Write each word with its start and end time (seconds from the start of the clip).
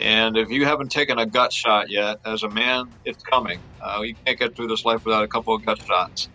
And 0.00 0.38
if 0.38 0.48
you 0.48 0.64
haven't 0.64 0.90
taken 0.90 1.18
a 1.18 1.26
gut 1.26 1.52
shot 1.52 1.90
yet, 1.90 2.20
as 2.24 2.42
a 2.42 2.48
man, 2.48 2.88
it's 3.04 3.22
coming. 3.22 3.60
Uh, 3.82 4.00
you 4.02 4.14
can't 4.24 4.38
get 4.38 4.56
through 4.56 4.68
this 4.68 4.86
life 4.86 5.04
without 5.04 5.22
a 5.22 5.28
couple 5.28 5.54
of 5.54 5.64
gut 5.64 5.78
shots. 5.86 6.30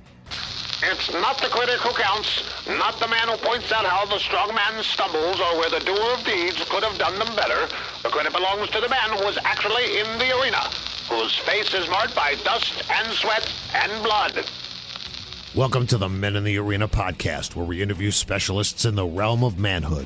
It's 0.84 1.12
not 1.14 1.40
the 1.40 1.48
critic 1.48 1.80
who 1.80 1.92
counts, 2.00 2.44
not 2.68 3.00
the 3.00 3.08
man 3.08 3.28
who 3.28 3.38
points 3.38 3.72
out 3.72 3.86
how 3.86 4.06
the 4.06 4.20
strong 4.20 4.54
man 4.54 4.84
stumbles 4.84 5.40
or 5.40 5.58
where 5.58 5.70
the 5.72 5.80
doer 5.80 6.14
of 6.14 6.24
deeds 6.24 6.64
could 6.70 6.84
have 6.84 6.96
done 7.00 7.18
them 7.18 7.36
better. 7.36 7.68
The 8.04 8.10
credit 8.10 8.34
belongs 8.34 8.70
to 8.70 8.82
the 8.82 8.90
man 8.90 9.10
who 9.18 9.26
was 9.26 9.40
actually 9.44 10.00
in 10.00 10.20
the 10.20 10.40
arena, 10.40 10.60
whose 11.10 11.36
face 11.36 11.74
is 11.74 11.90
marked 11.90 12.16
by 12.16 12.36
dust 12.44 12.84
and 12.92 13.12
sweat 13.14 13.52
and 13.74 14.04
blood. 14.04 14.46
Welcome 15.56 15.88
to 15.88 15.98
the 15.98 16.10
Men 16.10 16.36
in 16.36 16.44
the 16.44 16.60
Arena 16.60 16.88
podcast, 16.88 17.56
where 17.56 17.66
we 17.66 17.82
interview 17.82 18.12
specialists 18.12 18.86
in 18.86 18.94
the 18.94 19.06
realm 19.06 19.44
of 19.44 19.58
manhood. 19.58 20.06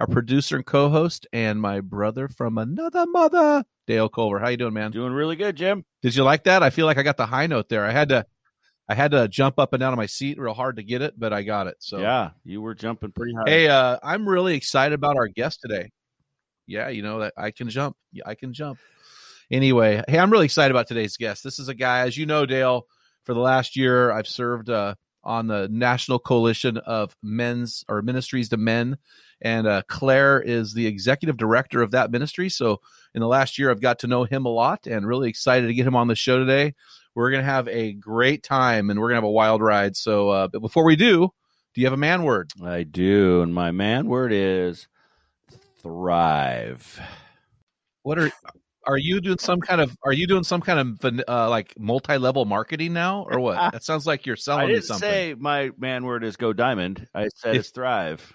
our 0.00 0.06
producer 0.06 0.56
and 0.56 0.64
co-host, 0.64 1.26
and 1.32 1.60
my 1.60 1.80
brother 1.80 2.26
from 2.26 2.56
another 2.56 3.06
mother, 3.06 3.62
Dale 3.86 4.08
Culver. 4.08 4.38
How 4.38 4.48
you 4.48 4.56
doing, 4.56 4.72
man? 4.72 4.90
Doing 4.90 5.12
really 5.12 5.36
good, 5.36 5.56
Jim. 5.56 5.84
Did 6.00 6.14
you 6.16 6.24
like 6.24 6.44
that? 6.44 6.62
I 6.62 6.70
feel 6.70 6.86
like 6.86 6.96
I 6.96 7.02
got 7.02 7.18
the 7.18 7.26
high 7.26 7.46
note 7.46 7.68
there. 7.68 7.84
I 7.84 7.92
had 7.92 8.08
to, 8.08 8.24
I 8.88 8.94
had 8.94 9.10
to 9.10 9.28
jump 9.28 9.58
up 9.58 9.74
and 9.74 9.80
down 9.80 9.92
on 9.92 9.98
my 9.98 10.06
seat 10.06 10.38
real 10.38 10.54
hard 10.54 10.76
to 10.76 10.82
get 10.82 11.02
it, 11.02 11.14
but 11.18 11.34
I 11.34 11.42
got 11.42 11.66
it. 11.66 11.76
So 11.80 11.98
yeah, 11.98 12.30
you 12.44 12.62
were 12.62 12.74
jumping 12.74 13.12
pretty 13.12 13.34
high. 13.34 13.50
Hey, 13.50 13.68
uh, 13.68 13.98
I'm 14.02 14.26
really 14.26 14.56
excited 14.56 14.94
about 14.94 15.16
our 15.16 15.28
guest 15.28 15.60
today. 15.60 15.90
Yeah, 16.66 16.88
you 16.88 17.02
know 17.02 17.20
that 17.20 17.34
I 17.36 17.50
can 17.50 17.68
jump. 17.68 17.96
Yeah, 18.10 18.24
I 18.24 18.34
can 18.34 18.54
jump. 18.54 18.78
Anyway, 19.50 20.02
hey, 20.08 20.18
I'm 20.18 20.30
really 20.30 20.46
excited 20.46 20.70
about 20.70 20.88
today's 20.88 21.18
guest. 21.18 21.44
This 21.44 21.58
is 21.58 21.68
a 21.68 21.74
guy, 21.74 22.00
as 22.06 22.16
you 22.16 22.24
know, 22.24 22.46
Dale. 22.46 22.86
For 23.24 23.34
the 23.34 23.40
last 23.40 23.76
year, 23.76 24.10
I've 24.10 24.26
served 24.26 24.70
uh, 24.70 24.94
on 25.22 25.46
the 25.46 25.68
National 25.70 26.18
Coalition 26.18 26.78
of 26.78 27.16
Men's 27.22 27.84
or 27.88 28.02
Ministries 28.02 28.48
to 28.50 28.56
Men 28.56 28.98
and 29.42 29.66
uh, 29.66 29.82
Claire 29.88 30.40
is 30.40 30.74
the 30.74 30.86
executive 30.86 31.36
director 31.36 31.82
of 31.82 31.92
that 31.92 32.10
ministry. 32.10 32.48
So 32.48 32.80
in 33.14 33.20
the 33.20 33.26
last 33.26 33.58
year, 33.58 33.70
I've 33.70 33.80
got 33.80 34.00
to 34.00 34.06
know 34.06 34.24
him 34.24 34.44
a 34.44 34.50
lot 34.50 34.86
and 34.86 35.06
really 35.06 35.28
excited 35.28 35.66
to 35.66 35.74
get 35.74 35.86
him 35.86 35.96
on 35.96 36.08
the 36.08 36.14
show 36.14 36.38
today. 36.38 36.74
We're 37.14 37.30
going 37.30 37.42
to 37.42 37.50
have 37.50 37.66
a 37.68 37.92
great 37.92 38.42
time 38.42 38.90
and 38.90 39.00
we're 39.00 39.08
going 39.08 39.16
to 39.16 39.22
have 39.22 39.24
a 39.24 39.30
wild 39.30 39.62
ride. 39.62 39.96
So, 39.96 40.28
uh, 40.28 40.48
but 40.48 40.60
before 40.60 40.84
we 40.84 40.96
do, 40.96 41.32
do 41.74 41.80
you 41.80 41.86
have 41.86 41.94
a 41.94 41.98
man 41.98 42.22
word? 42.22 42.50
I 42.62 42.82
do. 42.82 43.42
And 43.42 43.54
my 43.54 43.70
man 43.70 44.06
word 44.06 44.32
is 44.32 44.88
thrive. 45.80 47.00
What 48.02 48.18
are 48.18 48.30
are 48.86 48.98
you 48.98 49.20
doing 49.20 49.38
some 49.38 49.60
kind 49.60 49.80
of 49.80 49.96
are 50.04 50.12
you 50.12 50.26
doing 50.26 50.44
some 50.44 50.60
kind 50.60 50.78
of 50.78 51.22
uh, 51.28 51.48
like 51.48 51.74
multi-level 51.78 52.44
marketing 52.44 52.92
now 52.92 53.26
or 53.30 53.40
what 53.40 53.54
that 53.72 53.84
sounds 53.84 54.06
like 54.06 54.26
you're 54.26 54.36
selling 54.36 54.64
I 54.64 54.66
didn't 54.68 54.84
something 54.84 55.08
say 55.08 55.34
my 55.38 55.70
man 55.78 56.04
word 56.04 56.24
is 56.24 56.36
go 56.36 56.52
diamond 56.52 57.06
i 57.14 57.28
said 57.34 57.56
if, 57.56 57.60
it's 57.60 57.70
thrive 57.70 58.34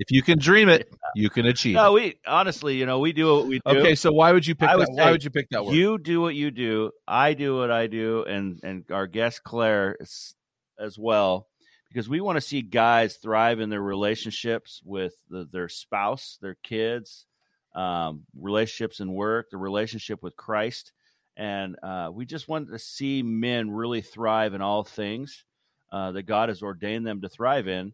if 0.00 0.10
you 0.10 0.22
can 0.22 0.38
dream 0.38 0.70
it, 0.70 0.92
you 1.14 1.28
can 1.28 1.46
achieve. 1.46 1.74
No, 1.74 1.92
we 1.92 2.18
honestly, 2.26 2.76
you 2.76 2.86
know, 2.86 2.98
we 2.98 3.12
do 3.12 3.36
what 3.36 3.46
we 3.46 3.60
do. 3.66 3.78
Okay, 3.78 3.94
so 3.94 4.10
why 4.10 4.32
would 4.32 4.46
you 4.46 4.54
pick 4.54 4.70
that? 4.70 4.88
Why 4.90 5.10
would 5.10 5.22
you 5.22 5.30
pick 5.30 5.48
that 5.50 5.64
word? 5.64 5.74
You 5.74 5.98
do 5.98 6.22
what 6.22 6.34
you 6.34 6.50
do. 6.50 6.90
I 7.06 7.34
do 7.34 7.58
what 7.58 7.70
I 7.70 7.86
do, 7.86 8.24
and 8.24 8.58
and 8.64 8.84
our 8.90 9.06
guest 9.06 9.44
Claire 9.44 9.98
as 10.00 10.98
well, 10.98 11.48
because 11.90 12.08
we 12.08 12.22
want 12.22 12.36
to 12.36 12.40
see 12.40 12.62
guys 12.62 13.16
thrive 13.16 13.60
in 13.60 13.68
their 13.68 13.82
relationships 13.82 14.80
with 14.84 15.12
the, 15.28 15.46
their 15.52 15.68
spouse, 15.68 16.38
their 16.40 16.56
kids, 16.62 17.26
um, 17.74 18.24
relationships 18.38 19.00
and 19.00 19.12
work, 19.14 19.50
the 19.50 19.56
relationship 19.56 20.22
with 20.22 20.36
Christ, 20.36 20.92
and 21.36 21.76
uh, 21.82 22.10
we 22.12 22.26
just 22.26 22.48
want 22.48 22.68
to 22.70 22.78
see 22.78 23.22
men 23.22 23.70
really 23.70 24.02
thrive 24.02 24.54
in 24.54 24.60
all 24.60 24.84
things 24.84 25.44
uh, 25.92 26.12
that 26.12 26.24
God 26.24 26.48
has 26.48 26.62
ordained 26.62 27.06
them 27.06 27.20
to 27.22 27.28
thrive 27.28 27.68
in 27.68 27.92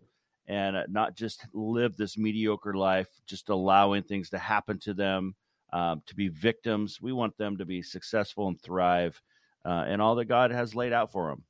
and 0.48 0.76
uh, 0.76 0.84
not 0.88 1.16
just 1.16 1.46
live 1.52 1.96
this 1.96 2.16
mediocre 2.18 2.74
life, 2.74 3.08
just 3.26 3.48
allowing 3.48 4.02
things 4.02 4.30
to 4.30 4.38
happen 4.38 4.78
to 4.80 4.94
them, 4.94 5.34
um, 5.72 6.02
to 6.06 6.14
be 6.14 6.28
victims. 6.28 7.00
We 7.00 7.12
want 7.12 7.36
them 7.36 7.56
to 7.58 7.64
be 7.64 7.82
successful 7.82 8.48
and 8.48 8.60
thrive 8.60 9.20
uh, 9.64 9.84
in 9.88 10.00
all 10.00 10.14
that 10.16 10.26
God 10.26 10.50
has 10.50 10.74
laid 10.74 10.92
out 10.92 11.12
for 11.12 11.28
them. 11.28 11.44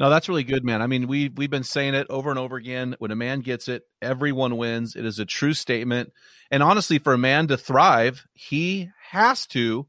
No, 0.00 0.08
that's 0.08 0.30
really 0.30 0.44
good, 0.44 0.64
man. 0.64 0.80
I 0.80 0.86
mean, 0.86 1.08
we 1.08 1.28
we've 1.28 1.50
been 1.50 1.62
saying 1.62 1.92
it 1.92 2.06
over 2.08 2.30
and 2.30 2.38
over 2.38 2.56
again. 2.56 2.96
When 2.98 3.10
a 3.10 3.16
man 3.16 3.40
gets 3.40 3.68
it, 3.68 3.82
everyone 4.00 4.56
wins. 4.56 4.96
It 4.96 5.04
is 5.04 5.18
a 5.18 5.26
true 5.26 5.52
statement. 5.52 6.14
And 6.50 6.62
honestly, 6.62 6.98
for 6.98 7.12
a 7.12 7.18
man 7.18 7.48
to 7.48 7.58
thrive, 7.58 8.26
he 8.32 8.88
has 9.10 9.46
to 9.48 9.86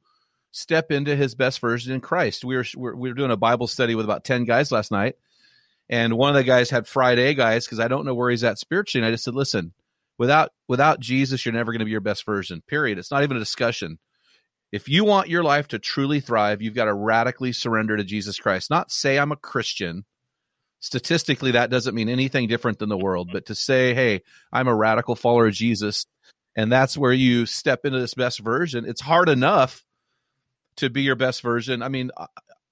step 0.51 0.91
into 0.91 1.15
his 1.15 1.33
best 1.33 1.61
version 1.61 1.93
in 1.93 2.01
Christ. 2.01 2.43
We 2.43 2.57
were 2.57 2.65
we 2.75 3.09
were 3.09 3.15
doing 3.15 3.31
a 3.31 3.37
Bible 3.37 3.67
study 3.67 3.95
with 3.95 4.03
about 4.03 4.25
ten 4.25 4.43
guys 4.43 4.69
last 4.69 4.91
night, 4.91 5.15
and 5.89 6.17
one 6.17 6.29
of 6.29 6.35
the 6.35 6.43
guys 6.43 6.69
had 6.69 6.87
fried 6.87 7.17
egg 7.17 7.39
eyes 7.39 7.65
because 7.65 7.79
I 7.79 7.87
don't 7.87 8.05
know 8.05 8.13
where 8.13 8.29
he's 8.29 8.43
at 8.43 8.59
spiritually. 8.59 9.05
And 9.05 9.09
I 9.09 9.13
just 9.13 9.23
said, 9.23 9.33
listen, 9.33 9.71
without 10.17 10.51
without 10.67 10.99
Jesus, 10.99 11.45
you're 11.45 11.53
never 11.53 11.71
going 11.71 11.79
to 11.79 11.85
be 11.85 11.91
your 11.91 12.01
best 12.01 12.25
version. 12.25 12.61
Period. 12.67 12.97
It's 12.97 13.11
not 13.11 13.23
even 13.23 13.37
a 13.37 13.39
discussion. 13.39 13.97
If 14.71 14.87
you 14.87 15.03
want 15.03 15.29
your 15.29 15.43
life 15.43 15.67
to 15.69 15.79
truly 15.79 16.21
thrive, 16.21 16.61
you've 16.61 16.75
got 16.75 16.85
to 16.85 16.93
radically 16.93 17.51
surrender 17.51 17.97
to 17.97 18.03
Jesus 18.03 18.39
Christ. 18.39 18.69
Not 18.69 18.91
say 18.91 19.19
I'm 19.19 19.33
a 19.33 19.37
Christian. 19.37 20.05
Statistically, 20.79 21.51
that 21.51 21.69
doesn't 21.69 21.93
mean 21.93 22.09
anything 22.09 22.47
different 22.47 22.79
than 22.79 22.89
the 22.89 22.97
world, 22.97 23.29
but 23.31 23.47
to 23.47 23.55
say, 23.55 23.93
hey, 23.93 24.21
I'm 24.51 24.67
a 24.67 24.75
radical 24.75 25.15
follower 25.15 25.47
of 25.47 25.53
Jesus, 25.53 26.05
and 26.55 26.71
that's 26.71 26.97
where 26.97 27.13
you 27.13 27.45
step 27.45 27.85
into 27.85 27.99
this 27.99 28.15
best 28.15 28.39
version. 28.39 28.85
It's 28.85 29.01
hard 29.01 29.29
enough 29.29 29.83
to 30.77 30.89
be 30.89 31.03
your 31.03 31.15
best 31.15 31.41
version. 31.41 31.83
I 31.83 31.89
mean, 31.89 32.09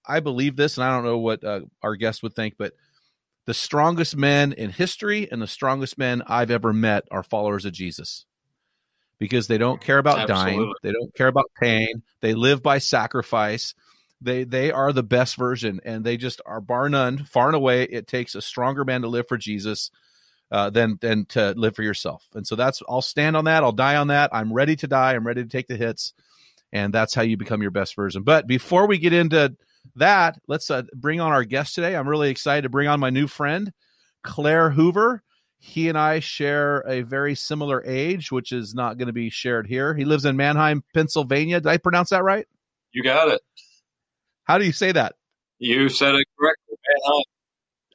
I 0.08 0.22
believe 0.22 0.56
this, 0.56 0.78
and 0.78 0.86
I 0.86 0.96
don't 0.96 1.06
know 1.06 1.20
what 1.20 1.44
uh, 1.44 1.62
our 1.84 1.96
guest 1.96 2.24
would 2.24 2.34
think, 2.34 2.56
but 2.58 2.74
the 3.46 3.54
strongest 3.54 4.16
men 4.16 4.54
in 4.54 4.72
history 4.72 5.30
and 5.32 5.42
the 5.42 5.48
strongest 5.48 5.98
men 5.98 6.24
I've 6.26 6.52
ever 6.52 6.74
met 6.74 7.04
are 7.12 7.24
followers 7.24 7.66
of 7.66 7.74
Jesus 7.74 8.26
because 9.20 9.48
they 9.48 9.58
don't 9.58 9.82
care 9.82 9.98
about 9.98 10.30
Absolutely. 10.30 10.56
dying, 10.56 10.74
they 10.82 10.92
don't 10.92 11.14
care 11.14 11.28
about 11.28 11.52
pain, 11.60 12.02
they 12.22 12.34
live 12.34 12.64
by 12.64 12.80
sacrifice. 12.80 13.76
They 14.22 14.44
they 14.44 14.72
are 14.72 14.92
the 14.92 15.04
best 15.04 15.38
version, 15.38 15.80
and 15.86 16.04
they 16.04 16.18
just 16.18 16.42
are 16.46 16.60
bar 16.60 16.90
none, 16.90 17.20
far 17.20 17.48
and 17.48 17.56
away. 17.56 17.84
It 17.84 18.06
takes 18.06 18.36
a 18.36 18.42
stronger 18.42 18.84
man 18.84 19.04
to 19.04 19.08
live 19.08 19.30
for 19.30 19.38
Jesus 19.38 19.92
uh, 20.52 20.70
than 20.70 20.98
than 21.00 21.26
to 21.28 21.54
live 21.56 21.76
for 21.76 21.84
yourself. 21.84 22.28
And 22.34 22.46
so 22.46 22.56
that's 22.56 22.82
I'll 22.90 23.02
stand 23.02 23.38
on 23.38 23.46
that. 23.46 23.64
I'll 23.64 23.72
die 23.72 23.96
on 23.96 24.08
that. 24.08 24.32
I'm 24.34 24.52
ready 24.52 24.76
to 24.78 24.88
die. 24.88 25.14
I'm 25.14 25.26
ready 25.26 25.44
to 25.44 25.50
take 25.50 25.68
the 25.68 25.78
hits, 25.78 26.14
and 26.74 26.94
that's 26.94 27.14
how 27.14 27.22
you 27.22 27.38
become 27.38 27.62
your 27.62 27.72
best 27.72 27.96
version. 27.96 28.24
But 28.24 28.46
before 28.46 28.88
we 28.88 28.98
get 28.98 29.14
into 29.14 29.56
that, 29.96 30.38
let's 30.48 30.70
uh, 30.70 30.84
bring 30.94 31.22
on 31.22 31.32
our 31.32 31.44
guest 31.44 31.76
today. 31.76 31.96
I'm 31.96 32.10
really 32.10 32.30
excited 32.30 32.64
to 32.64 32.70
bring 32.70 32.88
on 32.88 33.00
my 33.00 33.10
new 33.10 33.28
friend, 33.28 33.72
Claire 34.24 34.70
Hoover. 34.70 35.24
He 35.62 35.90
and 35.90 35.98
I 35.98 36.20
share 36.20 36.80
a 36.88 37.02
very 37.02 37.36
similar 37.36 37.84
age, 37.86 38.32
which 38.32 38.54
is 38.54 38.74
not 38.74 38.98
going 38.98 39.08
to 39.08 39.14
be 39.14 39.30
shared 39.30 39.68
here. 39.68 39.94
He 39.94 40.06
lives 40.06 40.24
in 40.24 40.38
Manheim, 40.38 40.84
Pennsylvania. 40.94 41.60
Did 41.60 41.68
I 41.68 41.78
pronounce 41.78 42.10
that 42.12 42.24
right? 42.24 42.48
You 42.94 43.04
got 43.04 43.28
it. 43.28 43.42
How 44.46 44.58
do 44.58 44.66
you 44.66 44.72
say 44.72 44.94
that? 44.94 45.16
You 45.60 45.90
said 45.90 46.16
it 46.16 46.26
correctly. 46.40 46.78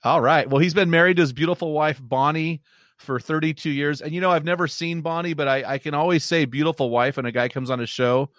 All 0.05 0.21
right. 0.21 0.49
Well, 0.49 0.61
he's 0.61 0.75
been 0.75 0.91
married 0.91 1.17
to 1.17 1.23
his 1.23 1.33
beautiful 1.33 1.73
wife 1.73 1.99
Bonnie 2.03 2.61
for 2.99 3.19
32 3.19 3.71
years, 3.71 4.03
and 4.03 4.13
you 4.13 4.21
know 4.21 4.31
I've 4.31 4.45
never 4.45 4.69
seen 4.69 5.01
Bonnie, 5.01 5.33
but 5.33 5.49
I, 5.49 5.65
I 5.65 5.79
can 5.79 5.95
always 5.95 6.23
say 6.23 6.45
beautiful 6.45 6.91
wife 6.91 7.17
when 7.17 7.27
a 7.27 7.33
guy 7.33 7.49
comes 7.49 7.71
on 7.71 7.81
a 7.81 7.87
show 7.87 8.31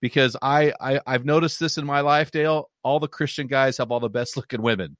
because 0.00 0.36
I, 0.40 0.72
I 0.80 1.00
I've 1.06 1.24
noticed 1.24 1.58
this 1.58 1.76
in 1.76 1.84
my 1.84 2.00
life, 2.00 2.30
Dale. 2.30 2.70
All 2.84 3.00
the 3.00 3.08
Christian 3.08 3.48
guys 3.48 3.76
have 3.78 3.90
all 3.90 4.00
the 4.00 4.08
best 4.08 4.36
looking 4.36 4.62
women. 4.62 4.96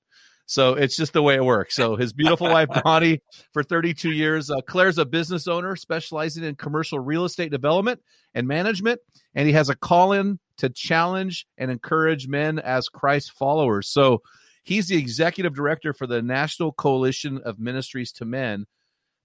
So 0.51 0.75
it's 0.75 0.97
just 0.97 1.13
the 1.13 1.23
way 1.23 1.37
it 1.37 1.45
works. 1.45 1.77
So 1.77 1.95
his 1.95 2.13
beautiful 2.13 2.49
wife 2.49 2.69
Bonnie 2.85 3.23
for 3.53 3.63
32 3.63 4.11
years. 4.11 4.51
Uh, 4.51 4.57
Claire's 4.67 4.99
a 4.99 5.05
business 5.05 5.47
owner 5.47 5.77
specializing 5.77 6.43
in 6.43 6.57
commercial 6.57 6.99
real 6.99 7.25
estate 7.25 7.53
development 7.53 8.01
and 8.35 8.49
management, 8.49 9.01
and 9.33 9.47
he 9.47 9.53
has 9.53 9.69
a 9.69 9.77
call 9.77 10.11
in 10.11 10.41
to 10.57 10.69
challenge 10.69 11.47
and 11.57 11.71
encourage 11.71 12.27
men 12.27 12.59
as 12.59 12.89
Christ 12.89 13.31
followers. 13.31 13.89
So 13.89 14.23
he's 14.65 14.89
the 14.89 14.97
executive 14.97 15.55
director 15.55 15.93
for 15.93 16.09
the 16.09 16.21
National 16.21 16.73
Coalition 16.73 17.41
of 17.45 17.61
Ministries 17.61 18.11
to 18.15 18.25
Men, 18.25 18.67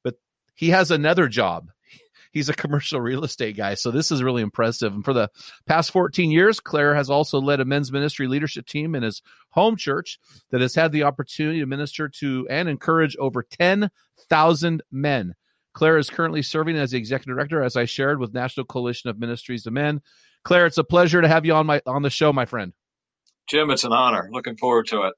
but 0.03 0.13
he 0.53 0.69
has 0.69 0.91
another 0.91 1.27
job 1.27 1.71
he's 2.35 2.49
a 2.49 2.53
commercial 2.53 2.99
real 2.99 3.23
estate 3.23 3.55
guy. 3.55 3.73
So 3.73 3.89
this 3.89 4.11
is 4.11 4.21
really 4.21 4.43
impressive. 4.43 4.93
And 4.93 5.05
for 5.05 5.13
the 5.13 5.31
past 5.65 5.89
14 5.91 6.29
years, 6.29 6.59
Claire 6.59 6.93
has 6.93 7.09
also 7.09 7.39
led 7.39 7.61
a 7.61 7.65
men's 7.65 7.93
ministry 7.93 8.27
leadership 8.27 8.67
team 8.67 8.93
in 8.93 9.03
his 9.03 9.21
home 9.51 9.77
church 9.77 10.19
that 10.51 10.59
has 10.59 10.75
had 10.75 10.91
the 10.91 11.03
opportunity 11.03 11.61
to 11.61 11.65
minister 11.65 12.09
to 12.09 12.45
and 12.49 12.67
encourage 12.67 13.15
over 13.17 13.41
10,000 13.41 14.83
men. 14.91 15.33
Claire 15.73 15.97
is 15.97 16.09
currently 16.09 16.41
serving 16.41 16.75
as 16.75 16.91
the 16.91 16.97
executive 16.97 17.35
director, 17.35 17.63
as 17.63 17.77
I 17.77 17.85
shared 17.85 18.19
with 18.19 18.33
National 18.33 18.65
Coalition 18.65 19.09
of 19.09 19.17
Ministries 19.17 19.63
to 19.63 19.71
Men. 19.71 20.01
Claire, 20.43 20.65
it's 20.65 20.77
a 20.77 20.83
pleasure 20.83 21.21
to 21.21 21.27
have 21.27 21.45
you 21.45 21.53
on 21.53 21.65
my 21.65 21.81
on 21.85 22.01
the 22.01 22.09
show, 22.09 22.31
my 22.31 22.45
friend. 22.45 22.73
Jim, 23.47 23.69
it's 23.71 23.83
an 23.83 23.93
honor. 23.93 24.29
Looking 24.31 24.57
forward 24.57 24.87
to 24.87 25.03
it. 25.03 25.13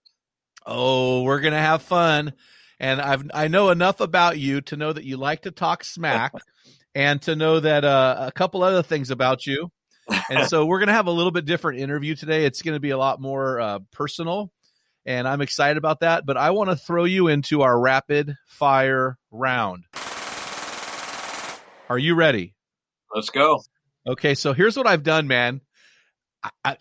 Oh, 0.66 1.24
we're 1.24 1.42
gonna 1.42 1.60
have 1.60 1.82
fun. 1.82 2.34
And 2.80 3.02
I've 3.02 3.30
I 3.34 3.48
know 3.48 3.70
enough 3.70 4.02
about 4.02 4.40
you 4.40 4.62
to 4.62 4.78
know 4.78 4.94
that 4.94 5.04
you 5.04 5.18
like 5.18 5.44
to 5.44 5.52
talk 5.52 5.84
smack 5.84 6.34
and 6.98 7.22
to 7.22 7.36
know 7.36 7.60
that 7.60 7.86
uh, 7.86 8.16
a 8.28 8.32
couple 8.32 8.64
other 8.64 8.82
things 8.82 9.12
about 9.12 9.46
you. 9.46 9.70
And 10.32 10.50
so 10.50 10.66
we're 10.66 10.80
going 10.80 10.88
to 10.88 10.94
have 10.94 11.06
a 11.06 11.12
little 11.12 11.32
bit 11.32 11.46
different 11.46 11.80
interview 11.80 12.16
today. 12.16 12.46
It's 12.46 12.64
going 12.64 12.74
to 12.74 12.80
be 12.80 12.90
a 12.90 12.98
lot 12.98 13.22
more 13.22 13.60
uh, 13.62 13.80
personal, 13.92 14.52
and 15.06 15.28
I'm 15.28 15.42
excited 15.42 15.78
about 15.78 16.00
that. 16.00 16.26
But 16.26 16.38
I 16.38 16.50
want 16.52 16.72
to 16.72 16.76
throw 16.76 17.04
you 17.04 17.28
into 17.28 17.62
our 17.62 17.80
rapid 17.80 18.36
fire 18.48 19.20
round. 19.30 19.84
Are 21.88 22.00
you 22.00 22.16
ready? 22.16 22.56
Let's 23.14 23.30
go. 23.30 23.62
Okay, 24.08 24.34
so 24.34 24.54
here's 24.54 24.76
what 24.76 24.88
I've 24.88 25.04
done, 25.04 25.28
man. 25.28 25.62
I, 26.66 26.78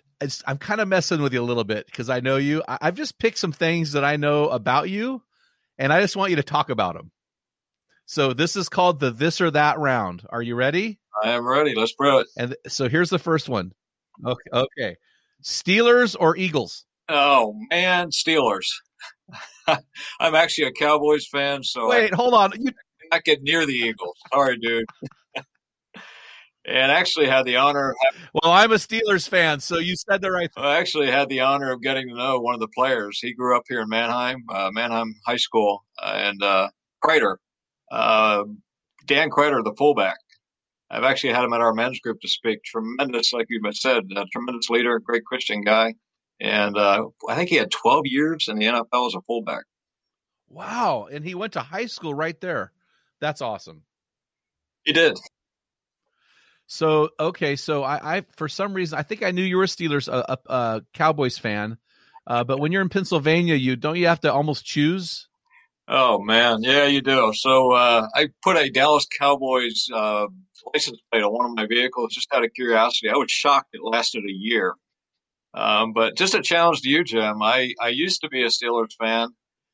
I'm 0.47 0.57
kind 0.57 0.81
of 0.81 0.89
messing 0.89 1.21
with 1.21 1.35
you 1.35 1.43
a 1.43 1.45
little 1.45 1.65
bit 1.65 1.85
because 1.85 2.09
I 2.09 2.21
know 2.21 2.39
you. 2.39 2.63
I, 2.67 2.79
I've 2.81 2.97
just 2.97 3.19
picked 3.19 3.37
some 3.37 3.53
things 3.53 3.93
that 3.93 4.05
I 4.05 4.17
know 4.17 4.49
about 4.49 4.89
you, 4.89 5.21
and 5.77 5.93
I 5.93 6.01
just 6.01 6.17
want 6.17 6.31
you 6.31 6.37
to 6.37 6.43
talk 6.43 6.71
about 6.71 6.95
them. 6.95 7.11
So 8.07 8.33
this 8.33 8.55
is 8.55 8.69
called 8.69 9.01
the 9.01 9.11
this 9.11 9.41
or 9.41 9.51
that 9.51 9.79
round. 9.79 10.25
Are 10.31 10.43
you 10.43 10.55
ready? 10.55 10.99
I 11.23 11.31
am 11.31 11.47
ready. 11.47 11.75
Let's 11.75 11.93
bro 11.93 12.19
it. 12.19 12.29
And 12.37 12.57
so 12.69 12.89
here's 12.89 13.11
the 13.11 13.19
first 13.19 13.49
one. 13.49 13.73
Okay, 14.25 14.51
okay. 14.53 14.97
Steelers 15.43 16.17
or 16.19 16.37
Eagles? 16.37 16.87
Oh 17.09 17.55
man, 17.71 18.11
Steelers. 18.11 18.67
I'm 20.21 20.35
actually 20.35 20.69
a 20.69 20.73
Cowboys 20.73 21.27
fan, 21.27 21.63
so 21.63 21.89
wait, 21.89 22.13
I, 22.13 22.17
hold 22.17 22.35
on. 22.35 22.53
You 22.57 22.71
not 23.11 23.25
get 23.25 23.43
near 23.43 23.67
the 23.67 23.75
Eagles. 23.75 24.17
Sorry, 24.33 24.57
dude. 24.57 24.87
and 26.65 26.93
actually 26.93 27.27
had 27.27 27.45
the 27.45 27.57
honor. 27.57 27.95
Having, 28.05 28.29
well, 28.35 28.53
I'm 28.53 28.73
a 28.73 28.77
Steelers 28.77 29.29
fan, 29.29 29.59
so 29.59 29.79
you 29.79 29.97
said 29.97 30.21
the 30.21 30.31
right. 30.31 30.53
Thing. 30.55 30.65
I 30.65 30.79
actually 30.79 31.11
had 31.11 31.29
the 31.29 31.41
honor 31.41 31.73
of 31.73 31.83
getting 31.83 32.09
to 32.09 32.15
know 32.15 32.39
one 32.39 32.55
of 32.55 32.61
the 32.61 32.69
players. 32.69 33.19
He 33.21 33.35
grew 33.35 33.57
up 33.57 33.65
here 33.69 33.81
in 33.81 33.89
Manheim, 33.89 34.45
uh, 34.49 34.71
Manheim 34.73 35.15
High 35.27 35.37
School, 35.37 35.85
uh, 36.01 36.13
and 36.17 36.43
uh, 36.43 36.69
uh, 37.91 38.45
Dan 39.05 39.31
Kreider, 39.31 39.63
the 39.63 39.75
fullback. 39.77 40.19
I've 40.91 41.05
actually 41.05 41.33
had 41.33 41.45
him 41.45 41.53
at 41.53 41.61
our 41.61 41.75
men's 41.75 41.99
group 42.01 42.21
to 42.21 42.29
speak. 42.29 42.63
Tremendous, 42.63 43.33
like 43.33 43.47
you 43.49 43.61
said, 43.73 44.05
a 44.17 44.25
tremendous 44.33 44.71
leader, 44.71 44.99
great 45.01 45.25
Christian 45.25 45.63
guy. 45.63 45.95
And 46.41 46.77
uh, 46.77 47.07
I 47.29 47.35
think 47.35 47.49
he 47.51 47.57
had 47.57 47.71
12 47.71 48.03
years 48.07 48.49
in 48.49 48.59
the 48.59 48.67
NFL 48.67 49.09
as 49.09 49.15
a 49.15 49.21
fullback. 49.23 49.65
Wow. 50.49 51.09
And 51.11 51.25
he 51.25 51.35
went 51.35 51.55
to 51.55 51.61
high 51.61 51.87
school 51.87 52.15
right 52.15 52.41
there. 52.41 52.73
That's 53.21 53.41
awesome. 53.41 53.83
He 54.85 54.93
did. 54.93 55.19
So, 56.67 57.11
okay. 57.19 57.57
So 57.57 57.83
I, 57.83 58.19
I 58.19 58.25
for 58.37 58.49
some 58.49 58.75
reason, 58.75 58.99
I 58.99 59.03
think 59.03 59.23
I 59.23 59.31
knew 59.31 59.43
you 59.43 59.57
were 59.57 59.65
a 59.65 59.69
Steelers, 59.69 60.09
a, 60.09 60.33
a, 60.33 60.53
a 60.53 60.83
Cowboys 60.93 61.39
fan. 61.39 61.79
Uh, 62.27 62.45
but 62.45 62.59
when 62.59 62.73
you're 62.73 62.83
in 62.83 62.89
Pennsylvania, 62.89 63.55
you 63.55 63.77
don't 63.77 63.97
you 63.97 64.09
have 64.09 64.21
to 64.21 64.33
almost 64.33 64.65
choose 64.65 65.29
Oh 65.89 66.19
man, 66.21 66.63
yeah, 66.63 66.87
you 66.87 67.01
do. 67.01 67.33
So 67.35 67.73
uh, 67.73 68.09
I 68.15 68.29
put 68.43 68.57
a 68.57 68.71
Dallas 68.71 69.07
Cowboys 69.07 69.87
uh, 69.95 70.27
license 70.75 70.99
plate 71.11 71.23
on 71.23 71.33
one 71.33 71.47
of 71.47 71.57
my 71.57 71.67
vehicles 71.67 72.13
just 72.13 72.29
out 72.35 72.45
of 72.45 72.53
curiosity. 72.55 73.09
I 73.09 73.17
was 73.17 73.31
shocked 73.31 73.71
it 73.75 73.83
lasted 73.83 74.25
a 74.25 74.33
year. 74.33 74.75
Um, 75.55 75.93
but 75.95 76.17
just 76.17 76.35
a 76.35 76.43
challenge 76.43 76.83
to 76.83 76.89
you, 76.89 77.03
Jim. 77.03 77.41
I, 77.43 77.73
I 77.81 77.89
used 77.89 78.21
to 78.23 78.29
be 78.29 78.43
a 78.43 78.49
Steelers 78.49 78.93
fan. 79.01 79.29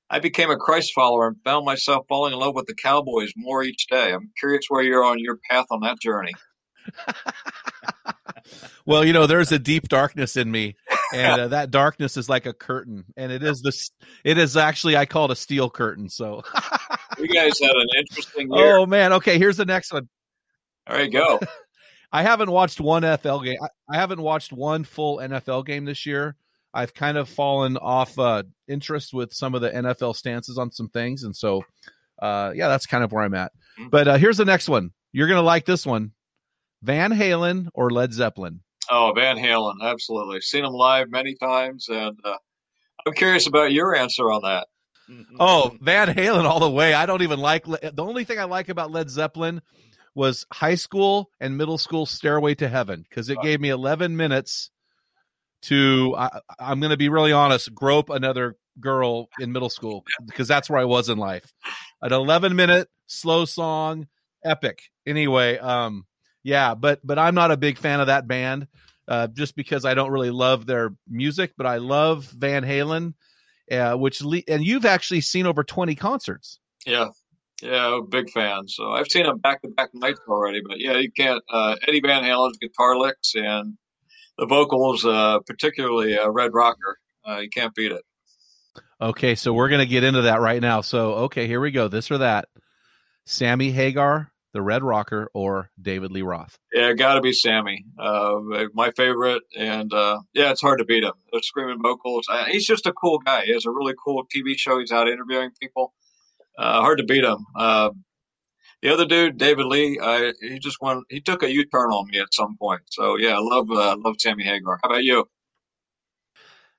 I 0.09 0.20
became 0.20 0.50
a 0.50 0.56
Christ 0.56 0.93
follower 0.94 1.26
and 1.26 1.37
found 1.43 1.64
myself 1.64 2.06
falling 2.09 2.35
in 2.35 2.38
love 2.38 2.55
with 2.55 2.67
the 2.67 2.75
Cowboys 2.75 3.32
more 3.35 3.64
each 3.64 3.87
day. 3.88 4.12
I'm 4.12 4.31
curious 4.38 4.67
where 4.69 4.82
you're 4.82 5.05
on 5.05 5.19
your 5.19 5.38
path 5.50 5.67
on 5.70 5.81
that 5.81 5.99
journey. 6.00 6.35
well, 8.87 9.05
you 9.05 9.12
know, 9.12 9.26
there's 9.26 9.50
a 9.50 9.59
deep 9.59 9.88
darkness 9.88 10.37
in 10.37 10.50
me 10.50 10.76
and 11.12 11.41
uh, 11.41 11.49
that 11.49 11.70
darkness 11.70 12.17
is 12.17 12.29
like 12.29 12.47
a 12.47 12.53
curtain, 12.53 13.05
and 13.17 13.32
it 13.32 13.43
is 13.43 13.62
this. 13.62 13.91
It 14.25 14.38
is 14.38 14.56
actually 14.56 14.97
I 14.97 15.06
call 15.06 15.26
it 15.26 15.31
a 15.31 15.37
steel 15.37 15.70
curtain. 15.70 16.09
So 16.09 16.43
you 17.19 17.29
guys 17.29 17.59
had 17.61 17.70
an 17.70 17.88
interesting. 17.99 18.53
Year. 18.53 18.79
Oh 18.79 18.87
man, 18.87 19.12
okay. 19.14 19.38
Here's 19.38 19.56
the 19.56 19.64
next 19.64 19.93
one. 19.93 20.09
All 20.87 20.97
right, 20.97 21.12
go. 21.12 21.41
I 22.12 22.23
haven't 22.23 22.50
watched 22.50 22.81
one 22.81 23.03
NFL 23.03 23.44
game. 23.44 23.56
I, 23.62 23.69
I, 23.88 23.97
haven't 23.97 24.20
watched 24.20 24.53
one 24.53 24.85
full 24.85 25.17
NFL 25.17 25.64
game 25.64 25.87
this 25.87 26.05
year. 26.05 26.37
I've 26.75 26.93
kind 26.93 27.17
of 27.17 27.26
fallen 27.26 27.79
off 27.79 28.19
uh, 28.19 28.43
interest 28.69 29.14
with 29.14 29.32
some 29.32 29.55
of 29.55 29.62
the 29.62 29.70
NFL 29.70 30.14
stances 30.17 30.59
on 30.59 30.70
some 30.70 30.88
things, 30.88 31.23
and 31.23 31.35
so 31.35 31.64
uh, 32.20 32.53
yeah, 32.55 32.69
that's 32.69 32.87
kind 32.87 33.03
of 33.03 33.12
where 33.12 33.25
I'm 33.25 33.35
at. 33.35 33.53
Mm-hmm. 33.79 33.88
But 33.88 34.09
uh, 34.09 34.19
here's 34.19 34.37
the 34.37 34.44
next 34.44 34.69
one. 34.69 34.91
You're 35.12 35.29
gonna 35.29 35.43
like 35.43 35.64
this 35.64 35.87
one: 35.87 36.12
Van 36.82 37.12
Halen 37.12 37.69
or 37.75 37.91
Led 37.91 38.12
Zeppelin. 38.12 38.61
Oh, 38.94 39.11
Van 39.17 39.39
Halen, 39.39 39.77
absolutely. 39.83 40.43
Seen 40.43 40.65
them 40.65 40.75
live 40.75 41.11
many 41.11 41.35
times, 41.35 41.89
and 41.89 42.19
uh, 42.23 42.37
I'm 43.06 43.15
curious 43.15 43.47
about 43.47 43.73
your 43.73 43.97
answer 43.97 44.31
on 44.31 44.43
that. 44.43 44.67
Oh, 45.40 45.75
Van 45.81 46.09
Halen 46.09 46.45
all 46.45 46.61
the 46.61 46.71
way. 46.71 46.93
I 46.93 47.07
don't 47.07 47.23
even 47.23 47.40
like 47.40 47.64
the 47.64 48.05
only 48.05 48.25
thing 48.25 48.38
I 48.38 48.45
like 48.45 48.69
about 48.69 48.90
Led 48.90 49.09
Zeppelin 49.09 49.62
was 50.14 50.45
high 50.52 50.75
school 50.75 51.31
and 51.40 51.57
middle 51.57 51.78
school 51.78 52.05
Stairway 52.05 52.55
to 52.57 52.69
Heaven 52.69 53.05
because 53.09 53.31
it 53.31 53.38
gave 53.43 53.61
me 53.62 53.71
11 53.71 54.14
minutes 54.14 54.71
to 55.62 56.14
I, 56.16 56.40
am 56.59 56.81
going 56.81 56.90
to 56.90 56.99
be 56.99 57.09
really 57.09 57.33
honest, 57.33 57.75
grope 57.75 58.11
another 58.11 58.57
girl 58.78 59.28
in 59.40 59.52
middle 59.52 59.71
school 59.71 60.05
because 60.26 60.49
that's 60.49 60.69
where 60.69 60.78
I 60.81 60.85
was 60.85 61.09
in 61.09 61.16
life. 61.16 61.50
An 62.02 62.12
11 62.12 62.55
minute 62.55 62.88
slow 63.07 63.47
song, 63.47 64.07
epic. 64.45 64.83
Anyway, 65.07 65.57
um, 65.59 66.05
yeah, 66.43 66.75
but 66.75 67.00
but 67.05 67.19
I'm 67.19 67.35
not 67.35 67.50
a 67.50 67.57
big 67.57 67.78
fan 67.78 68.00
of 68.00 68.09
that 68.09 68.26
band, 68.26 68.66
uh, 69.09 69.26
just 69.28 69.56
because 69.56 69.85
I 69.85 69.94
don't 69.94 70.11
really 70.11 70.30
love 70.30 70.66
their 70.66 70.94
music. 71.09 71.52
But 71.56 71.66
I 71.66 71.76
love 71.78 72.25
Van 72.26 72.64
Halen, 72.64 73.14
uh, 73.71 73.94
which 73.94 74.23
le- 74.23 74.42
and 74.49 74.64
you've 74.64 74.85
actually 74.85 75.21
seen 75.21 75.47
over 75.47 75.64
20 75.64 75.94
concerts. 75.94 76.59
Yeah, 76.87 77.09
yeah, 77.62 78.00
big 78.09 78.30
fan. 78.30 78.68
So 78.68 78.90
I've 78.90 79.09
seen 79.09 79.25
them 79.25 79.38
back 79.38 79.62
to 79.62 79.68
back 79.68 79.90
nights 79.94 80.21
already. 80.28 80.61
But 80.66 80.80
yeah, 80.80 80.99
you 80.99 81.11
can't. 81.11 81.42
Uh, 81.50 81.76
Eddie 81.87 82.00
Van 82.00 82.25
Halen's 82.25 82.59
guitar 82.59 82.99
licks 82.99 83.35
and 83.35 83.76
the 84.38 84.47
vocals, 84.47 85.04
uh, 85.04 85.38
particularly 85.47 86.18
uh, 86.18 86.28
Red 86.30 86.52
Rocker, 86.54 86.99
uh, 87.28 87.38
you 87.38 87.50
can't 87.50 87.75
beat 87.75 87.92
it. 87.92 88.02
Okay, 89.00 89.35
so 89.35 89.52
we're 89.52 89.68
gonna 89.68 89.87
get 89.87 90.04
into 90.04 90.23
that 90.23 90.40
right 90.40 90.61
now. 90.61 90.80
So 90.80 91.14
okay, 91.14 91.47
here 91.47 91.61
we 91.61 91.71
go. 91.71 91.88
This 91.88 92.11
or 92.11 92.18
that. 92.18 92.49
Sammy 93.25 93.71
Hagar 93.71 94.32
the 94.52 94.62
Red 94.62 94.82
Rocker 94.82 95.30
or 95.35 95.71
David 95.80 96.12
Lee 96.12 96.23
Roth? 96.23 96.59
Yeah, 96.73 96.92
got 96.92 97.14
to 97.14 97.21
be 97.21 97.32
Sammy. 97.32 97.85
Uh, 97.99 98.40
my 98.75 98.90
favorite, 98.92 99.42
and 99.56 99.92
uh, 99.92 100.21
yeah, 100.35 100.50
it's 100.50 100.61
hard 100.61 100.78
to 100.78 100.85
beat 100.85 101.04
him. 101.04 101.12
Screaming 101.42 101.80
vocals. 101.82 102.26
Uh, 102.28 102.44
he's 102.44 102.66
just 102.66 102.87
a 102.87 102.92
cool 102.92 103.18
guy. 103.18 103.44
He 103.44 103.52
has 103.52 103.66
a 103.66 103.71
really 103.71 103.94
cool 104.02 104.25
TV 104.35 104.56
show. 104.56 104.78
He's 104.78 104.92
out 104.92 105.09
interviewing 105.09 105.50
people. 105.61 105.94
Uh, 106.59 106.80
hard 106.80 106.99
to 106.99 107.04
beat 107.04 107.25
him. 107.25 107.47
Uh, 107.56 107.90
the 108.82 108.92
other 108.92 109.06
dude, 109.06 109.38
David 109.38 109.66
Lee, 109.66 109.99
he 110.40 110.59
just 110.59 110.78
went. 110.80 111.04
He 111.09 111.21
took 111.21 111.42
a 111.42 111.52
U 111.52 111.64
turn 111.64 111.90
on 111.90 112.09
me 112.11 112.18
at 112.18 112.35
some 112.35 112.56
point. 112.59 112.82
So 112.90 113.16
yeah, 113.16 113.37
I 113.37 113.40
love 113.40 113.71
uh, 113.71 113.97
love 113.99 114.16
Sammy 114.18 114.44
Hagar. 114.44 114.78
How 114.82 114.90
about 114.90 115.04
you? 115.04 115.28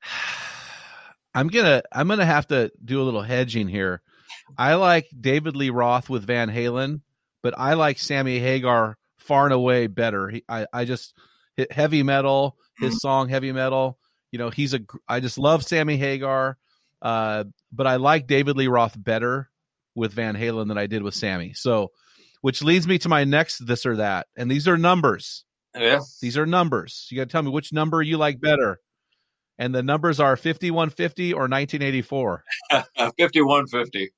I'm 1.35 1.47
gonna 1.47 1.81
I'm 1.91 2.07
gonna 2.07 2.25
have 2.25 2.47
to 2.47 2.71
do 2.83 3.01
a 3.01 3.03
little 3.03 3.23
hedging 3.23 3.67
here. 3.67 4.01
I 4.57 4.75
like 4.75 5.07
David 5.19 5.55
Lee 5.55 5.71
Roth 5.71 6.09
with 6.09 6.27
Van 6.27 6.49
Halen 6.49 7.01
but 7.43 7.53
I 7.57 7.75
like 7.75 7.99
Sammy 7.99 8.39
Hagar 8.39 8.97
far 9.17 9.45
and 9.45 9.53
away 9.53 9.87
better. 9.87 10.29
He, 10.29 10.43
I, 10.49 10.65
I 10.73 10.85
just 10.85 11.13
heavy 11.69 12.01
metal, 12.01 12.57
his 12.79 12.91
mm-hmm. 12.91 12.97
song 12.97 13.29
heavy 13.29 13.51
metal. 13.51 13.99
you 14.31 14.39
know, 14.39 14.49
he's 14.49 14.73
a. 14.73 14.79
I 15.07 15.19
just 15.19 15.37
love 15.37 15.63
Sammy 15.63 15.97
Hagar, 15.97 16.57
uh, 17.01 17.43
but 17.71 17.85
I 17.85 17.97
like 17.97 18.25
David 18.25 18.57
Lee 18.57 18.67
Roth 18.67 18.95
better 18.97 19.49
with 19.93 20.13
Van 20.13 20.35
Halen 20.35 20.69
than 20.69 20.77
I 20.77 20.87
did 20.87 21.03
with 21.03 21.13
Sammy. 21.13 21.53
So, 21.53 21.91
which 22.41 22.63
leads 22.63 22.87
me 22.87 22.97
to 22.99 23.09
my 23.09 23.25
next 23.25 23.59
this 23.59 23.85
or 23.85 23.97
that, 23.97 24.27
and 24.35 24.49
these 24.49 24.67
are 24.67 24.77
numbers. 24.77 25.45
Yeah. 25.75 25.99
These 26.21 26.37
are 26.37 26.45
numbers. 26.45 27.07
You 27.09 27.17
got 27.17 27.23
to 27.23 27.29
tell 27.31 27.41
me 27.41 27.51
which 27.51 27.73
number 27.73 28.01
you 28.01 28.17
like 28.17 28.39
better. 28.39 28.79
And 29.57 29.73
the 29.73 29.83
numbers 29.83 30.19
are 30.19 30.35
5150 30.35 31.33
or 31.33 31.41
1984. 31.41 32.43
5150. 32.71 34.11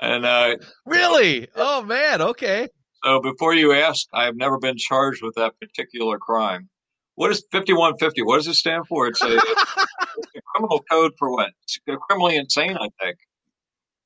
And 0.00 0.24
uh, 0.24 0.56
really? 0.84 1.48
Oh, 1.56 1.82
man. 1.82 2.20
Okay. 2.20 2.68
So 3.04 3.20
before 3.20 3.54
you 3.54 3.72
ask, 3.72 4.06
I 4.12 4.24
have 4.24 4.36
never 4.36 4.58
been 4.58 4.76
charged 4.76 5.22
with 5.22 5.34
that 5.36 5.58
particular 5.60 6.18
crime. 6.18 6.68
What 7.14 7.30
is 7.30 7.44
5150? 7.52 8.22
What 8.22 8.36
does 8.36 8.46
it 8.46 8.54
stand 8.54 8.86
for? 8.86 9.06
It's 9.06 9.22
a, 9.22 9.28
it's 9.32 10.36
a 10.36 10.40
criminal 10.54 10.82
code 10.90 11.12
for 11.18 11.30
what? 11.30 11.50
It's 11.62 11.78
criminally 12.08 12.36
insane, 12.36 12.76
I 12.76 12.88
think. 13.02 13.16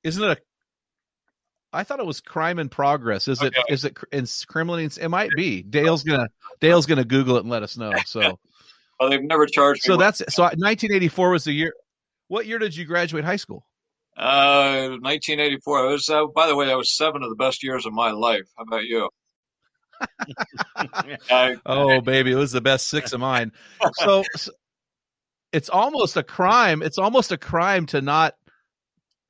Isn't 0.04 0.22
it 0.22 0.38
a 0.38 0.40
I 1.72 1.84
thought 1.84 2.00
it 2.00 2.06
was 2.06 2.20
crime 2.20 2.58
in 2.58 2.68
progress. 2.68 3.28
Is 3.28 3.42
it? 3.42 3.56
Okay. 3.56 3.72
Is 3.72 3.84
it? 3.84 3.96
It's 4.10 4.44
criminally. 4.44 4.84
It 4.84 5.08
might 5.08 5.30
be. 5.36 5.62
Dale's 5.62 6.02
gonna. 6.02 6.28
Dale's 6.60 6.86
gonna 6.86 7.04
Google 7.04 7.36
it 7.36 7.40
and 7.40 7.50
let 7.50 7.62
us 7.62 7.76
know. 7.76 7.92
So. 8.06 8.38
Well, 8.98 9.08
they've 9.08 9.22
never 9.22 9.46
charged 9.46 9.88
me. 9.88 9.94
so 9.94 9.96
that's 9.96 10.18
so. 10.28 10.42
1984 10.42 11.30
was 11.30 11.44
the 11.44 11.52
year. 11.52 11.72
What 12.28 12.46
year 12.46 12.58
did 12.58 12.76
you 12.76 12.84
graduate 12.84 13.24
high 13.24 13.36
school? 13.36 13.64
Uh, 14.16 14.98
1984. 15.00 15.86
It 15.86 15.92
was, 15.92 16.08
uh, 16.08 16.26
by 16.26 16.46
the 16.46 16.56
way, 16.56 16.66
that 16.66 16.76
was 16.76 16.96
seven 16.96 17.22
of 17.22 17.30
the 17.30 17.36
best 17.36 17.62
years 17.62 17.86
of 17.86 17.92
my 17.92 18.10
life. 18.10 18.48
How 18.56 18.64
about 18.64 18.84
you? 18.84 19.08
I, 21.30 21.56
Oh, 21.66 22.00
baby, 22.00 22.32
it 22.32 22.36
was 22.36 22.52
the 22.52 22.60
best 22.60 22.88
six 22.88 23.12
of 23.12 23.20
mine. 23.20 23.52
So, 23.94 24.24
so 24.34 24.52
it's 25.52 25.68
almost 25.68 26.16
a 26.16 26.22
crime. 26.22 26.82
It's 26.82 26.98
almost 26.98 27.32
a 27.32 27.38
crime 27.38 27.86
to 27.86 28.00
not 28.00 28.34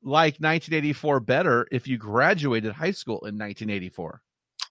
like 0.03 0.35
1984 0.35 1.21
better 1.21 1.67
if 1.71 1.87
you 1.87 1.99
graduated 1.99 2.73
high 2.73 2.93
school 2.93 3.19
in 3.27 3.39
1984. 3.39 4.23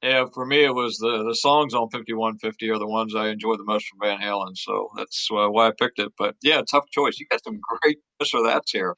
yeah, 0.02 0.26
for 0.34 0.46
me, 0.46 0.64
it 0.64 0.74
was 0.74 0.98
the 0.98 1.24
the 1.24 1.36
songs 1.36 1.74
on 1.74 1.90
5150 1.90 2.70
are 2.70 2.80
the 2.80 2.88
ones 2.88 3.16
I 3.16 3.28
enjoy 3.28 3.56
the 3.56 3.64
most 3.64 3.88
from 3.88 4.00
Van 4.02 4.20
Halen. 4.20 4.56
So 4.56 4.90
that's 4.96 5.28
uh, 5.32 5.50
why 5.50 5.68
I 5.68 5.72
picked 5.78 6.00
it. 6.00 6.14
But 6.18 6.36
yeah, 6.42 6.62
tough 6.70 6.90
choice. 6.90 7.20
You 7.20 7.28
got 7.30 7.44
some 7.44 7.60
great 7.62 8.00
this 8.20 8.34
or 8.34 8.44
that's 8.44 8.72
here. 8.72 8.96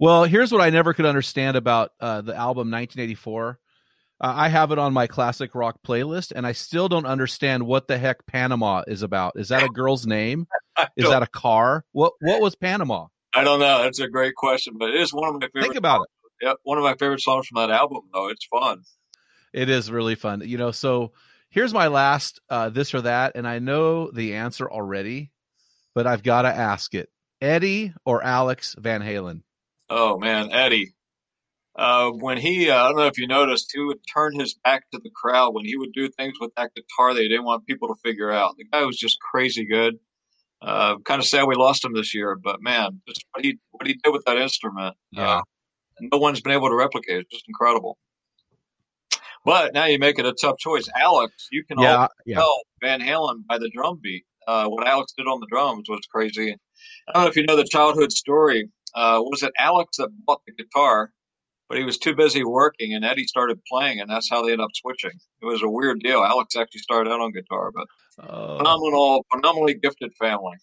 Well, 0.00 0.24
here's 0.24 0.52
what 0.52 0.60
I 0.60 0.70
never 0.70 0.94
could 0.94 1.06
understand 1.06 1.56
about 1.56 1.90
uh, 2.00 2.20
the 2.20 2.34
album 2.34 2.70
1984. 2.70 3.58
Uh, 4.20 4.32
I 4.36 4.48
have 4.48 4.72
it 4.72 4.78
on 4.78 4.92
my 4.92 5.06
classic 5.06 5.54
rock 5.54 5.78
playlist, 5.86 6.32
and 6.34 6.46
I 6.46 6.52
still 6.52 6.88
don't 6.88 7.06
understand 7.06 7.66
what 7.66 7.88
the 7.88 7.98
heck 7.98 8.26
Panama 8.26 8.82
is 8.86 9.02
about. 9.02 9.34
Is 9.36 9.48
that 9.48 9.62
a 9.62 9.68
girl's 9.68 10.06
name? 10.06 10.46
Is 10.96 11.08
that 11.08 11.22
a 11.22 11.26
car? 11.26 11.84
What 11.92 12.12
What 12.20 12.40
was 12.40 12.54
Panama? 12.54 13.06
I 13.34 13.44
don't 13.44 13.60
know. 13.60 13.82
That's 13.82 14.00
a 14.00 14.08
great 14.08 14.34
question, 14.34 14.74
but 14.78 14.90
it 14.90 15.00
is 15.00 15.12
one 15.12 15.28
of 15.28 15.34
my 15.34 15.46
favorite. 15.46 15.62
Think 15.62 15.76
about 15.76 16.02
it. 16.02 16.08
Yeah, 16.46 16.52
one 16.62 16.78
of 16.78 16.84
my 16.84 16.94
favorite 16.94 17.20
songs 17.20 17.46
from 17.46 17.56
that 17.56 17.70
album, 17.70 18.02
though. 18.12 18.28
It's 18.28 18.46
fun. 18.46 18.82
It 19.52 19.68
is 19.68 19.90
really 19.90 20.14
fun. 20.14 20.42
You 20.44 20.56
know, 20.58 20.70
so 20.70 21.12
here's 21.50 21.74
my 21.74 21.88
last 21.88 22.40
uh, 22.48 22.68
this 22.68 22.94
or 22.94 23.02
that, 23.02 23.32
and 23.34 23.46
I 23.46 23.58
know 23.58 24.10
the 24.10 24.34
answer 24.36 24.70
already, 24.70 25.30
but 25.94 26.06
I've 26.06 26.22
got 26.22 26.42
to 26.42 26.48
ask 26.48 26.94
it: 26.94 27.08
Eddie 27.40 27.92
or 28.04 28.22
Alex 28.22 28.74
Van 28.78 29.02
Halen? 29.02 29.42
Oh 29.90 30.18
man, 30.18 30.50
Eddie. 30.52 30.94
Uh, 31.76 32.10
when 32.10 32.38
he, 32.38 32.68
uh, 32.70 32.76
I 32.76 32.88
don't 32.88 32.96
know 32.96 33.06
if 33.06 33.18
you 33.18 33.28
noticed, 33.28 33.70
he 33.72 33.80
would 33.80 34.00
turn 34.12 34.38
his 34.38 34.54
back 34.64 34.90
to 34.90 34.98
the 34.98 35.10
crowd 35.14 35.54
when 35.54 35.64
he 35.64 35.76
would 35.76 35.92
do 35.92 36.08
things 36.08 36.34
with 36.40 36.52
that 36.56 36.72
guitar 36.74 37.14
that 37.14 37.22
he 37.22 37.28
didn't 37.28 37.44
want 37.44 37.66
people 37.66 37.86
to 37.88 37.94
figure 38.02 38.32
out. 38.32 38.56
The 38.56 38.64
guy 38.64 38.84
was 38.84 38.98
just 38.98 39.18
crazy 39.20 39.64
good. 39.64 39.94
Uh, 40.60 40.98
kind 41.04 41.20
of 41.20 41.26
sad 41.26 41.44
we 41.46 41.54
lost 41.54 41.84
him 41.84 41.94
this 41.94 42.12
year, 42.16 42.34
but 42.34 42.60
man, 42.60 43.00
just 43.06 43.24
what 43.32 43.44
he 43.44 43.58
what 43.70 43.86
he 43.86 43.94
did 43.94 44.10
with 44.12 44.24
that 44.24 44.38
instrument, 44.38 44.96
Yeah. 45.12 45.36
uh, 45.38 45.42
no 46.00 46.18
one's 46.18 46.40
been 46.40 46.52
able 46.52 46.68
to 46.68 46.74
replicate. 46.74 47.20
It's 47.20 47.30
just 47.30 47.44
incredible. 47.46 47.96
But 49.44 49.72
now 49.72 49.84
you 49.84 50.00
make 50.00 50.18
it 50.18 50.26
a 50.26 50.32
tough 50.32 50.58
choice, 50.58 50.88
Alex. 50.96 51.46
You 51.52 51.62
can 51.64 51.78
Yeah, 51.78 52.08
yeah. 52.26 52.36
tell 52.38 52.60
Van 52.82 53.00
Halen 53.00 53.46
by 53.48 53.58
the 53.58 53.70
drum 53.70 54.00
beat. 54.02 54.24
Uh, 54.48 54.66
what 54.66 54.86
Alex 54.86 55.12
did 55.16 55.28
on 55.28 55.38
the 55.38 55.46
drums 55.46 55.88
was 55.88 56.00
crazy. 56.12 56.56
I 57.08 57.12
don't 57.12 57.22
know 57.22 57.28
if 57.28 57.36
you 57.36 57.44
know 57.46 57.54
the 57.56 57.64
childhood 57.64 58.10
story. 58.10 58.68
Uh, 58.94 59.20
was 59.22 59.42
it 59.42 59.52
Alex 59.58 59.96
that 59.98 60.08
bought 60.26 60.42
the 60.46 60.52
guitar, 60.52 61.12
but 61.68 61.78
he 61.78 61.84
was 61.84 61.98
too 61.98 62.14
busy 62.14 62.44
working, 62.44 62.94
and 62.94 63.04
Eddie 63.04 63.24
started 63.24 63.60
playing, 63.70 64.00
and 64.00 64.08
that's 64.10 64.28
how 64.30 64.42
they 64.42 64.52
ended 64.52 64.64
up 64.64 64.70
switching. 64.74 65.12
It 65.42 65.46
was 65.46 65.62
a 65.62 65.68
weird 65.68 66.00
deal. 66.00 66.22
Alex 66.24 66.56
actually 66.56 66.80
started 66.80 67.10
out 67.10 67.20
on 67.20 67.32
guitar, 67.32 67.70
but 67.74 67.86
Oh. 68.20 68.56
phenomenal, 68.58 69.24
phenomenally 69.32 69.74
gifted 69.74 70.12
family. 70.18 70.56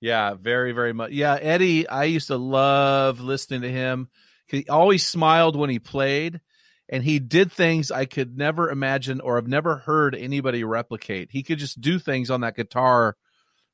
Yeah, 0.00 0.34
very, 0.34 0.72
very 0.72 0.92
much. 0.92 1.12
Yeah, 1.12 1.34
Eddie, 1.40 1.88
I 1.88 2.04
used 2.04 2.28
to 2.28 2.36
love 2.36 3.20
listening 3.20 3.62
to 3.62 3.70
him. 3.70 4.08
He 4.46 4.66
always 4.68 5.06
smiled 5.06 5.54
when 5.56 5.70
he 5.70 5.78
played, 5.78 6.40
and 6.88 7.04
he 7.04 7.18
did 7.18 7.52
things 7.52 7.90
I 7.90 8.04
could 8.06 8.36
never 8.36 8.70
imagine 8.70 9.20
or 9.20 9.36
have 9.36 9.46
never 9.46 9.76
heard 9.76 10.14
anybody 10.14 10.64
replicate. 10.64 11.30
He 11.30 11.42
could 11.42 11.58
just 11.58 11.80
do 11.80 11.98
things 11.98 12.30
on 12.30 12.40
that 12.40 12.56
guitar. 12.56 13.16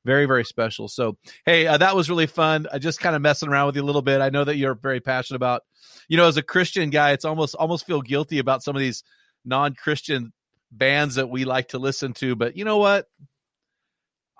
Very, 0.05 0.27
very 0.27 0.45
special. 0.45 0.87
So, 0.87 1.17
hey, 1.45 1.65
uh, 1.65 1.77
that 1.77 1.95
was 1.95 2.11
really 2.11 2.27
fun. 2.27 2.67
I 2.71 2.77
just 2.77 2.99
kind 2.99 3.15
of 3.15 3.23
messing 3.23 3.49
around 3.49 3.65
with 3.65 3.75
you 3.75 3.81
a 3.81 3.83
little 3.83 4.03
bit. 4.03 4.21
I 4.21 4.29
know 4.29 4.43
that 4.43 4.55
you're 4.55 4.75
very 4.75 4.99
passionate 4.99 5.37
about, 5.37 5.63
you 6.07 6.15
know, 6.15 6.27
as 6.27 6.37
a 6.37 6.43
Christian 6.43 6.91
guy, 6.91 7.11
it's 7.11 7.25
almost 7.25 7.55
almost 7.55 7.87
feel 7.87 8.01
guilty 8.03 8.37
about 8.37 8.61
some 8.61 8.75
of 8.75 8.79
these 8.79 9.03
non-Christian 9.45 10.31
bands 10.71 11.15
that 11.15 11.29
we 11.29 11.43
like 11.43 11.69
to 11.69 11.79
listen 11.79 12.13
to. 12.13 12.35
But 12.35 12.55
you 12.55 12.65
know 12.65 12.77
what? 12.77 13.07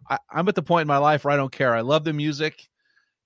I, 0.07 0.19
I'm 0.31 0.48
at 0.48 0.53
the 0.55 0.62
point 0.62 0.81
in 0.81 0.88
my 0.88 1.00
life 1.00 1.25
where 1.25 1.34
I 1.34 1.38
don't 1.38 1.51
care. 1.51 1.74
I 1.74 1.81
love 1.81 2.03
the 2.03 2.13
music, 2.13 2.67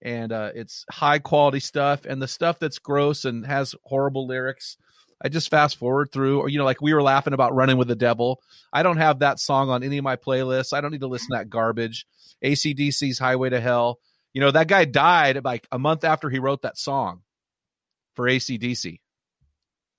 and 0.02 0.32
uh, 0.32 0.52
it's 0.56 0.86
high 0.90 1.20
quality 1.20 1.60
stuff. 1.60 2.06
And 2.06 2.22
the 2.22 2.28
stuff 2.28 2.58
that's 2.58 2.80
gross 2.80 3.26
and 3.26 3.46
has 3.46 3.76
horrible 3.84 4.28
lyrics, 4.28 4.78
I 5.22 5.28
just 5.28 5.50
fast 5.50 5.78
forward 5.78 6.14
through. 6.14 6.40
Or 6.40 6.48
you 6.48 6.58
know, 6.58 6.64
like 6.64 6.82
we 6.82 6.94
were 6.94 7.04
laughing 7.04 7.34
about 7.34 7.54
"Running 7.54 7.78
with 7.78 7.90
the 7.90 7.96
Devil." 7.96 8.40
I 8.72 8.84
don't 8.84 8.98
have 8.98 9.20
that 9.20 9.40
song 9.40 9.70
on 9.70 9.84
any 9.84 9.98
of 9.98 10.06
my 10.06 10.16
playlists. 10.16 10.72
I 10.72 10.80
don't 10.80 10.92
need 10.92 11.02
to 11.02 11.08
listen 11.08 11.32
to 11.32 11.38
that 11.40 11.50
garbage. 11.50 12.06
ACDC's 12.44 13.20
"Highway 13.20 13.50
to 13.50 13.60
Hell." 13.60 14.00
You 14.34 14.42
know, 14.42 14.52
that 14.52 14.68
guy 14.68 14.86
died 14.86 15.44
like 15.44 15.68
a 15.72 15.80
month 15.80 16.04
after 16.04 16.30
he 16.30 16.40
wrote 16.40 16.62
that 16.62 16.78
song 16.78 17.22
for 18.16 18.26
ACDC. 18.26 19.00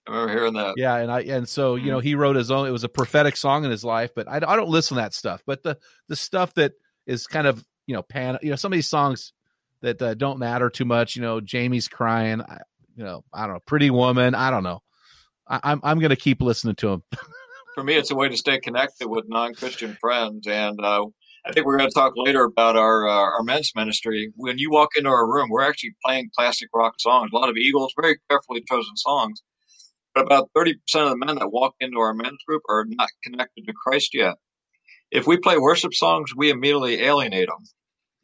I 0.07 0.11
remember 0.11 0.33
hearing 0.33 0.55
that. 0.55 0.75
Yeah, 0.77 0.97
and 0.97 1.11
I 1.11 1.21
and 1.21 1.49
so 1.49 1.77
you 1.77 1.91
know 1.91 2.01
he 2.01 2.15
wrote 2.15 2.37
his 2.37 2.51
own. 2.51 2.67
It 2.67 2.73
was 2.73 2.85
a 2.85 2.89
prophetic 2.89 3.37
song 3.37 3.65
in 3.65 3.71
his 3.71 3.85
life, 3.85 4.11
but 4.15 4.29
I, 4.29 4.37
I 4.37 4.57
don't 4.57 4.69
listen 4.69 4.97
to 4.97 5.03
that 5.03 5.15
stuff. 5.15 5.43
But 5.47 5.63
the 5.63 5.79
the 6.09 6.17
stuff 6.17 6.55
that 6.55 6.73
is 7.07 7.27
kind 7.27 7.47
of 7.47 7.65
you 7.87 7.95
know 7.95 8.03
pan 8.03 8.39
you 8.43 8.51
know 8.51 8.57
some 8.57 8.73
of 8.73 8.77
these 8.77 8.89
songs 8.89 9.33
that 9.83 10.01
uh, 10.01 10.15
don't 10.15 10.39
matter 10.39 10.71
too 10.71 10.85
much. 10.85 11.17
You 11.17 11.23
know, 11.23 11.41
Jamie's 11.41 11.89
crying. 11.89 12.41
I, 12.41 12.59
you 12.97 13.05
know, 13.05 13.25
I 13.33 13.47
don't 13.47 13.55
know, 13.55 13.61
Pretty 13.67 13.91
Woman. 13.91 14.35
I 14.35 14.51
don't 14.51 14.63
know. 14.63 14.83
I, 15.49 15.61
I'm 15.63 15.81
I'm 15.83 15.99
gonna 15.99 16.17
keep 16.17 16.43
listening 16.43 16.77
to 16.77 16.89
him. 16.89 17.03
for 17.75 17.85
me, 17.85 17.95
it's 17.95 18.11
a 18.11 18.17
way 18.17 18.29
to 18.29 18.37
stay 18.37 18.59
connected 18.59 19.09
with 19.09 19.29
non-Christian 19.29 19.97
friends. 20.01 20.47
And 20.47 20.81
uh, 20.81 21.07
I 21.47 21.53
think 21.53 21.67
we're 21.67 21.79
going 21.79 21.89
to 21.89 21.95
talk 21.95 22.13
later 22.17 22.45
about 22.45 22.77
our 22.77 23.09
uh, 23.09 23.13
our 23.13 23.43
men's 23.43 23.73
ministry. 23.75 24.33
When 24.37 24.59
you 24.59 24.71
walk 24.71 24.91
into 24.97 25.09
our 25.09 25.27
room, 25.27 25.49
we're 25.51 25.67
actually 25.67 25.95
playing 26.05 26.31
classic 26.37 26.69
rock 26.75 26.95
songs, 26.99 27.31
a 27.33 27.37
lot 27.37 27.49
of 27.49 27.57
Eagles, 27.57 27.95
very 28.01 28.19
carefully 28.29 28.63
chosen 28.69 28.97
songs. 28.97 29.43
But 30.15 30.27
about 30.27 30.51
thirty 30.55 30.75
percent 30.75 31.05
of 31.05 31.11
the 31.11 31.25
men 31.25 31.37
that 31.37 31.53
walk 31.53 31.75
into 31.81 31.99
our 31.99 32.13
men's 32.15 32.43
group 32.47 32.63
are 32.69 32.85
not 32.87 33.09
connected 33.25 33.67
to 33.67 33.73
Christ 33.73 34.15
yet. 34.15 34.35
If 35.11 35.27
we 35.27 35.37
play 35.39 35.59
worship 35.59 35.95
songs, 35.95 36.35
we 36.37 36.51
immediately 36.51 37.03
alienate 37.03 37.49
them. 37.49 37.65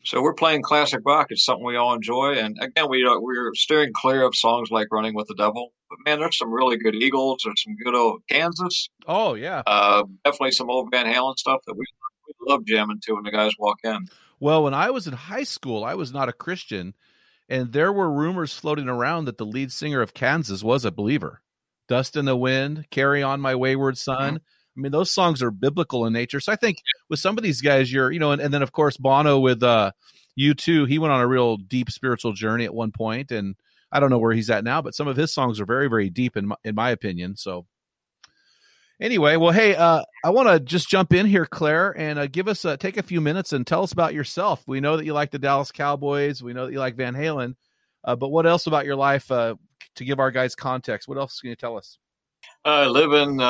So 0.05 0.23
we're 0.23 0.35
playing 0.35 0.63
classic 0.63 1.01
rock. 1.05 1.29
It's 1.31 1.45
something 1.45 1.65
we 1.67 1.77
all 1.77 1.93
enjoy. 1.93 2.35
And 2.35 2.57
again, 2.61 2.89
we 2.89 3.05
uh, 3.05 3.19
we're 3.19 3.53
steering 3.55 3.93
clear 3.93 4.23
of 4.23 4.37
songs 4.37 4.71
like 4.71 4.89
"Running 4.93 5.15
with 5.15 5.27
the 5.27 5.35
Devil." 5.35 5.73
But 5.91 5.99
man, 6.05 6.21
there's 6.21 6.39
some 6.39 6.53
really 6.53 6.77
good 6.77 6.95
Eagles. 6.95 7.43
There's 7.45 7.63
some 7.63 7.75
good 7.85 7.95
old 7.95 8.23
Kansas. 8.29 8.89
Oh 9.07 9.35
yeah. 9.35 9.63
Uh, 9.67 10.05
definitely 10.25 10.53
some 10.53 10.71
old 10.71 10.91
Van 10.91 11.07
Halen 11.07 11.37
stuff 11.39 11.61
that 11.67 11.75
we, 11.77 11.85
we 12.27 12.35
love 12.41 12.65
jamming 12.65 13.01
to 13.03 13.15
when 13.15 13.25
the 13.25 13.31
guys 13.31 13.53
walk 13.59 13.79
in. 13.85 14.09
Well, 14.39 14.65
when 14.65 14.75
I 14.75 14.91
was 14.91 15.07
in 15.07 15.15
high 15.15 15.45
school, 15.45 15.85
I 15.85 15.95
was 15.95 16.13
not 16.13 16.29
a 16.29 16.33
Christian, 16.33 16.95
and 17.49 17.73
there 17.73 17.93
were 17.93 18.11
rumors 18.11 18.53
floating 18.53 18.89
around 18.89 19.27
that 19.27 19.39
the 19.39 19.47
lead 19.47 19.73
singer 19.73 20.03
of 20.03 20.15
Kansas 20.15 20.63
was 20.63 20.85
a 20.85 20.91
believer. 20.91 21.41
Dust 21.89 22.17
in 22.17 22.25
the 22.25 22.37
Wind, 22.37 22.87
Carry 22.91 23.23
On 23.23 23.41
My 23.41 23.55
Wayward 23.55 23.97
Son. 23.97 24.37
I 24.77 24.81
mean, 24.81 24.93
those 24.93 25.11
songs 25.11 25.43
are 25.43 25.51
biblical 25.51 26.05
in 26.05 26.13
nature. 26.13 26.41
So 26.41 26.53
I 26.53 26.57
think 26.57 26.79
with 27.09 27.19
some 27.19 27.39
of 27.39 27.45
these 27.45 27.63
guys, 27.63 27.91
you're, 27.91 28.11
you 28.11 28.19
know, 28.19 28.33
and, 28.33 28.43
and 28.43 28.53
then 28.53 28.63
of 28.63 28.73
course 28.73 28.97
Bono 28.97 29.39
with 29.39 29.63
uh 29.63 29.93
U2, 30.39 30.87
he 30.87 30.99
went 30.99 31.13
on 31.13 31.21
a 31.21 31.27
real 31.27 31.57
deep 31.57 31.91
spiritual 31.91 32.33
journey 32.33 32.65
at 32.65 32.75
one 32.75 32.93
point, 32.93 33.31
and 33.31 33.55
I 33.91 34.01
don't 34.01 34.11
know 34.11 34.19
where 34.19 34.35
he's 34.35 34.51
at 34.51 34.65
now, 34.65 34.83
but 34.83 34.95
some 34.95 35.09
of 35.09 35.17
his 35.17 35.33
songs 35.33 35.61
are 35.61 35.67
very, 35.67 35.89
very 35.89 36.11
deep 36.11 36.37
in 36.37 36.49
my, 36.49 36.57
in 36.65 36.75
my 36.75 36.91
opinion. 36.91 37.37
So 37.37 37.67
anyway, 39.01 39.37
well, 39.37 39.53
hey, 39.53 39.75
uh, 39.75 40.03
I 40.25 40.31
want 40.31 40.49
to 40.49 40.61
just 40.61 40.89
jump 40.89 41.13
in 41.13 41.27
here, 41.27 41.47
Claire, 41.47 41.97
and 41.99 42.19
uh, 42.19 42.27
give 42.27 42.49
us 42.49 42.65
uh, 42.65 42.77
take 42.77 42.97
a 42.97 43.03
few 43.03 43.21
minutes 43.21 43.53
and 43.53 43.67
tell 43.67 43.83
us 43.83 43.93
about 43.93 44.15
yourself. 44.15 44.63
We 44.67 44.81
know 44.81 44.97
that 44.97 45.05
you 45.05 45.13
like 45.13 45.31
the 45.31 45.39
Dallas 45.39 45.73
Cowboys. 45.73 46.43
We 46.43 46.53
know 46.53 46.67
that 46.67 46.73
you 46.73 46.79
like 46.79 46.97
Van 46.97 47.15
Halen, 47.15 47.55
uh, 48.05 48.17
but 48.17 48.29
what 48.29 48.47
else 48.47 48.67
about 48.67 48.87
your 48.87 48.97
life 48.97 49.31
uh, 49.31 49.55
to 49.97 50.05
give 50.05 50.19
our 50.19 50.31
guys 50.31 50.55
context? 50.55 51.09
What 51.09 51.19
else 51.19 51.41
can 51.41 51.51
you 51.51 51.57
tell 51.57 51.77
us? 51.77 51.99
I 52.65 52.87
live 52.87 53.13
in 53.13 53.41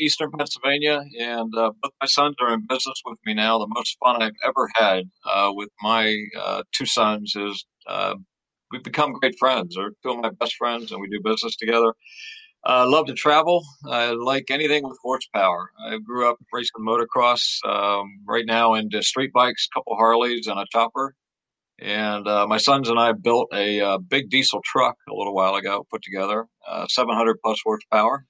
eastern 0.00 0.30
Pennsylvania, 0.32 1.04
and 1.20 1.52
both 1.52 1.92
my 2.00 2.06
sons 2.06 2.36
are 2.40 2.52
in 2.54 2.66
business 2.68 3.00
with 3.04 3.18
me 3.24 3.34
now. 3.34 3.58
The 3.58 3.68
most 3.74 3.96
fun 4.02 4.22
I've 4.22 4.32
ever 4.44 4.68
had 4.74 5.04
with 5.54 5.68
my 5.80 6.16
two 6.72 6.86
sons 6.86 7.34
is 7.36 7.64
we've 8.70 8.82
become 8.82 9.12
great 9.12 9.38
friends. 9.38 9.76
They're 9.76 9.90
two 10.02 10.10
of 10.10 10.18
my 10.18 10.30
best 10.30 10.56
friends, 10.56 10.90
and 10.92 11.00
we 11.00 11.08
do 11.08 11.20
business 11.22 11.56
together. 11.56 11.94
I 12.66 12.84
love 12.84 13.06
to 13.06 13.14
travel. 13.14 13.62
I 13.86 14.12
like 14.12 14.46
anything 14.50 14.84
with 14.84 14.98
horsepower. 15.02 15.70
I 15.86 15.98
grew 15.98 16.28
up 16.28 16.38
racing 16.52 16.70
motocross. 16.80 17.64
Um, 17.64 18.20
right 18.26 18.46
now 18.46 18.74
into 18.74 19.02
street 19.02 19.32
bikes, 19.34 19.68
a 19.70 19.78
couple 19.78 19.96
Harleys, 19.96 20.46
and 20.46 20.58
a 20.58 20.64
chopper. 20.72 21.14
And 21.78 22.26
uh, 22.26 22.46
my 22.46 22.58
sons 22.58 22.88
and 22.88 22.98
I 22.98 23.12
built 23.12 23.48
a, 23.52 23.80
a, 23.80 23.98
big 23.98 24.30
diesel 24.30 24.60
truck 24.64 24.96
a 25.08 25.14
little 25.14 25.34
while 25.34 25.56
ago, 25.56 25.86
put 25.90 26.02
together, 26.02 26.46
700 26.88 27.36
plus 27.42 27.60
horsepower 27.64 28.24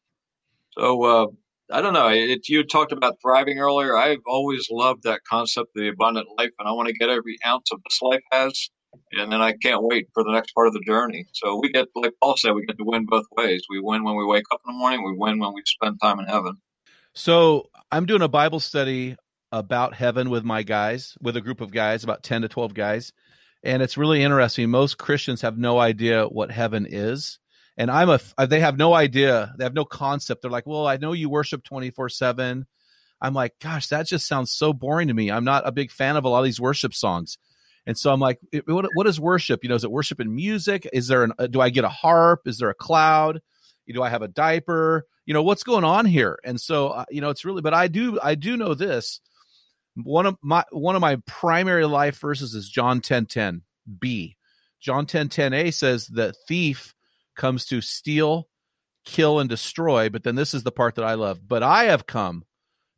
so 0.77 1.05
uh, 1.05 1.27
I 1.71 1.81
don't 1.81 1.93
know. 1.93 2.09
It, 2.09 2.49
you 2.49 2.65
talked 2.65 2.93
about 2.93 3.17
thriving 3.23 3.59
earlier. 3.59 3.97
I've 3.97 4.23
always 4.27 4.69
loved 4.71 5.05
that 5.05 5.21
concept 5.29 5.71
of 5.77 5.83
the 5.83 5.89
abundant 5.89 6.27
life, 6.39 6.51
and 6.59 6.69
I 6.69 6.73
want 6.73 6.89
to 6.89 6.95
get 6.95 7.09
every 7.09 7.39
ounce 7.47 7.71
of 7.73 7.81
this 7.85 8.01
life 8.03 8.23
has, 8.33 8.71
and 9.13 9.33
then 9.33 9.41
I 9.41 9.53
can't 9.53 9.83
wait 9.83 10.09
for 10.15 10.25
the 10.25 10.33
next 10.33 10.53
part 10.53 10.67
of 10.67 10.73
the 10.73 10.83
journey. 10.87 11.27
So 11.33 11.59
we 11.61 11.71
get, 11.71 11.89
like 11.95 12.13
Paul 12.23 12.37
said, 12.37 12.53
we 12.53 12.67
get 12.67 12.79
to 12.79 12.85
win 12.85 13.07
both 13.07 13.27
ways. 13.37 13.63
We 13.69 13.81
win 13.81 14.05
when 14.05 14.17
we 14.17 14.25
wake 14.25 14.45
up 14.53 14.61
in 14.67 14.73
the 14.73 14.79
morning. 14.79 15.05
We 15.05 15.17
win 15.17 15.39
when 15.39 15.53
we 15.55 15.63
spend 15.67 16.01
time 16.01 16.19
in 16.21 16.27
heaven. 16.27 16.57
So 17.15 17.71
I'm 17.91 18.07
doing 18.07 18.23
a 18.23 18.29
Bible 18.29 18.61
study 18.61 19.17
about 19.53 19.95
heaven 19.95 20.31
with 20.31 20.45
my 20.45 20.63
guys, 20.63 21.17
with 21.21 21.37
a 21.37 21.41
group 21.41 21.61
of 21.61 21.71
guys, 21.71 22.05
about 22.05 22.23
10 22.23 22.43
to 22.43 22.49
12 22.49 22.75
guys. 22.75 23.13
And 23.63 23.83
it's 23.83 23.97
really 23.97 24.23
interesting. 24.23 24.69
Most 24.71 24.99
Christians 24.99 25.43
have 25.43 25.57
no 25.57 25.79
idea 25.79 26.27
what 26.27 26.51
heaven 26.51 26.87
is 26.89 27.39
and 27.77 27.91
I'm 27.91 28.09
a 28.09 28.47
they 28.47 28.61
have 28.61 28.77
no 28.77 28.95
idea, 28.95 29.53
they 29.59 29.65
have 29.65 29.75
no 29.75 29.85
concept. 29.85 30.43
They're 30.43 30.51
like, 30.51 30.67
"Well, 30.67 30.87
I 30.87 30.97
know 30.97 31.13
you 31.13 31.29
worship 31.29 31.65
24/7." 31.65 32.67
I'm 33.21 33.35
like, 33.35 33.55
"Gosh, 33.61 33.89
that 33.89 34.07
just 34.07 34.27
sounds 34.27 34.53
so 34.53 34.73
boring 34.73 35.09
to 35.09 35.15
me. 35.15 35.31
I'm 35.31 35.45
not 35.45 35.67
a 35.67 35.73
big 35.73 35.91
fan 35.91 36.17
of 36.17 36.25
a 36.25 36.29
lot 36.29 36.41
of 36.41 36.45
these 36.45 36.61
worship 36.61 36.95
songs." 36.95 37.39
And 37.87 37.99
so 37.99 38.13
I'm 38.13 38.21
like, 38.21 38.41
what, 38.67 38.87
what 38.95 39.07
is 39.07 39.21
worship? 39.21 39.63
You 39.63 39.69
know, 39.69 39.75
is 39.75 39.85
it 39.85 39.91
worship 39.91 40.21
in 40.21 40.35
music? 40.35 40.89
Is 40.93 41.09
there 41.09 41.23
an, 41.25 41.33
uh, 41.39 41.47
do 41.47 41.61
I 41.61 41.71
get 41.71 41.85
a 41.85 41.89
harp? 41.89 42.43
Is 42.47 42.59
there 42.59 42.71
a 42.71 42.75
cloud? 42.75 43.43
Do 43.87 44.03
I 44.03 44.09
have 44.09 44.23
a 44.23 44.29
diaper? 44.29 45.07
You 45.27 45.35
know, 45.35 45.43
what's 45.43 45.63
going 45.63 45.85
on 45.85 46.07
here? 46.07 46.39
And 46.45 46.59
so, 46.61 46.89
uh, 46.89 47.05
you 47.11 47.21
know, 47.21 47.31
it's 47.31 47.45
really, 47.45 47.61
but 47.61 47.75
I 47.75 47.89
do, 47.89 48.19
I 48.23 48.35
do 48.35 48.57
know 48.57 48.75
this. 48.75 49.21
One 49.97 50.27
of 50.27 50.37
my, 50.43 50.65
one 50.71 50.97
of 50.97 51.03
my 51.03 51.17
primary 51.27 51.85
life 51.85 52.19
verses 52.19 52.55
is 52.55 52.69
John 52.69 53.01
10, 53.01 53.27
10 53.27 53.63
B. 54.01 54.37
John 54.81 55.07
10, 55.07 55.29
10 55.29 55.53
A 55.53 55.71
says 55.71 56.09
that 56.09 56.37
thief 56.49 56.95
comes 57.37 57.67
to 57.67 57.81
steal, 57.81 58.49
kill, 59.05 59.41
and 59.41 59.49
destroy. 59.49 60.09
But 60.09 60.25
then 60.25 60.35
this 60.35 60.55
is 60.55 60.63
the 60.63 60.73
part 60.73 60.95
that 60.95 61.05
I 61.05 61.15
love. 61.15 61.47
But 61.47 61.63
I 61.63 61.85
have 61.85 62.07
come 62.07 62.45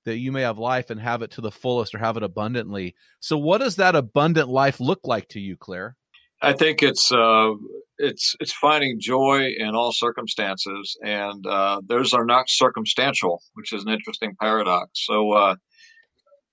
that 0.06 0.18
you 0.18 0.32
may 0.32 0.42
have 0.42 0.58
life 0.58 0.88
and 0.88 1.00
have 1.00 1.20
it 1.20 1.32
to 1.32 1.40
the 1.40 1.50
fullest 1.50 1.94
or 1.94 1.98
have 1.98 2.16
it 2.16 2.22
abundantly. 2.22 2.94
So, 3.20 3.36
what 3.36 3.58
does 3.58 3.76
that 3.76 3.94
abundant 3.94 4.48
life 4.48 4.80
look 4.80 5.00
like 5.04 5.28
to 5.30 5.40
you, 5.40 5.56
Claire? 5.56 5.96
I 6.40 6.52
think 6.52 6.82
it's 6.82 7.12
uh, 7.12 7.50
it's 7.98 8.34
it's 8.40 8.52
finding 8.52 8.98
joy 9.00 9.50
in 9.58 9.74
all 9.74 9.92
circumstances, 9.92 10.96
and 11.02 11.46
uh, 11.46 11.80
those 11.86 12.12
are 12.12 12.24
not 12.24 12.48
circumstantial, 12.48 13.42
which 13.54 13.72
is 13.72 13.84
an 13.84 13.90
interesting 13.90 14.34
paradox. 14.40 14.90
So, 14.94 15.32
uh, 15.32 15.56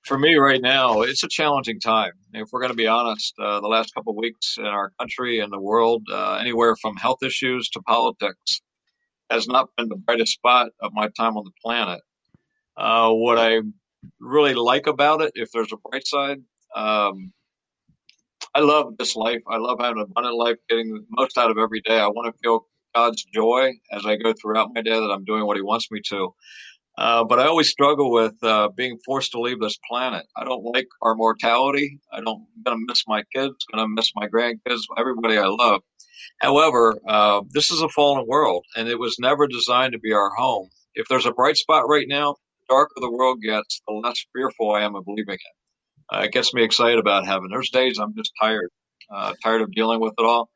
for 0.03 0.17
me 0.17 0.35
right 0.35 0.61
now, 0.61 1.01
it's 1.01 1.23
a 1.23 1.29
challenging 1.29 1.79
time. 1.79 2.11
If 2.33 2.49
we're 2.51 2.59
going 2.59 2.71
to 2.71 2.77
be 2.77 2.87
honest, 2.87 3.33
uh, 3.39 3.61
the 3.61 3.67
last 3.67 3.93
couple 3.93 4.11
of 4.11 4.17
weeks 4.17 4.57
in 4.57 4.65
our 4.65 4.91
country 4.99 5.39
and 5.39 5.51
the 5.51 5.61
world, 5.61 6.03
uh, 6.11 6.35
anywhere 6.35 6.75
from 6.75 6.97
health 6.97 7.23
issues 7.23 7.69
to 7.69 7.81
politics, 7.81 8.61
has 9.29 9.47
not 9.47 9.69
been 9.77 9.89
the 9.89 9.95
brightest 9.95 10.33
spot 10.33 10.69
of 10.81 10.91
my 10.93 11.07
time 11.17 11.37
on 11.37 11.43
the 11.45 11.51
planet. 11.63 12.01
Uh, 12.77 13.11
what 13.11 13.37
I 13.39 13.59
really 14.19 14.55
like 14.55 14.87
about 14.87 15.21
it, 15.21 15.33
if 15.35 15.51
there's 15.51 15.73
a 15.73 15.77
bright 15.77 16.07
side, 16.07 16.39
um, 16.75 17.33
I 18.55 18.61
love 18.61 18.97
this 18.97 19.15
life. 19.15 19.41
I 19.49 19.57
love 19.57 19.79
having 19.79 19.99
an 19.99 20.07
abundant 20.09 20.35
life, 20.35 20.57
getting 20.69 20.93
the 20.93 21.05
most 21.09 21.37
out 21.37 21.51
of 21.51 21.57
every 21.57 21.81
day. 21.81 21.99
I 21.99 22.07
want 22.07 22.33
to 22.33 22.39
feel 22.43 22.67
God's 22.95 23.23
joy 23.33 23.73
as 23.91 24.05
I 24.05 24.17
go 24.17 24.33
throughout 24.33 24.71
my 24.73 24.81
day 24.81 24.91
that 24.91 25.11
I'm 25.11 25.25
doing 25.25 25.45
what 25.45 25.57
He 25.57 25.63
wants 25.63 25.89
me 25.91 26.01
to. 26.09 26.33
Uh, 26.97 27.23
but 27.23 27.39
I 27.39 27.45
always 27.45 27.69
struggle 27.69 28.11
with 28.11 28.35
uh, 28.43 28.69
being 28.75 28.99
forced 29.05 29.31
to 29.31 29.41
leave 29.41 29.59
this 29.59 29.77
planet. 29.89 30.25
I 30.37 30.43
don't 30.43 30.63
like 30.63 30.87
our 31.01 31.15
mortality. 31.15 31.99
I 32.11 32.21
don't. 32.21 32.45
I'm 32.57 32.63
gonna 32.63 32.77
miss 32.87 33.03
my 33.07 33.23
kids. 33.33 33.55
Gonna 33.73 33.87
miss 33.89 34.11
my 34.15 34.27
grandkids. 34.27 34.81
Everybody 34.97 35.37
I 35.37 35.47
love. 35.47 35.81
However, 36.41 36.99
uh, 37.07 37.41
this 37.51 37.71
is 37.71 37.81
a 37.81 37.89
fallen 37.89 38.25
world, 38.27 38.65
and 38.75 38.87
it 38.87 38.99
was 38.99 39.17
never 39.19 39.47
designed 39.47 39.93
to 39.93 39.99
be 39.99 40.13
our 40.13 40.31
home. 40.37 40.69
If 40.95 41.07
there's 41.09 41.25
a 41.25 41.33
bright 41.33 41.57
spot 41.57 41.85
right 41.89 42.07
now, 42.07 42.35
darker 42.73 42.93
the 42.97 43.11
world 43.11 43.39
gets, 43.41 43.81
the 43.87 43.93
less 43.93 44.25
fearful 44.33 44.71
I 44.71 44.81
am 44.81 44.95
of 44.95 45.03
leaving 45.07 45.35
it. 45.35 46.13
Uh, 46.13 46.21
it 46.21 46.31
gets 46.31 46.53
me 46.53 46.63
excited 46.63 46.99
about 46.99 47.25
heaven. 47.25 47.49
There's 47.51 47.69
days 47.69 47.99
I'm 47.99 48.15
just 48.15 48.31
tired, 48.41 48.69
uh, 49.13 49.33
tired 49.43 49.61
of 49.61 49.71
dealing 49.71 49.99
with 49.99 50.13
it 50.17 50.25
all. 50.25 50.49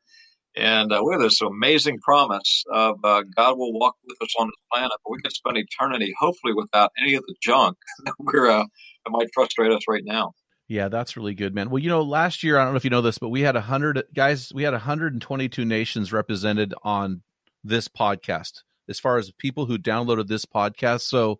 And 0.56 0.92
uh, 0.92 1.00
we 1.04 1.12
have 1.12 1.22
this 1.22 1.40
amazing 1.40 1.98
promise 2.00 2.64
of 2.72 2.96
uh, 3.04 3.22
God 3.36 3.56
will 3.56 3.72
walk 3.72 3.94
with 4.04 4.16
us 4.20 4.34
on 4.38 4.48
this 4.48 4.56
planet, 4.72 4.90
but 5.04 5.12
we 5.12 5.20
can 5.22 5.30
spend 5.30 5.56
eternity, 5.56 6.12
hopefully, 6.18 6.52
without 6.52 6.90
any 7.00 7.14
of 7.14 7.22
the 7.28 7.36
junk 7.40 7.76
that 8.04 8.14
we're 8.18 8.50
uh, 8.50 8.64
that 8.64 9.10
might 9.10 9.28
frustrate 9.32 9.70
us 9.70 9.82
right 9.88 10.02
now. 10.04 10.32
Yeah, 10.66 10.88
that's 10.88 11.16
really 11.16 11.34
good, 11.34 11.54
man. 11.54 11.70
Well, 11.70 11.78
you 11.78 11.88
know, 11.88 12.02
last 12.02 12.42
year 12.42 12.58
I 12.58 12.64
don't 12.64 12.72
know 12.72 12.76
if 12.76 12.84
you 12.84 12.90
know 12.90 13.00
this, 13.00 13.18
but 13.18 13.28
we 13.28 13.42
had 13.42 13.56
a 13.56 13.60
hundred 13.60 14.02
guys. 14.14 14.52
We 14.52 14.64
had 14.64 14.72
122 14.72 15.64
nations 15.64 16.12
represented 16.12 16.74
on 16.82 17.22
this 17.62 17.86
podcast, 17.86 18.62
as 18.88 18.98
far 18.98 19.16
as 19.16 19.30
people 19.30 19.66
who 19.66 19.78
downloaded 19.78 20.26
this 20.26 20.44
podcast. 20.44 21.02
So, 21.02 21.38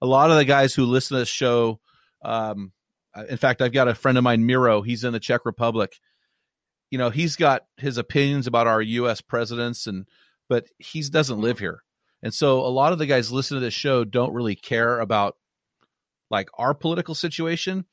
a 0.00 0.06
lot 0.06 0.30
of 0.30 0.36
the 0.36 0.44
guys 0.44 0.74
who 0.74 0.84
listen 0.84 1.16
to 1.16 1.20
this 1.20 1.28
show, 1.28 1.80
um, 2.22 2.72
in 3.28 3.36
fact, 3.36 3.62
I've 3.62 3.72
got 3.72 3.88
a 3.88 3.94
friend 3.94 4.18
of 4.18 4.24
mine, 4.24 4.46
Miro. 4.46 4.82
He's 4.82 5.04
in 5.04 5.12
the 5.12 5.20
Czech 5.20 5.44
Republic 5.44 5.98
you 6.90 6.98
know 6.98 7.10
he's 7.10 7.36
got 7.36 7.64
his 7.76 7.98
opinions 7.98 8.46
about 8.46 8.66
our 8.66 8.80
U.S. 8.80 9.20
presidents, 9.20 9.86
and 9.86 10.06
but 10.48 10.66
he 10.78 11.02
doesn't 11.02 11.40
live 11.40 11.58
here, 11.58 11.82
and 12.22 12.32
so 12.32 12.60
a 12.60 12.68
lot 12.68 12.92
of 12.92 12.98
the 12.98 13.06
guys 13.06 13.32
listening 13.32 13.60
to 13.60 13.66
this 13.66 13.74
show 13.74 14.04
don't 14.04 14.32
really 14.32 14.56
care 14.56 15.00
about 15.00 15.36
like 16.30 16.48
our 16.56 16.74
political 16.74 17.14
situation, 17.14 17.84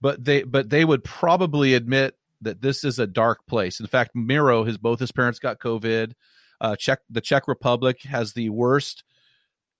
but 0.00 0.24
they 0.24 0.42
but 0.42 0.70
they 0.70 0.84
would 0.84 1.04
probably 1.04 1.74
admit 1.74 2.14
that 2.40 2.60
this 2.60 2.84
is 2.84 2.98
a 2.98 3.06
dark 3.06 3.46
place. 3.46 3.80
In 3.80 3.86
fact, 3.86 4.12
Miro, 4.14 4.64
his 4.64 4.78
both 4.78 5.00
his 5.00 5.12
parents 5.12 5.38
got 5.38 5.60
COVID. 5.60 6.12
Uh, 6.60 6.76
Czech 6.76 7.00
the 7.10 7.20
Czech 7.20 7.48
Republic 7.48 8.02
has 8.04 8.32
the 8.32 8.48
worst 8.48 9.04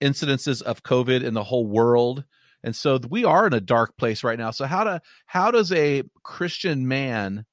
incidences 0.02 0.62
of 0.62 0.82
COVID 0.82 1.22
in 1.22 1.34
the 1.34 1.44
whole 1.44 1.66
world. 1.66 2.24
And 2.64 2.76
so 2.76 3.00
we 3.08 3.24
are 3.24 3.46
in 3.46 3.54
a 3.54 3.60
dark 3.60 3.96
place 3.96 4.22
right 4.22 4.38
now. 4.38 4.50
So 4.50 4.66
how 4.66 4.84
to 4.84 5.00
how 5.26 5.50
does 5.50 5.72
a 5.72 6.02
Christian 6.22 6.86
man 6.86 7.44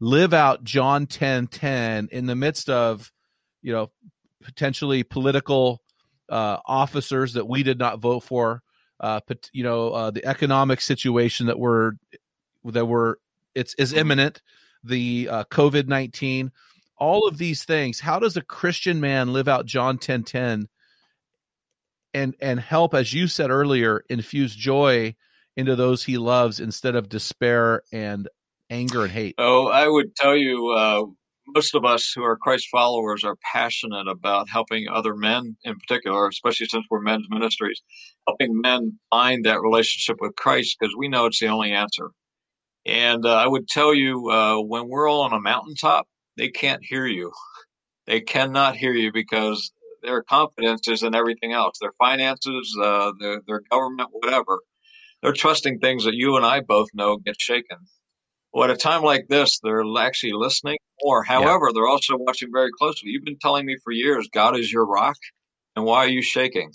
live 0.00 0.32
out 0.32 0.64
John 0.64 1.06
10 1.06 1.48
10 1.48 2.08
in 2.12 2.26
the 2.26 2.36
midst 2.36 2.70
of, 2.70 3.12
you 3.62 3.72
know, 3.72 3.90
potentially 4.42 5.02
political 5.02 5.82
uh, 6.28 6.58
officers 6.66 7.34
that 7.34 7.48
we 7.48 7.62
did 7.62 7.78
not 7.78 7.98
vote 7.98 8.20
for, 8.20 8.62
uh, 9.00 9.20
but, 9.26 9.50
you 9.52 9.64
know, 9.64 9.90
uh, 9.90 10.10
the 10.10 10.24
economic 10.24 10.80
situation 10.80 11.46
that 11.46 11.58
we're, 11.58 11.92
that 12.64 12.86
we're, 12.86 13.16
it's 13.54 13.74
is 13.74 13.92
imminent, 13.92 14.42
the 14.84 15.28
uh, 15.30 15.44
COVID 15.44 15.88
19, 15.88 16.52
all 16.96 17.26
of 17.26 17.38
these 17.38 17.64
things. 17.64 18.00
How 18.00 18.18
does 18.18 18.36
a 18.36 18.42
Christian 18.42 19.00
man 19.00 19.32
live 19.32 19.48
out 19.48 19.66
John 19.66 19.98
10 19.98 20.24
10 20.24 20.68
and, 22.14 22.34
and 22.40 22.60
help, 22.60 22.94
as 22.94 23.12
you 23.12 23.28
said 23.28 23.50
earlier, 23.50 24.02
infuse 24.08 24.54
joy 24.54 25.14
into 25.56 25.76
those 25.76 26.04
he 26.04 26.18
loves 26.18 26.60
instead 26.60 26.94
of 26.94 27.08
despair 27.08 27.82
and 27.92 28.28
anger 28.70 29.02
and 29.02 29.12
hate? 29.12 29.34
Oh, 29.38 29.66
I 29.68 29.88
would 29.88 30.14
tell 30.14 30.36
you, 30.36 30.68
uh, 30.68 31.04
most 31.54 31.74
of 31.74 31.84
us 31.84 32.12
who 32.14 32.22
are 32.22 32.36
Christ 32.36 32.68
followers 32.70 33.24
are 33.24 33.36
passionate 33.52 34.06
about 34.06 34.48
helping 34.48 34.86
other 34.88 35.14
men 35.14 35.56
in 35.64 35.74
particular, 35.78 36.28
especially 36.28 36.66
since 36.66 36.84
we're 36.90 37.00
men's 37.00 37.26
ministries, 37.30 37.82
helping 38.26 38.60
men 38.60 38.98
find 39.10 39.44
that 39.44 39.60
relationship 39.60 40.18
with 40.20 40.36
Christ 40.36 40.76
because 40.78 40.94
we 40.96 41.08
know 41.08 41.26
it's 41.26 41.40
the 41.40 41.46
only 41.46 41.72
answer. 41.72 42.10
And 42.84 43.24
uh, 43.24 43.34
I 43.34 43.46
would 43.46 43.68
tell 43.68 43.94
you, 43.94 44.30
uh, 44.30 44.60
when 44.60 44.88
we're 44.88 45.08
all 45.08 45.22
on 45.22 45.32
a 45.32 45.40
mountaintop, 45.40 46.06
they 46.36 46.48
can't 46.48 46.82
hear 46.82 47.06
you. 47.06 47.32
They 48.06 48.20
cannot 48.20 48.76
hear 48.76 48.92
you 48.92 49.12
because 49.12 49.72
their 50.02 50.22
confidence 50.22 50.88
is 50.88 51.02
in 51.02 51.14
everything 51.14 51.52
else 51.52 51.78
their 51.80 51.92
finances, 51.98 52.76
uh, 52.82 53.12
their, 53.20 53.40
their 53.46 53.62
government, 53.70 54.10
whatever. 54.12 54.60
They're 55.22 55.32
trusting 55.32 55.78
things 55.78 56.04
that 56.04 56.14
you 56.14 56.36
and 56.36 56.46
I 56.46 56.60
both 56.60 56.88
know 56.94 57.16
get 57.16 57.40
shaken. 57.40 57.78
Well, 58.52 58.64
at 58.64 58.70
a 58.70 58.76
time 58.76 59.02
like 59.02 59.28
this, 59.28 59.58
they're 59.62 59.82
actually 59.98 60.32
listening 60.32 60.78
more. 61.02 61.22
However, 61.22 61.66
yeah. 61.66 61.72
they're 61.74 61.88
also 61.88 62.16
watching 62.16 62.50
very 62.52 62.70
closely. 62.78 63.10
You've 63.10 63.24
been 63.24 63.38
telling 63.38 63.66
me 63.66 63.76
for 63.84 63.92
years, 63.92 64.28
God 64.32 64.58
is 64.58 64.72
your 64.72 64.86
rock. 64.86 65.16
And 65.76 65.84
why 65.84 65.98
are 65.98 66.08
you 66.08 66.22
shaking? 66.22 66.72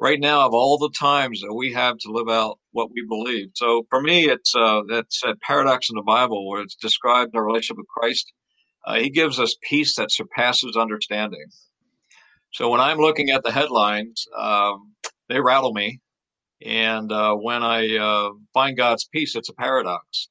Right 0.00 0.18
now, 0.18 0.46
of 0.46 0.52
all 0.52 0.78
the 0.78 0.90
times 0.98 1.40
that 1.40 1.54
we 1.54 1.72
have 1.72 1.96
to 1.98 2.10
live 2.10 2.28
out 2.28 2.58
what 2.72 2.90
we 2.92 3.06
believe. 3.08 3.50
So 3.54 3.86
for 3.88 4.02
me, 4.02 4.28
it's 4.28 4.54
uh, 4.54 4.82
that's 4.88 5.22
a 5.24 5.36
paradox 5.46 5.88
in 5.88 5.94
the 5.94 6.02
Bible 6.02 6.48
where 6.48 6.62
it's 6.62 6.74
described 6.74 7.36
our 7.36 7.44
relationship 7.44 7.76
with 7.78 7.86
Christ. 7.86 8.32
Uh, 8.84 8.96
he 8.96 9.10
gives 9.10 9.38
us 9.38 9.56
peace 9.62 9.94
that 9.96 10.10
surpasses 10.10 10.76
understanding. 10.76 11.46
So 12.52 12.68
when 12.68 12.80
I'm 12.80 12.98
looking 12.98 13.30
at 13.30 13.42
the 13.44 13.52
headlines, 13.52 14.26
um, 14.38 14.92
they 15.28 15.40
rattle 15.40 15.72
me. 15.72 16.00
And 16.64 17.10
uh, 17.10 17.34
when 17.34 17.62
I 17.62 17.96
uh, 17.96 18.30
find 18.54 18.76
God's 18.76 19.08
peace, 19.12 19.34
it's 19.34 19.48
a 19.48 19.54
paradox. 19.54 20.28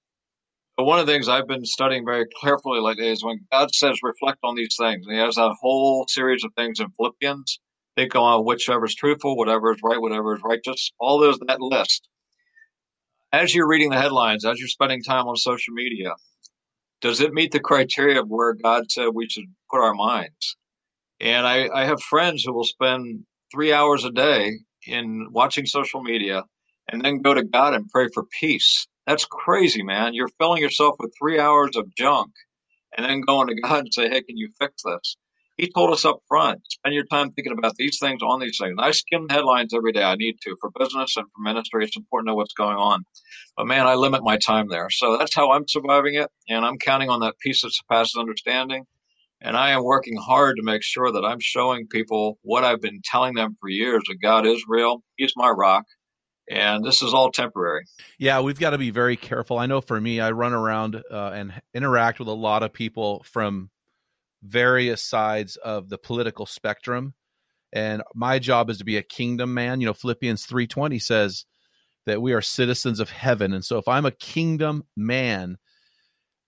But 0.78 0.86
one 0.86 1.00
of 1.00 1.06
the 1.06 1.12
things 1.14 1.28
I've 1.28 1.48
been 1.48 1.66
studying 1.66 2.06
very 2.06 2.26
carefully 2.42 2.80
lately 2.80 3.10
is 3.10 3.24
when 3.24 3.46
God 3.52 3.74
says 3.74 4.00
reflect 4.04 4.40
on 4.44 4.56
these 4.56 4.76
things. 4.80 5.06
And 5.06 5.16
he 5.16 5.22
has 5.22 5.38
a 5.38 5.54
whole 5.62 6.06
series 6.08 6.44
of 6.44 6.54
things 6.56 6.80
in 6.80 6.88
Philippians. 6.98 7.60
Think 7.98 8.16
on 8.16 8.46
whichever 8.46 8.86
is 8.86 8.96
truthful, 8.96 9.36
whatever 9.38 9.72
is 9.72 9.80
right, 9.84 10.00
whatever 10.00 10.36
is 10.36 10.42
righteous, 10.44 10.92
all 11.00 11.20
those 11.20 11.38
that 11.48 11.60
list. 11.60 12.08
As 13.34 13.54
you're 13.54 13.68
reading 13.68 13.90
the 13.90 14.00
headlines, 14.02 14.46
as 14.46 14.60
you're 14.60 14.68
spending 14.68 15.04
time 15.04 15.28
on 15.28 15.36
social 15.36 15.74
media, 15.74 16.14
does 17.02 17.20
it 17.22 17.34
meet 17.34 17.52
the 17.52 17.60
criteria 17.60 18.22
of 18.22 18.30
where 18.30 18.54
God 18.54 18.92
said 18.92 19.10
we 19.14 19.28
should 19.30 19.46
put 19.70 19.82
our 19.82 19.94
minds? 19.94 20.58
And 21.22 21.46
I, 21.46 21.70
I 21.74 21.86
have 21.86 22.02
friends 22.02 22.44
who 22.44 22.52
will 22.52 22.64
spend 22.64 23.26
three 23.54 23.72
hours 23.72 24.04
a 24.04 24.12
day 24.12 24.54
in 24.88 25.28
watching 25.32 25.68
social 25.68 26.02
media 26.02 26.44
and 26.92 27.06
then 27.06 27.22
go 27.22 27.36
to 27.36 27.44
God 27.44 27.76
and 27.76 27.88
pray 27.90 28.08
for 28.12 28.24
peace. 28.40 28.88
That's 29.06 29.26
crazy, 29.26 29.84
man. 29.84 30.16
You're 30.16 30.30
filling 30.40 30.64
yourself 30.64 30.96
with 31.00 31.14
three 31.20 31.40
hours 31.40 31.76
of 31.76 31.94
junk 31.96 32.32
and 32.98 33.06
then 33.06 33.22
going 33.22 33.48
to 33.48 33.56
God 33.62 33.82
and 33.82 33.94
say, 33.94 34.10
Hey, 34.10 34.24
can 34.24 34.38
you 34.38 34.50
fix 34.60 34.82
this? 34.84 35.16
He 35.58 35.70
told 35.70 35.92
us 35.92 36.06
up 36.06 36.22
front, 36.28 36.62
spend 36.72 36.96
your 36.96 37.06
time 37.06 37.32
thinking 37.34 37.54
about 37.56 37.76
these 37.76 38.00
things 38.00 38.22
on 38.24 38.40
these 38.40 38.58
things. 38.60 38.78
I 38.80 38.90
skim 38.90 39.28
headlines 39.30 39.76
every 39.76 39.92
day. 39.92 40.02
I 40.02 40.16
need 40.16 40.38
to 40.44 40.56
for 40.60 40.72
business 40.80 41.16
and 41.18 41.28
for 41.36 41.42
ministry. 41.44 41.84
It's 41.84 41.96
important 41.96 42.28
to 42.28 42.32
know 42.32 42.36
what's 42.36 42.54
going 42.54 42.78
on. 42.78 43.04
But 43.56 43.68
man, 43.68 43.86
I 43.86 43.94
limit 43.94 44.24
my 44.24 44.38
time 44.38 44.70
there. 44.70 44.90
So 44.90 45.18
that's 45.20 45.36
how 45.36 45.52
I'm 45.52 45.68
surviving 45.68 46.16
it. 46.16 46.32
And 46.50 46.66
I'm 46.66 46.80
counting 46.80 47.10
on 47.10 47.20
that 47.20 47.36
peace 47.40 47.62
that 47.62 47.74
surpasses 47.74 48.16
understanding. 48.18 48.86
And 49.42 49.58
I 49.58 49.72
am 49.72 49.84
working 49.84 50.18
hard 50.18 50.58
to 50.58 50.64
make 50.64 50.84
sure 50.84 51.12
that 51.12 51.26
I'm 51.26 51.40
showing 51.40 51.88
people 51.88 52.38
what 52.44 52.64
I've 52.64 52.82
been 52.82 53.02
telling 53.04 53.34
them 53.34 53.58
for 53.60 53.70
years 53.70 54.04
that 54.08 54.22
God 54.22 54.46
is 54.46 54.64
real. 54.68 55.04
He's 55.16 55.34
my 55.36 55.50
rock. 55.50 55.86
And 56.50 56.84
this 56.84 57.02
is 57.02 57.14
all 57.14 57.32
temporary. 57.32 57.86
Yeah, 58.20 58.42
we've 58.42 58.60
got 58.60 58.72
to 58.72 58.78
be 58.78 58.92
very 58.92 59.16
careful. 59.16 59.58
I 59.58 59.68
know 59.68 59.82
for 59.82 60.00
me, 60.00 60.20
I 60.20 60.32
run 60.32 60.54
around 60.54 61.02
uh, 61.10 61.32
and 61.34 61.54
interact 61.74 62.20
with 62.20 62.28
a 62.28 62.34
lot 62.34 62.62
of 62.62 62.74
people 62.74 63.24
from 63.32 63.70
various 64.44 65.04
sides 65.04 65.56
of 65.56 65.90
the 65.90 65.98
political 65.98 66.46
spectrum. 66.46 67.14
And 67.74 68.04
my 68.14 68.38
job 68.38 68.70
is 68.70 68.80
to 68.80 68.86
be 68.86 68.98
a 68.98 69.04
kingdom 69.04 69.54
man. 69.54 69.80
You 69.80 69.88
know, 69.88 69.94
Philippians 69.94 70.46
3:20 70.46 71.02
says 71.02 71.46
that 72.06 72.22
we 72.22 72.34
are 72.34 72.42
citizens 72.42 73.00
of 73.00 73.12
heaven. 73.12 73.54
And 73.54 73.64
so 73.64 73.78
if 73.78 73.88
I'm 73.88 74.06
a 74.06 74.12
kingdom 74.12 74.84
man, 74.98 75.58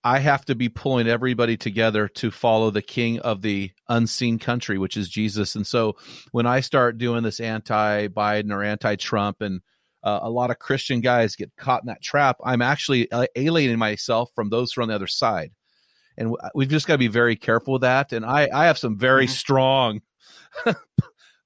I 0.04 0.20
have 0.20 0.44
to 0.46 0.56
be 0.56 0.68
pulling 0.70 1.08
everybody 1.08 1.56
together 1.56 2.10
to 2.10 2.30
follow 2.30 2.70
the 2.70 2.82
king 2.82 3.20
of 3.20 3.42
the 3.42 3.72
unseen 3.88 4.38
country, 4.38 4.78
which 4.78 4.98
is 4.98 5.08
Jesus. 5.08 5.56
And 5.56 5.66
so 5.66 5.96
when 6.32 6.46
I 6.46 6.60
start 6.60 6.98
doing 6.98 7.24
this 7.24 7.40
anti 7.40 8.08
Biden 8.10 8.52
or 8.52 8.64
anti 8.64 8.96
Trump, 8.98 9.42
and 9.42 9.62
uh, 10.04 10.20
a 10.22 10.30
lot 10.30 10.52
of 10.52 10.60
Christian 10.60 11.00
guys 11.00 11.38
get 11.38 11.56
caught 11.56 11.84
in 11.84 11.88
that 11.88 12.02
trap, 12.02 12.38
I'm 12.44 12.62
actually 12.62 13.10
uh, 13.12 13.28
alienating 13.36 13.80
myself 13.80 14.30
from 14.36 14.50
those 14.50 14.74
who 14.74 14.82
are 14.82 14.84
on 14.84 14.90
the 14.90 14.96
other 14.96 15.08
side. 15.08 15.52
And 16.18 16.36
we've 16.54 16.70
just 16.70 16.86
got 16.86 16.96
to 16.96 17.00
be 17.00 17.08
very 17.08 17.36
careful 17.36 17.74
with 17.74 17.82
that. 17.84 18.12
And 18.12 18.26
I, 18.26 18.50
I 18.54 18.66
have 18.66 18.78
some 18.78 18.98
very 18.98 19.26
mm-hmm. 19.26 19.32
strong 19.32 20.02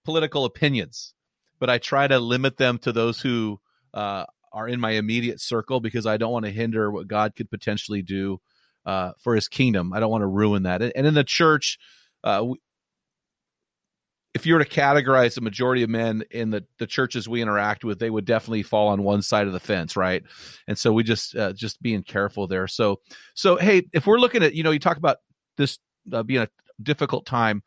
political 0.03 0.45
opinions, 0.45 1.13
but 1.59 1.69
I 1.69 1.77
try 1.77 2.07
to 2.07 2.19
limit 2.19 2.57
them 2.57 2.79
to 2.79 2.91
those 2.91 3.21
who 3.21 3.59
uh, 3.93 4.25
are 4.57 4.67
in 4.67 4.79
my 4.79 4.91
immediate 4.91 5.39
circle 5.39 5.79
because 5.79 6.07
I 6.07 6.17
don't 6.17 6.31
want 6.31 6.45
to 6.45 6.51
hinder 6.51 6.89
what 6.89 7.07
God 7.07 7.35
could 7.35 7.47
potentially 7.47 8.01
do 8.01 8.41
uh, 8.87 9.11
for 9.19 9.35
His 9.35 9.47
kingdom. 9.47 9.93
I 9.93 9.99
don't 9.99 10.09
want 10.09 10.23
to 10.23 10.27
ruin 10.27 10.63
that. 10.63 10.81
And 10.81 11.05
in 11.05 11.13
the 11.13 11.23
church, 11.23 11.77
uh, 12.23 12.43
if 14.33 14.47
you 14.47 14.55
were 14.55 14.63
to 14.63 14.69
categorize 14.69 15.35
the 15.35 15.41
majority 15.41 15.83
of 15.83 15.91
men 15.91 16.23
in 16.31 16.49
the, 16.49 16.65
the 16.79 16.87
churches 16.87 17.29
we 17.29 17.39
interact 17.39 17.83
with, 17.83 17.99
they 17.99 18.09
would 18.09 18.25
definitely 18.25 18.63
fall 18.63 18.87
on 18.87 19.03
one 19.03 19.21
side 19.21 19.45
of 19.45 19.53
the 19.53 19.59
fence, 19.59 19.95
right? 19.95 20.23
And 20.67 20.75
so 20.75 20.91
we 20.91 21.03
just 21.03 21.35
uh, 21.35 21.53
just 21.53 21.79
being 21.81 22.01
careful 22.01 22.47
there. 22.47 22.67
So 22.67 22.99
so 23.35 23.57
hey, 23.57 23.83
if 23.93 24.07
we're 24.07 24.19
looking 24.19 24.41
at 24.41 24.55
you 24.55 24.63
know 24.63 24.71
you 24.71 24.79
talk 24.79 24.97
about 24.97 25.17
this 25.57 25.77
uh, 26.11 26.23
being 26.23 26.41
a 26.41 26.49
difficult 26.81 27.27
time, 27.27 27.61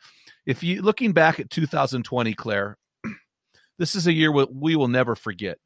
if 0.44 0.64
you 0.64 0.82
looking 0.82 1.12
back 1.12 1.38
at 1.38 1.50
2020, 1.50 2.34
Claire, 2.34 2.78
this 3.78 3.94
is 3.94 4.08
a 4.08 4.12
year 4.12 4.32
we 4.32 4.74
will 4.74 4.88
never 4.88 5.14
forget 5.14 5.58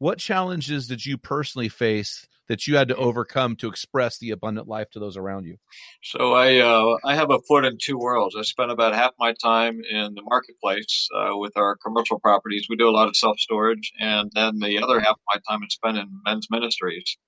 what 0.00 0.18
challenges 0.18 0.88
did 0.88 1.04
you 1.04 1.18
personally 1.18 1.68
face 1.68 2.26
that 2.48 2.66
you 2.66 2.74
had 2.74 2.88
to 2.88 2.96
overcome 2.96 3.54
to 3.54 3.68
express 3.68 4.18
the 4.18 4.30
abundant 4.30 4.66
life 4.66 4.90
to 4.90 4.98
those 4.98 5.16
around 5.16 5.44
you? 5.44 5.56
So 6.02 6.32
I 6.32 6.58
uh, 6.58 6.96
I 7.04 7.14
have 7.14 7.30
a 7.30 7.38
foot 7.46 7.64
in 7.64 7.76
two 7.80 7.98
worlds. 7.98 8.34
I 8.36 8.42
spend 8.42 8.72
about 8.72 8.94
half 8.94 9.12
my 9.18 9.34
time 9.34 9.80
in 9.88 10.14
the 10.14 10.22
marketplace 10.22 11.08
uh, 11.14 11.36
with 11.36 11.52
our 11.56 11.76
commercial 11.76 12.18
properties. 12.18 12.66
We 12.68 12.76
do 12.76 12.88
a 12.88 12.90
lot 12.90 13.08
of 13.08 13.16
self 13.16 13.38
storage, 13.38 13.92
and 14.00 14.32
then 14.34 14.58
the 14.58 14.82
other 14.82 14.98
half 14.98 15.12
of 15.12 15.20
my 15.32 15.40
time 15.48 15.62
is 15.62 15.74
spent 15.74 15.98
in 15.98 16.08
men's 16.24 16.48
ministries 16.50 17.18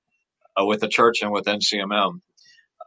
uh, 0.59 0.65
with 0.65 0.81
the 0.81 0.89
church 0.89 1.19
and 1.23 1.31
with 1.31 1.45
NCMM. 1.45 2.21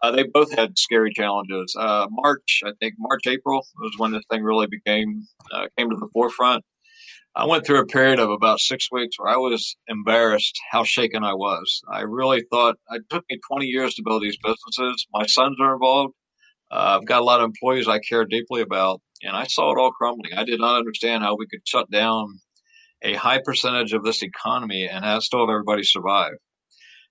Uh, 0.01 0.11
they 0.11 0.23
both 0.23 0.51
had 0.53 0.77
scary 0.77 1.13
challenges. 1.13 1.75
Uh, 1.79 2.07
March, 2.09 2.61
I 2.65 2.71
think 2.79 2.95
March 2.97 3.27
April 3.27 3.65
was 3.79 3.93
when 3.97 4.11
this 4.11 4.23
thing 4.31 4.43
really 4.43 4.67
became 4.67 5.27
uh, 5.53 5.67
came 5.77 5.91
to 5.91 5.95
the 5.95 6.09
forefront 6.11 6.65
I 7.37 7.45
went 7.45 7.65
through 7.65 7.81
a 7.81 7.85
period 7.85 8.19
of 8.19 8.29
about 8.29 8.59
six 8.59 8.89
weeks 8.91 9.19
where 9.19 9.33
I 9.33 9.35
was 9.35 9.75
embarrassed 9.89 10.57
how 10.71 10.85
shaken 10.85 11.25
I 11.25 11.33
was. 11.33 11.81
I 11.91 12.01
really 12.01 12.45
thought 12.49 12.77
it 12.91 13.03
took 13.09 13.25
me 13.29 13.39
20 13.51 13.65
years 13.65 13.93
to 13.95 14.03
build 14.03 14.23
these 14.23 14.37
businesses. 14.41 15.05
My 15.13 15.25
sons 15.25 15.57
are 15.59 15.73
involved. 15.73 16.13
Uh, 16.71 16.97
I've 16.99 17.05
got 17.05 17.21
a 17.21 17.25
lot 17.25 17.41
of 17.41 17.45
employees 17.45 17.89
I 17.89 17.99
care 17.99 18.23
deeply 18.23 18.61
about, 18.61 19.01
and 19.21 19.35
I 19.35 19.45
saw 19.47 19.71
it 19.71 19.77
all 19.77 19.91
crumbling. 19.91 20.31
I 20.33 20.45
did 20.45 20.61
not 20.61 20.77
understand 20.77 21.23
how 21.23 21.35
we 21.35 21.45
could 21.47 21.59
shut 21.67 21.91
down 21.91 22.39
a 23.01 23.15
high 23.15 23.41
percentage 23.43 23.91
of 23.91 24.03
this 24.03 24.23
economy 24.23 24.87
and 24.87 25.03
have, 25.03 25.21
still 25.21 25.41
have 25.41 25.49
everybody 25.49 25.83
survive. 25.83 26.33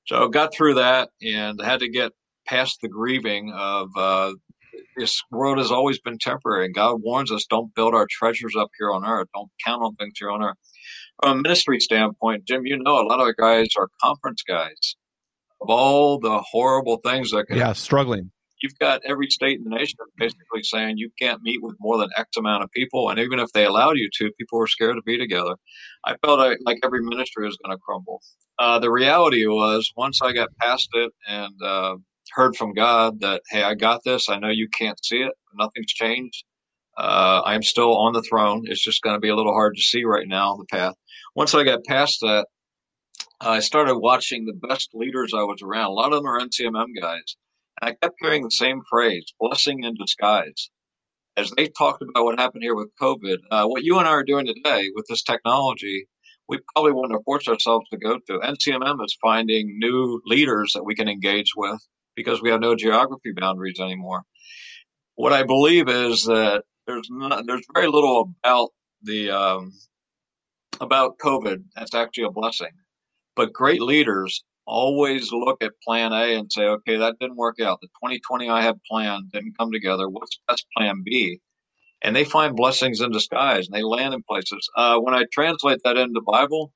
So 0.07 0.25
I 0.25 0.29
got 0.31 0.55
through 0.55 0.75
that 0.75 1.11
and 1.23 1.61
had 1.63 1.81
to 1.81 1.91
get 1.91 2.13
past 2.47 2.79
the 2.81 2.89
grieving 2.89 3.53
of 3.55 3.91
uh, 3.95 4.33
this 4.97 5.23
world 5.31 5.59
has 5.59 5.71
always 5.71 5.99
been 6.01 6.19
temporary, 6.19 6.67
and 6.67 6.75
God 6.75 7.03
warns 7.03 7.31
us: 7.33 7.47
don't 7.49 7.75
build 7.75 7.95
our 7.95 8.07
treasures 8.11 8.55
up 8.57 8.71
here 8.79 8.91
on 8.91 9.05
earth. 9.05 9.29
Don't 9.35 9.51
count 9.65 9.83
on 9.83 9.95
things 9.97 10.15
here 10.19 10.31
on 10.31 10.43
earth. 10.43 10.57
From 11.23 11.39
a 11.39 11.43
ministry 11.43 11.81
standpoint, 11.81 12.45
Jim, 12.47 12.67
you 12.67 12.77
know 12.77 13.01
a 13.01 13.07
lot 13.07 13.21
of 13.21 13.27
the 13.27 13.35
guys 13.35 13.69
are 13.79 13.89
conference 14.03 14.43
guys. 14.43 14.97
Of 15.61 15.71
all 15.71 16.19
the 16.19 16.41
horrible 16.41 16.99
things 17.05 17.31
that 17.31 17.47
can, 17.47 17.57
yeah, 17.57 17.73
struggling. 17.73 18.31
You've 18.61 18.79
got 18.79 19.03
every 19.05 19.29
state 19.29 19.59
in 19.59 19.65
the 19.65 19.71
nation 19.71 19.99
basically 20.17 20.63
saying 20.63 20.99
you 20.99 21.11
can't 21.21 21.43
meet 21.43 21.63
with 21.63 21.77
more 21.81 21.99
than 21.99 22.09
X 22.17 22.37
amount 22.37 22.65
of 22.65 22.71
people, 22.71 23.11
and 23.11 23.19
even 23.19 23.39
if 23.39 23.53
they 23.53 23.65
allowed 23.65 23.97
you 23.97 24.09
to, 24.19 24.33
people 24.39 24.59
were 24.59 24.67
scared 24.67 24.97
to 24.97 25.03
be 25.03 25.19
together. 25.19 25.55
I 26.05 26.17
felt 26.25 26.39
like 26.39 26.79
every 26.83 27.03
ministry 27.03 27.47
was 27.47 27.59
going 27.65 27.77
to 27.77 27.81
crumble. 27.81 28.21
Uh, 28.59 28.79
the 28.79 28.91
reality 28.91 29.47
was, 29.47 29.93
once 29.97 30.21
I 30.23 30.33
got 30.33 30.49
past 30.61 30.89
it 30.95 31.13
and 31.29 31.55
uh, 31.63 31.97
heard 32.35 32.57
from 32.57 32.75
God 32.75 33.21
that, 33.21 33.43
hey, 33.51 33.63
I 33.63 33.75
got 33.75 34.03
this. 34.05 34.29
I 34.29 34.39
know 34.39 34.49
you 34.49 34.69
can't 34.69 35.03
see 35.05 35.19
it. 35.19 35.33
Nothing's 35.55 35.93
changed. 35.93 36.45
Uh, 36.97 37.43
I'm 37.45 37.63
still 37.63 37.97
on 37.97 38.13
the 38.13 38.23
throne. 38.23 38.63
It's 38.67 38.83
just 38.83 39.03
going 39.03 39.17
to 39.17 39.21
be 39.21 39.29
a 39.29 39.37
little 39.37 39.53
hard 39.53 39.77
to 39.77 39.83
see 39.83 40.05
right 40.05 40.29
now, 40.29 40.57
the 40.57 40.67
path. 40.71 40.95
Once 41.35 41.55
I 41.55 41.65
got 41.65 41.85
past 41.85 42.19
that, 42.21 42.47
I 43.41 43.61
started 43.61 43.99
watching 43.99 44.47
the 44.47 44.69
best 44.69 44.91
leaders 44.95 45.33
I 45.35 45.43
was 45.43 45.61
around. 45.63 45.87
A 45.87 45.93
lot 45.93 46.13
of 46.13 46.23
them 46.23 46.27
are 46.27 46.41
NCMM 46.41 46.89
guys. 47.01 47.37
And 47.81 47.91
I 47.91 47.95
kept 48.01 48.17
hearing 48.21 48.43
the 48.45 48.51
same 48.51 48.83
phrase, 48.89 49.25
blessing 49.41 49.83
in 49.85 49.95
disguise. 49.95 50.71
As 51.37 51.51
they 51.57 51.67
talked 51.67 52.03
about 52.03 52.25
what 52.25 52.39
happened 52.39 52.63
here 52.63 52.77
with 52.77 52.91
COVID, 53.01 53.39
uh, 53.51 53.67
what 53.67 53.83
you 53.83 53.99
and 53.99 54.07
I 54.07 54.13
are 54.13 54.23
doing 54.23 54.47
today 54.47 54.91
with 54.95 55.07
this 55.09 55.25
technology, 55.25 56.07
we 56.49 56.61
probably 56.73 56.93
wouldn't 56.93 57.13
have 57.13 57.25
forced 57.25 57.49
ourselves 57.49 57.87
to 57.91 57.99
go 57.99 58.19
to. 58.19 58.39
NCMM 58.39 59.05
is 59.05 59.17
finding 59.21 59.79
new 59.79 60.21
leaders 60.27 60.73
that 60.75 60.85
we 60.85 60.95
can 60.95 61.09
engage 61.09 61.51
with 61.57 61.81
because 62.15 62.43
we 62.43 62.51
have 62.51 62.61
no 62.61 62.75
geography 62.75 63.33
boundaries 63.33 63.81
anymore. 63.81 64.23
What 65.17 65.33
I 65.33 65.43
believe 65.43 65.89
is 65.89 66.25
that 66.25 66.65
there's 66.87 67.09
not, 67.11 67.47
there's 67.47 67.67
very 67.73 67.87
little 67.87 68.35
about 68.43 68.71
the 69.03 69.31
um, 69.31 69.73
about 70.81 71.19
COVID 71.19 71.65
that's 71.77 71.95
actually 71.95 72.25
a 72.25 72.31
blessing, 72.31 72.73
but 73.37 73.53
great 73.53 73.81
leaders 73.81 74.45
always 74.67 75.33
look 75.33 75.63
at 75.63 75.73
Plan 75.83 76.13
A 76.13 76.37
and 76.37 76.51
say, 76.51 76.63
okay, 76.63 76.97
that 76.97 77.19
didn't 77.21 77.37
work 77.37 77.61
out. 77.61 77.81
The 77.81 77.89
2020 77.89 78.49
I 78.49 78.63
had 78.63 78.83
planned 78.91 79.33
didn't 79.33 79.59
come 79.59 79.71
together. 79.73 80.09
What's 80.09 80.41
best 80.49 80.67
Plan 80.77 81.03
B? 81.05 81.41
And 82.03 82.15
they 82.15 82.25
find 82.25 82.57
blessings 82.57 83.01
in 83.01 83.13
disguise 83.13 83.67
and 83.67 83.75
they 83.75 83.83
land 83.83 84.15
in 84.15 84.23
places. 84.29 84.69
Uh, 84.77 84.99
when 84.99 85.15
I 85.15 85.25
translate 85.33 85.81
that 85.85 85.97
into 85.97 86.21
Bible, 86.21 86.73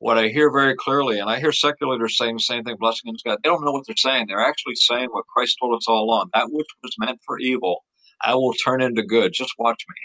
what 0.00 0.18
I 0.18 0.28
hear 0.28 0.50
very 0.50 0.74
clearly, 0.74 1.20
and 1.20 1.30
I 1.30 1.38
hear 1.40 1.52
secular 1.52 1.92
leaders 1.92 2.16
saying 2.16 2.36
the 2.36 2.40
same 2.40 2.64
thing, 2.64 2.76
blessing 2.80 3.10
in 3.10 3.16
God. 3.24 3.38
They 3.44 3.50
don't 3.50 3.64
know 3.64 3.72
what 3.72 3.84
they're 3.86 3.96
saying. 3.96 4.26
They're 4.28 4.40
actually 4.40 4.74
saying 4.76 5.10
what 5.10 5.26
Christ 5.26 5.58
told 5.60 5.76
us 5.76 5.84
all 5.86 6.04
along. 6.04 6.30
That 6.34 6.48
which 6.50 6.66
was 6.82 6.96
meant 6.98 7.20
for 7.24 7.38
evil, 7.38 7.84
I 8.22 8.34
will 8.34 8.54
turn 8.54 8.82
into 8.82 9.02
good. 9.02 9.32
Just 9.34 9.52
watch 9.58 9.84
me. 9.88 9.96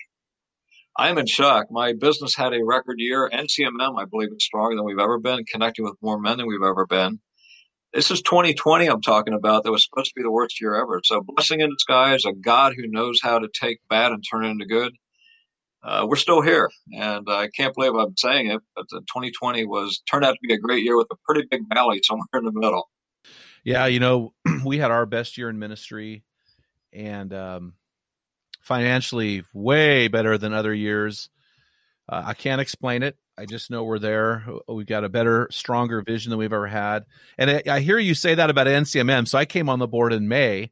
I'm 0.98 1.18
in 1.18 1.26
shock. 1.26 1.68
My 1.72 1.94
business 1.94 2.36
had 2.36 2.54
a 2.54 2.64
record 2.64 2.98
year. 3.00 3.30
NCMM, 3.34 4.00
I 4.00 4.06
believe, 4.06 4.30
is 4.36 4.46
stronger 4.46 4.76
than 4.76 4.86
we've 4.86 5.00
ever 5.00 5.18
been, 5.18 5.46
connecting 5.46 5.86
with 5.86 5.96
more 6.02 6.20
men 6.20 6.38
than 6.38 6.48
we've 6.48 6.60
ever 6.62 6.86
been. 6.86 7.20
This 7.94 8.12
is 8.12 8.22
2020 8.22 8.88
I'm 8.88 9.02
talking 9.02 9.34
about. 9.34 9.64
That 9.64 9.72
was 9.72 9.86
supposed 9.86 10.10
to 10.10 10.16
be 10.16 10.24
the 10.24 10.32
worst 10.32 10.60
year 10.62 10.76
ever. 10.76 11.02
So, 11.06 11.22
blessing 11.22 11.62
in 11.62 11.70
disguise, 11.70 12.26
a 12.26 12.34
God 12.34 12.74
who 12.76 12.88
knows 12.88 13.20
how 13.24 13.40
to 13.40 13.48
take 13.54 13.80
bad 13.90 14.12
and 14.12 14.24
turn 14.30 14.46
it 14.46 14.50
into 14.50 14.66
good. 14.66 14.94
Uh, 15.86 16.06
we're 16.08 16.16
still 16.16 16.42
here, 16.42 16.70
and 16.94 17.28
I 17.30 17.48
can't 17.50 17.74
believe 17.76 17.94
I'm 17.94 18.18
saying 18.18 18.50
it, 18.50 18.62
but 18.76 18.88
2020 18.90 19.66
was 19.66 20.02
turned 20.10 20.26
out 20.26 20.32
to 20.32 20.40
be 20.42 20.54
a 20.54 20.58
great 20.58 20.84
year 20.84 20.98
with 20.98 21.08
a 21.12 21.16
pretty 21.28 21.48
big 21.50 21.62
valley 21.72 22.02
somewhere 22.04 22.26
in 22.34 22.46
the 22.46 22.52
middle. 22.52 22.90
Yeah, 23.64 23.86
you 23.86 24.00
know, 24.00 24.34
we 24.66 24.80
had 24.80 24.92
our 24.92 25.06
best 25.06 25.38
year 25.38 25.50
in 25.50 25.60
ministry, 25.60 26.24
and 26.92 27.32
um, 27.34 27.74
financially 28.62 29.44
way 29.54 30.08
better 30.08 30.38
than 30.40 30.54
other 30.54 30.74
years. 30.74 31.30
Uh, 32.10 32.24
I 32.26 32.34
can't 32.34 32.62
explain 32.62 33.04
it. 33.04 33.16
I 33.38 33.46
just 33.46 33.70
know 33.70 33.84
we're 33.84 34.00
there. 34.00 34.46
We've 34.68 34.86
got 34.86 35.04
a 35.04 35.10
better, 35.10 35.48
stronger 35.52 36.02
vision 36.02 36.30
than 36.32 36.40
we've 36.40 36.54
ever 36.54 36.68
had. 36.68 37.04
And 37.38 37.50
I, 37.50 37.64
I 37.70 37.80
hear 37.82 38.00
you 38.00 38.16
say 38.16 38.36
that 38.36 38.50
about 38.50 38.68
NCMM. 38.68 39.28
So 39.28 39.38
I 39.38 39.46
came 39.46 39.70
on 39.70 39.80
the 39.80 39.88
board 39.88 40.14
in 40.14 40.28
May, 40.28 40.72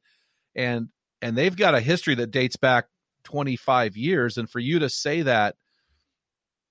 and 0.55 0.89
and 1.21 1.37
they've 1.37 1.55
got 1.55 1.75
a 1.75 1.81
history 1.81 2.15
that 2.15 2.31
dates 2.31 2.55
back 2.55 2.87
25 3.33 3.97
years. 3.97 4.37
And 4.37 4.47
for 4.47 4.59
you 4.59 4.77
to 4.79 4.89
say 4.89 5.23
that, 5.23 5.55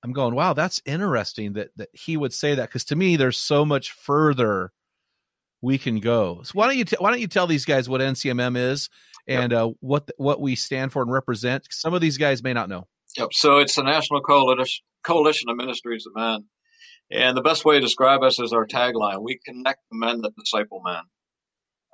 I'm 0.04 0.12
going, 0.12 0.34
wow, 0.36 0.52
that's 0.52 0.80
interesting 0.84 1.54
that 1.54 1.70
that 1.76 1.88
he 1.92 2.16
would 2.16 2.32
say 2.32 2.54
that 2.54 2.68
because 2.68 2.84
to 2.86 2.96
me, 2.96 3.16
there's 3.16 3.36
so 3.36 3.64
much 3.64 3.90
further 3.90 4.72
we 5.60 5.76
can 5.76 5.98
go. 5.98 6.42
So 6.44 6.52
why 6.54 6.68
don't 6.68 6.78
you 6.78 6.84
t- 6.84 6.96
why 6.98 7.10
don't 7.10 7.20
you 7.20 7.26
tell 7.26 7.48
these 7.48 7.64
guys 7.64 7.88
what 7.88 8.00
NCMM 8.00 8.56
is 8.56 8.90
and 9.26 9.52
uh, 9.52 9.70
what 9.80 10.08
what 10.18 10.40
we 10.40 10.54
stand 10.54 10.92
for 10.92 11.02
and 11.02 11.10
represent? 11.10 11.66
Some 11.70 11.94
of 11.94 12.00
these 12.00 12.16
guys 12.16 12.44
may 12.44 12.52
not 12.52 12.68
know. 12.68 12.86
Yep. 13.16 13.28
So 13.32 13.58
it's 13.58 13.74
the 13.74 13.82
National 13.82 14.20
Coalition 14.20 14.84
Coalition 15.02 15.50
of 15.50 15.56
Ministries 15.56 16.06
of 16.06 16.14
Men, 16.14 16.44
and 17.10 17.36
the 17.36 17.42
best 17.42 17.64
way 17.64 17.76
to 17.76 17.80
describe 17.80 18.22
us 18.22 18.38
is 18.38 18.52
our 18.52 18.66
tagline: 18.66 19.22
"We 19.22 19.40
connect 19.44 19.80
the 19.90 19.98
men 19.98 20.20
that 20.22 20.36
disciple 20.36 20.80
men." 20.84 21.02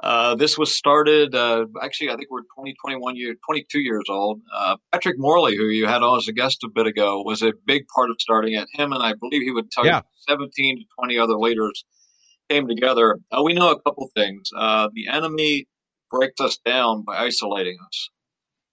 Uh, 0.01 0.37
this 0.37 0.57
was 0.57 0.75
started. 0.75 1.35
Uh, 1.35 1.67
actually, 1.83 2.11
I 2.11 2.17
think 2.17 2.31
we're 2.31 2.43
20, 2.55 2.75
21 2.81 3.17
year, 3.17 3.35
22 3.45 3.81
years 3.81 4.05
old. 4.09 4.41
Uh, 4.55 4.77
Patrick 4.93 5.17
Morley, 5.19 5.57
who 5.57 5.65
you 5.65 5.87
had 5.87 6.03
on 6.03 6.19
as 6.19 6.29
a 6.29 6.33
guest 6.33 6.63
a 6.63 6.69
bit 6.69 6.87
ago, 6.87 7.23
was 7.23 7.43
a 7.43 7.53
big 7.67 7.85
part 7.95 8.11
of 8.11 8.17
starting 8.21 8.55
it. 8.55 8.69
Him 8.73 8.93
and 8.93 9.03
I 9.03 9.15
believe 9.15 9.43
he 9.43 9.51
would 9.51 9.71
tell 9.71 9.85
yeah. 9.85 9.99
you 9.99 10.03
17 10.29 10.79
to 10.79 10.85
20 11.01 11.19
other 11.19 11.35
leaders 11.35 11.85
came 12.49 12.69
together. 12.69 13.19
Uh, 13.31 13.43
we 13.43 13.55
know 13.55 13.71
a 13.71 13.81
couple 13.81 14.09
things. 14.15 14.51
Uh, 14.57 14.89
the 14.95 15.09
enemy 15.09 15.67
breaks 16.11 16.41
us 16.41 16.59
down 16.65 17.03
by 17.03 17.19
isolating 17.19 17.77
us. 17.87 18.09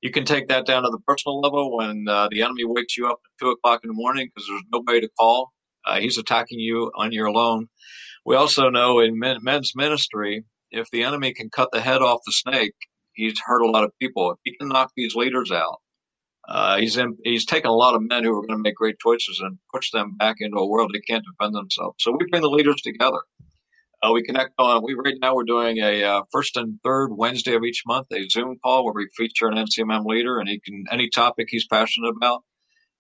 You 0.02 0.12
can 0.12 0.26
take 0.26 0.48
that 0.50 0.66
down 0.68 0.84
to 0.84 0.90
the 0.90 1.00
personal 1.08 1.42
level 1.42 1.76
when 1.78 2.06
uh, 2.08 2.28
the 2.30 2.44
enemy 2.44 2.64
wakes 2.66 2.96
you 2.96 3.08
up 3.08 3.20
at 3.26 3.44
two 3.44 3.50
o'clock 3.50 3.82
in 3.84 3.88
the 3.88 3.96
morning 3.96 4.28
because 4.28 4.48
there's 4.48 4.62
nobody 4.72 5.02
to 5.02 5.10
call. 5.20 5.52
Uh, 5.86 6.00
he's 6.00 6.18
attacking 6.18 6.60
you 6.60 6.92
on 6.96 7.12
your 7.12 7.28
own. 7.28 7.68
We 8.26 8.36
also 8.36 8.70
know 8.70 9.00
in 9.00 9.20
men, 9.20 9.38
men's 9.42 9.74
ministry, 9.76 10.44
if 10.78 10.90
the 10.92 11.04
enemy 11.04 11.34
can 11.34 11.50
cut 11.50 11.70
the 11.72 11.82
head 11.82 12.02
off 12.02 12.22
the 12.26 12.32
snake, 12.32 12.76
he's 13.14 13.40
hurt 13.46 13.62
a 13.62 13.70
lot 13.70 13.84
of 13.84 13.92
people. 14.00 14.32
If 14.32 14.38
he 14.44 14.58
can 14.58 14.70
knock 14.70 14.92
these 14.96 15.16
leaders 15.16 15.52
out, 15.52 15.82
uh, 16.48 16.78
he's 16.78 16.98
in, 16.98 17.18
he's 17.24 17.46
taken 17.46 17.70
a 17.70 17.76
lot 17.76 17.96
of 17.96 18.02
men 18.04 18.24
who 18.24 18.32
are 18.32 18.42
going 18.42 18.58
to 18.58 18.62
make 18.62 18.76
great 18.76 19.00
choices 19.00 19.40
and 19.44 19.58
push 19.74 19.92
them 19.92 20.16
back 20.18 20.38
into 20.40 20.58
a 20.58 20.68
world 20.68 20.92
they 20.94 21.00
can't 21.00 21.26
defend 21.26 21.56
themselves. 21.56 21.96
So 22.00 22.12
we 22.12 22.28
bring 22.30 22.42
the 22.42 22.50
leaders 22.50 22.82
together. 22.82 23.22
Uh, 24.04 24.12
we 24.12 24.24
connect 24.24 24.52
on. 24.60 24.84
We 24.84 24.94
right 24.94 25.16
now 25.20 25.36
we're 25.36 25.46
doing 25.46 25.78
a 25.78 26.04
uh, 26.04 26.22
first 26.32 26.58
and 26.58 26.80
third 26.84 27.10
Wednesday 27.12 27.56
of 27.56 27.64
each 27.64 27.84
month 27.88 28.08
a 28.12 28.28
Zoom 28.30 28.58
call 28.64 28.84
where 28.84 28.94
we 28.94 29.08
feature 29.16 29.48
an 29.48 29.56
NCMM 29.56 30.06
leader 30.06 30.38
and 30.38 30.48
he 30.48 30.60
can 30.60 30.86
any 30.92 31.10
topic 31.10 31.48
he's 31.50 31.66
passionate 31.66 32.14
about. 32.16 32.44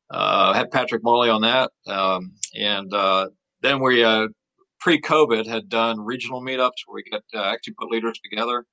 Uh, 0.10 0.54
had 0.54 0.72
Patrick 0.72 1.04
Morley 1.04 1.30
on 1.30 1.42
that, 1.42 1.72
um, 1.88 2.34
and 2.56 2.94
uh, 2.94 3.28
then 3.62 3.82
we 3.82 4.04
uh, 4.04 4.28
pre-COVID 4.86 5.48
had 5.48 5.68
done 5.68 6.00
regional 6.00 6.44
meetups 6.44 6.86
where 6.86 6.94
we 6.94 7.04
get 7.10 7.24
uh, 7.34 7.42
actually 7.44 7.74
put 7.74 7.90
leaders 7.90 8.20
together 8.24 8.66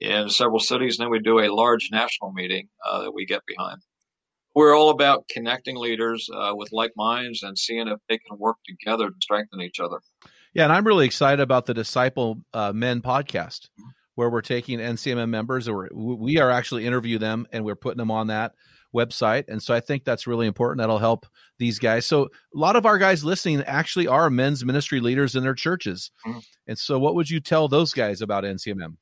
in 0.00 0.30
several 0.30 0.58
cities, 0.58 0.98
and 0.98 1.04
then 1.04 1.10
we 1.10 1.18
do 1.18 1.38
a 1.38 1.52
large 1.54 1.90
national 1.92 2.32
meeting 2.32 2.66
that 2.82 3.12
we 3.12 3.26
get 3.26 3.42
behind. 3.46 3.82
We're 4.54 4.74
all 4.74 4.88
about 4.88 5.28
connecting 5.28 5.76
leaders 5.76 6.30
with 6.54 6.70
like 6.72 6.92
minds 6.96 7.42
and 7.42 7.58
seeing 7.58 7.88
if 7.88 7.98
they 8.08 8.16
can 8.16 8.38
work 8.38 8.56
together 8.66 9.08
to 9.08 9.14
strengthen 9.20 9.60
each 9.60 9.78
other. 9.78 10.00
Yeah, 10.54 10.64
and 10.64 10.72
I'm 10.72 10.86
really 10.86 11.04
excited 11.04 11.40
about 11.40 11.66
the 11.66 11.74
Disciple 11.74 12.40
uh, 12.54 12.72
Men 12.72 13.02
podcast, 13.02 13.68
where 14.14 14.30
we're 14.30 14.40
taking 14.40 14.78
NCMM 14.78 15.28
members, 15.28 15.68
or 15.68 15.90
we 15.94 16.38
are 16.38 16.50
actually 16.50 16.86
interview 16.86 17.18
them, 17.18 17.46
and 17.52 17.66
we're 17.66 17.76
putting 17.76 17.98
them 17.98 18.10
on 18.10 18.28
that 18.28 18.52
website. 18.94 19.44
And 19.48 19.62
so 19.62 19.74
I 19.74 19.80
think 19.80 20.04
that's 20.04 20.26
really 20.26 20.46
important. 20.46 20.78
That'll 20.78 20.98
help 20.98 21.26
these 21.58 21.78
guys. 21.78 22.06
So 22.06 22.24
a 22.24 22.28
lot 22.58 22.76
of 22.76 22.86
our 22.86 22.98
guys 22.98 23.24
listening 23.24 23.62
actually 23.62 24.06
are 24.06 24.30
men's 24.30 24.64
ministry 24.64 25.00
leaders 25.00 25.36
in 25.36 25.42
their 25.42 25.54
churches. 25.54 26.10
Mm-hmm. 26.26 26.38
And 26.66 26.78
so, 26.78 26.98
what 26.98 27.14
would 27.14 27.28
you 27.28 27.40
tell 27.40 27.68
those 27.68 27.92
guys 27.92 28.22
about 28.22 28.44
NCMM? 28.44 28.96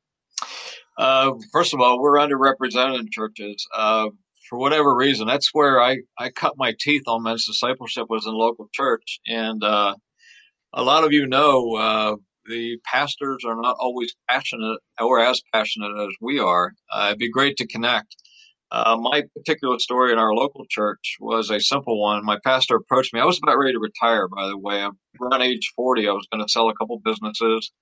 Uh, 0.97 1.33
first 1.53 1.75
of 1.75 1.81
all, 1.81 2.01
we're 2.01 2.17
underrepresented 2.17 2.99
in 2.99 3.09
churches. 3.11 3.67
Uh, 3.75 4.09
for 4.49 4.59
whatever 4.59 4.95
reason, 4.95 5.27
that's 5.27 5.51
where 5.53 5.81
I, 5.81 5.99
I 6.19 6.31
cut 6.31 6.55
my 6.57 6.75
teeth 6.79 7.03
on 7.07 7.23
men's 7.23 7.47
discipleship 7.47 8.07
was 8.09 8.27
in 8.27 8.33
local 8.33 8.69
church. 8.73 9.21
And 9.27 9.63
uh, 9.63 9.95
a 10.73 10.83
lot 10.83 11.05
of 11.05 11.13
you 11.13 11.27
know 11.27 11.75
uh, 11.75 12.17
the 12.47 12.79
pastors 12.85 13.45
are 13.47 13.61
not 13.61 13.77
always 13.79 14.15
passionate 14.29 14.79
or 15.01 15.21
as 15.21 15.43
passionate 15.53 15.93
as 16.01 16.15
we 16.21 16.39
are. 16.39 16.73
Uh, 16.91 17.07
it'd 17.09 17.19
be 17.19 17.31
great 17.31 17.59
to 17.59 17.67
connect. 17.67 18.17
Uh, 18.71 18.99
my 19.01 19.23
particular 19.35 19.79
story 19.79 20.13
in 20.13 20.19
our 20.19 20.35
local 20.35 20.65
church 20.69 21.17
was 21.21 21.51
a 21.51 21.61
simple 21.61 22.01
one. 22.01 22.25
My 22.25 22.39
pastor 22.45 22.77
approached 22.77 23.15
me. 23.15 23.21
I 23.21 23.25
was 23.25 23.41
about 23.43 23.59
ready 23.59 23.73
to 23.73 23.79
retire, 23.79 24.29
by 24.29 24.47
the 24.47 24.59
way. 24.59 24.83
I'm 24.83 24.99
around 25.21 25.43
age 25.43 25.73
40. 25.75 26.07
I 26.07 26.13
was 26.13 26.27
going 26.31 26.45
to 26.45 26.51
sell 26.51 26.69
a 26.69 26.75
couple 26.75 27.01
businesses. 27.03 27.73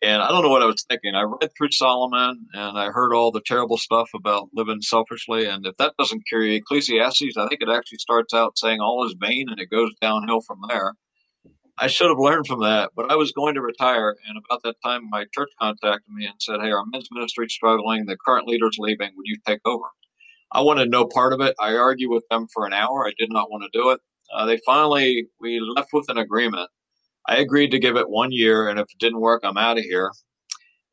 And 0.00 0.22
I 0.22 0.28
don't 0.28 0.42
know 0.42 0.48
what 0.48 0.62
I 0.62 0.66
was 0.66 0.84
thinking. 0.88 1.14
I 1.14 1.22
read 1.22 1.50
through 1.56 1.72
Solomon 1.72 2.46
and 2.54 2.78
I 2.78 2.90
heard 2.90 3.12
all 3.12 3.30
the 3.30 3.42
terrible 3.44 3.76
stuff 3.76 4.08
about 4.14 4.48
living 4.54 4.80
selfishly. 4.80 5.46
And 5.46 5.66
if 5.66 5.76
that 5.78 5.94
doesn't 5.98 6.26
cure 6.28 6.44
you, 6.44 6.54
Ecclesiastes, 6.56 7.36
I 7.36 7.48
think 7.48 7.60
it 7.60 7.68
actually 7.68 7.98
starts 7.98 8.32
out 8.32 8.58
saying 8.58 8.80
all 8.80 9.04
is 9.04 9.14
vain 9.20 9.48
and 9.48 9.60
it 9.60 9.70
goes 9.70 9.90
downhill 10.00 10.40
from 10.40 10.60
there. 10.68 10.94
I 11.78 11.88
should 11.88 12.08
have 12.08 12.18
learned 12.18 12.46
from 12.46 12.60
that, 12.60 12.90
but 12.94 13.10
I 13.10 13.16
was 13.16 13.32
going 13.32 13.54
to 13.54 13.62
retire. 13.62 14.14
And 14.28 14.38
about 14.38 14.62
that 14.62 14.76
time, 14.84 15.08
my 15.10 15.24
church 15.34 15.50
contacted 15.60 16.12
me 16.12 16.26
and 16.26 16.34
said, 16.38 16.60
Hey, 16.60 16.70
our 16.70 16.84
men's 16.86 17.08
ministry 17.10 17.46
is 17.46 17.54
struggling. 17.54 18.06
The 18.06 18.16
current 18.24 18.46
leader's 18.46 18.76
leaving. 18.78 19.10
Would 19.16 19.26
you 19.26 19.38
take 19.46 19.60
over? 19.64 19.86
I 20.52 20.60
wanted 20.60 20.90
no 20.90 21.06
part 21.06 21.32
of 21.32 21.40
it. 21.40 21.54
I 21.60 21.74
argued 21.76 22.10
with 22.10 22.24
them 22.30 22.46
for 22.52 22.66
an 22.66 22.72
hour. 22.72 23.06
I 23.06 23.12
did 23.18 23.32
not 23.32 23.50
want 23.50 23.64
to 23.64 23.78
do 23.78 23.90
it. 23.90 24.00
Uh, 24.34 24.46
they 24.46 24.58
finally, 24.66 25.26
we 25.40 25.60
left 25.60 25.90
with 25.92 26.08
an 26.08 26.18
agreement. 26.18 26.68
I 27.26 27.36
agreed 27.36 27.70
to 27.70 27.78
give 27.78 27.96
it 27.96 28.10
one 28.10 28.32
year, 28.32 28.68
and 28.68 28.78
if 28.78 28.84
it 28.84 28.98
didn't 28.98 29.20
work, 29.20 29.42
I'm 29.44 29.56
out 29.56 29.78
of 29.78 29.84
here. 29.84 30.10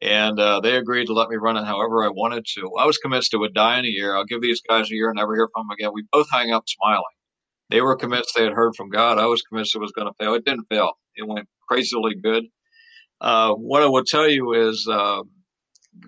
And 0.01 0.39
uh, 0.39 0.61
they 0.61 0.77
agreed 0.77 1.07
to 1.07 1.13
let 1.13 1.29
me 1.29 1.35
run 1.35 1.57
it 1.57 1.65
however 1.65 2.03
I 2.03 2.09
wanted 2.09 2.45
to. 2.55 2.71
I 2.79 2.85
was 2.85 2.97
convinced 2.97 3.33
it 3.33 3.37
would 3.37 3.53
die 3.53 3.79
in 3.79 3.85
a 3.85 3.89
year. 3.89 4.15
I'll 4.15 4.25
give 4.25 4.41
these 4.41 4.61
guys 4.61 4.89
a 4.89 4.95
year 4.95 5.09
and 5.09 5.17
never 5.17 5.35
hear 5.35 5.49
from 5.53 5.67
them 5.67 5.75
again. 5.77 5.91
We 5.93 6.05
both 6.11 6.29
hung 6.29 6.51
up 6.51 6.63
smiling. 6.67 7.03
They 7.69 7.81
were 7.81 7.95
convinced 7.95 8.33
they 8.35 8.43
had 8.43 8.53
heard 8.53 8.75
from 8.75 8.89
God. 8.89 9.17
I 9.19 9.25
was 9.25 9.41
convinced 9.41 9.75
it 9.75 9.79
was 9.79 9.91
going 9.91 10.07
to 10.07 10.13
fail. 10.19 10.33
It 10.35 10.45
didn't 10.45 10.67
fail. 10.69 10.93
It 11.15 11.27
went 11.27 11.47
crazily 11.67 12.15
good. 12.15 12.45
Uh, 13.21 13.53
what 13.53 13.83
I 13.83 13.87
will 13.87 14.03
tell 14.05 14.27
you 14.27 14.53
is 14.53 14.87
uh, 14.89 15.21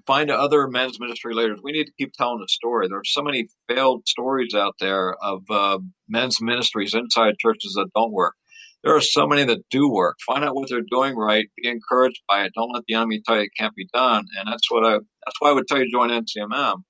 find 0.06 0.30
other 0.32 0.68
men's 0.68 1.00
ministry 1.00 1.34
leaders. 1.34 1.60
We 1.64 1.72
need 1.72 1.86
to 1.86 1.94
keep 1.98 2.14
telling 2.14 2.40
the 2.40 2.48
story. 2.48 2.88
There 2.88 3.00
are 3.00 3.06
so 3.06 3.22
many 3.22 3.48
failed 3.68 4.08
stories 4.08 4.54
out 4.54 4.76
there 4.80 5.16
of 5.22 5.44
uh, 5.50 5.80
men's 6.08 6.42
ministries 6.42 6.94
inside 6.94 7.36
churches 7.40 7.74
that 7.76 7.90
don't 7.96 8.12
work. 8.12 8.36
There 8.84 8.96
are 8.96 9.02
so 9.02 9.28
many 9.28 9.44
that 9.44 9.70
do 9.70 9.92
work. 9.92 10.18
Find 10.26 10.44
out 10.44 10.56
what 10.56 10.70
they're 10.70 10.82
doing 10.90 11.16
right. 11.16 11.46
Be 11.56 11.70
encouraged 11.70 12.22
by 12.28 12.44
it. 12.46 12.54
Don't 12.56 12.74
let 12.74 12.84
the 12.88 12.96
enemy 12.96 13.22
tell 13.26 13.36
you 13.38 13.44
it 13.44 13.52
can't 13.58 13.76
be 13.76 13.88
done. 13.94 14.26
And 14.38 14.52
that's 14.52 14.72
what 14.72 14.86
I. 14.86 14.94
That's 14.94 15.40
why 15.40 15.50
I 15.50 15.54
would 15.54 15.68
tell 15.68 15.78
you 15.78 15.86
to 15.86 15.92
join 15.92 16.10
NCMM. 16.10 16.82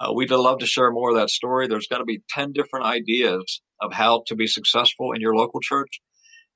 Uh, 0.00 0.12
we'd 0.12 0.30
love 0.30 0.58
to 0.60 0.66
share 0.66 0.90
more 0.90 1.10
of 1.10 1.16
that 1.16 1.30
story. 1.30 1.66
There's 1.66 1.88
going 1.88 2.00
to 2.00 2.06
be 2.06 2.22
10 2.30 2.52
different 2.52 2.86
ideas 2.86 3.60
of 3.80 3.92
how 3.92 4.22
to 4.26 4.36
be 4.36 4.46
successful 4.46 5.12
in 5.12 5.20
your 5.20 5.34
local 5.34 5.60
church. 5.60 6.00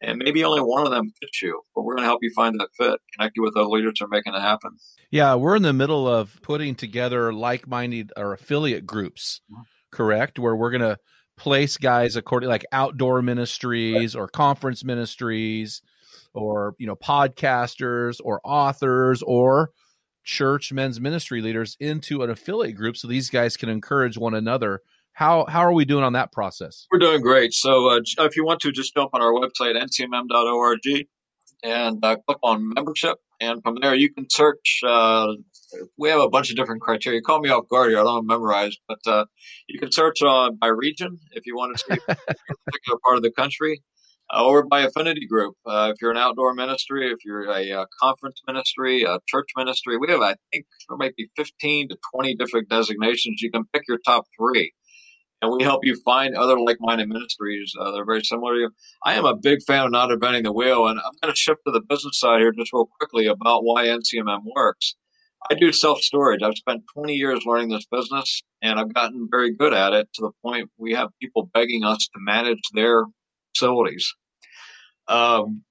And 0.02 0.18
maybe 0.18 0.44
only 0.44 0.60
one 0.60 0.84
of 0.84 0.92
them 0.92 1.10
fits 1.20 1.40
you, 1.40 1.62
but 1.74 1.82
we're 1.82 1.94
going 1.94 2.04
to 2.04 2.08
help 2.08 2.22
you 2.22 2.30
find 2.34 2.60
that 2.60 2.68
fit, 2.76 3.00
connect 3.14 3.36
you 3.36 3.42
with 3.42 3.56
other 3.56 3.66
leaders 3.66 3.94
that 3.98 4.04
are 4.04 4.08
making 4.08 4.34
it 4.34 4.40
happen. 4.40 4.72
Yeah, 5.10 5.34
we're 5.36 5.56
in 5.56 5.62
the 5.62 5.72
middle 5.72 6.06
of 6.06 6.38
putting 6.42 6.74
together 6.74 7.32
like 7.32 7.66
minded 7.66 8.12
or 8.16 8.34
affiliate 8.34 8.86
groups, 8.86 9.40
mm-hmm. 9.50 9.62
correct? 9.90 10.38
Where 10.38 10.54
we're 10.54 10.70
going 10.70 10.82
to 10.82 10.98
place 11.36 11.76
guys 11.76 12.16
according 12.16 12.48
like 12.48 12.64
outdoor 12.72 13.22
ministries 13.22 14.14
right. 14.14 14.20
or 14.20 14.28
conference 14.28 14.84
ministries 14.84 15.82
or 16.34 16.74
you 16.78 16.86
know 16.86 16.96
podcasters 16.96 18.16
or 18.24 18.40
authors 18.42 19.22
or 19.22 19.70
church 20.24 20.72
men's 20.72 21.00
ministry 21.00 21.40
leaders 21.40 21.76
into 21.78 22.22
an 22.22 22.30
affiliate 22.30 22.74
group 22.74 22.96
so 22.96 23.06
these 23.06 23.30
guys 23.30 23.56
can 23.56 23.68
encourage 23.68 24.16
one 24.16 24.34
another 24.34 24.80
how 25.16 25.46
how 25.48 25.60
are 25.60 25.72
we 25.72 25.84
doing 25.84 26.04
on 26.04 26.12
that 26.12 26.30
process 26.30 26.86
we're 26.92 26.98
doing 26.98 27.22
great 27.22 27.52
so 27.52 27.88
uh, 27.90 28.00
if 28.18 28.36
you 28.36 28.44
want 28.44 28.60
to 28.60 28.70
just 28.70 28.94
jump 28.94 29.10
on 29.14 29.22
our 29.22 29.32
website 29.32 29.74
ncmm.org 29.74 31.06
and 31.64 32.04
uh, 32.04 32.16
click 32.26 32.38
on 32.42 32.72
membership 32.74 33.16
and 33.40 33.62
from 33.62 33.76
there 33.80 33.94
you 33.94 34.12
can 34.12 34.26
search 34.30 34.80
uh, 34.86 35.28
we 35.98 36.10
have 36.10 36.20
a 36.20 36.28
bunch 36.28 36.50
of 36.50 36.56
different 36.56 36.82
criteria 36.82 37.20
call 37.22 37.40
me 37.40 37.48
off 37.48 37.66
guard 37.68 37.90
here 37.90 37.98
i 37.98 38.02
don't 38.02 38.26
memorize 38.26 38.76
but 38.86 38.98
uh, 39.06 39.24
you 39.66 39.78
can 39.78 39.90
search 39.90 40.20
on 40.22 40.56
by 40.56 40.68
region 40.68 41.18
if 41.32 41.46
you 41.46 41.56
want 41.56 41.76
to 41.76 41.82
see 41.82 42.00
a 42.08 42.16
particular 42.66 42.98
part 43.02 43.16
of 43.16 43.22
the 43.22 43.32
country 43.32 43.82
uh, 44.34 44.44
or 44.44 44.66
by 44.66 44.80
affinity 44.80 45.24
group. 45.24 45.54
Uh, 45.64 45.92
if 45.94 46.02
you're 46.02 46.10
an 46.10 46.16
outdoor 46.16 46.52
ministry, 46.52 47.12
if 47.12 47.24
you're 47.24 47.48
a, 47.48 47.70
a, 47.70 47.82
uh, 47.82 47.86
conference 48.00 48.42
ministry, 48.46 49.04
a 49.04 49.20
church 49.28 49.50
ministry, 49.56 49.96
we 49.98 50.10
have, 50.10 50.20
I 50.20 50.34
think, 50.52 50.66
there 50.88 50.96
might 50.96 51.14
be 51.14 51.28
15 51.36 51.90
to 51.90 51.98
20 52.12 52.34
different 52.34 52.68
designations. 52.68 53.40
You 53.40 53.52
can 53.52 53.64
pick 53.72 53.82
your 53.88 53.98
top 54.04 54.24
three. 54.36 54.72
And 55.42 55.52
we 55.52 55.62
help 55.62 55.84
you 55.84 55.96
find 56.04 56.34
other 56.34 56.58
like-minded 56.58 57.08
ministries 57.08 57.72
uh, 57.78 57.90
that 57.90 57.98
are 57.98 58.04
very 58.04 58.24
similar 58.24 58.54
to 58.54 58.60
you. 58.60 58.70
I 59.04 59.14
am 59.14 59.24
a 59.24 59.36
big 59.36 59.62
fan 59.62 59.84
of 59.84 59.90
not 59.90 60.10
inventing 60.10 60.44
the 60.44 60.52
wheel, 60.52 60.86
and 60.86 60.98
I'm 60.98 61.12
going 61.22 61.32
to 61.32 61.38
shift 61.38 61.60
to 61.66 61.72
the 61.72 61.80
business 61.80 62.18
side 62.18 62.40
here 62.40 62.52
just 62.52 62.72
real 62.72 62.88
quickly 62.98 63.26
about 63.26 63.64
why 63.64 63.86
NCMM 63.86 64.42
works. 64.54 64.94
I 65.50 65.54
do 65.54 65.70
self-storage. 65.72 66.42
I've 66.42 66.56
spent 66.56 66.84
20 66.94 67.14
years 67.14 67.44
learning 67.44 67.68
this 67.68 67.86
business, 67.90 68.42
and 68.62 68.80
I've 68.80 68.94
gotten 68.94 69.28
very 69.30 69.54
good 69.54 69.74
at 69.74 69.92
it 69.92 70.08
to 70.14 70.22
the 70.22 70.32
point 70.42 70.70
we 70.78 70.94
have 70.94 71.10
people 71.20 71.50
begging 71.52 71.84
us 71.84 72.08
to 72.14 72.18
manage 72.18 72.62
their 72.72 73.04
facilities. 73.54 74.12
Um, 75.06 75.62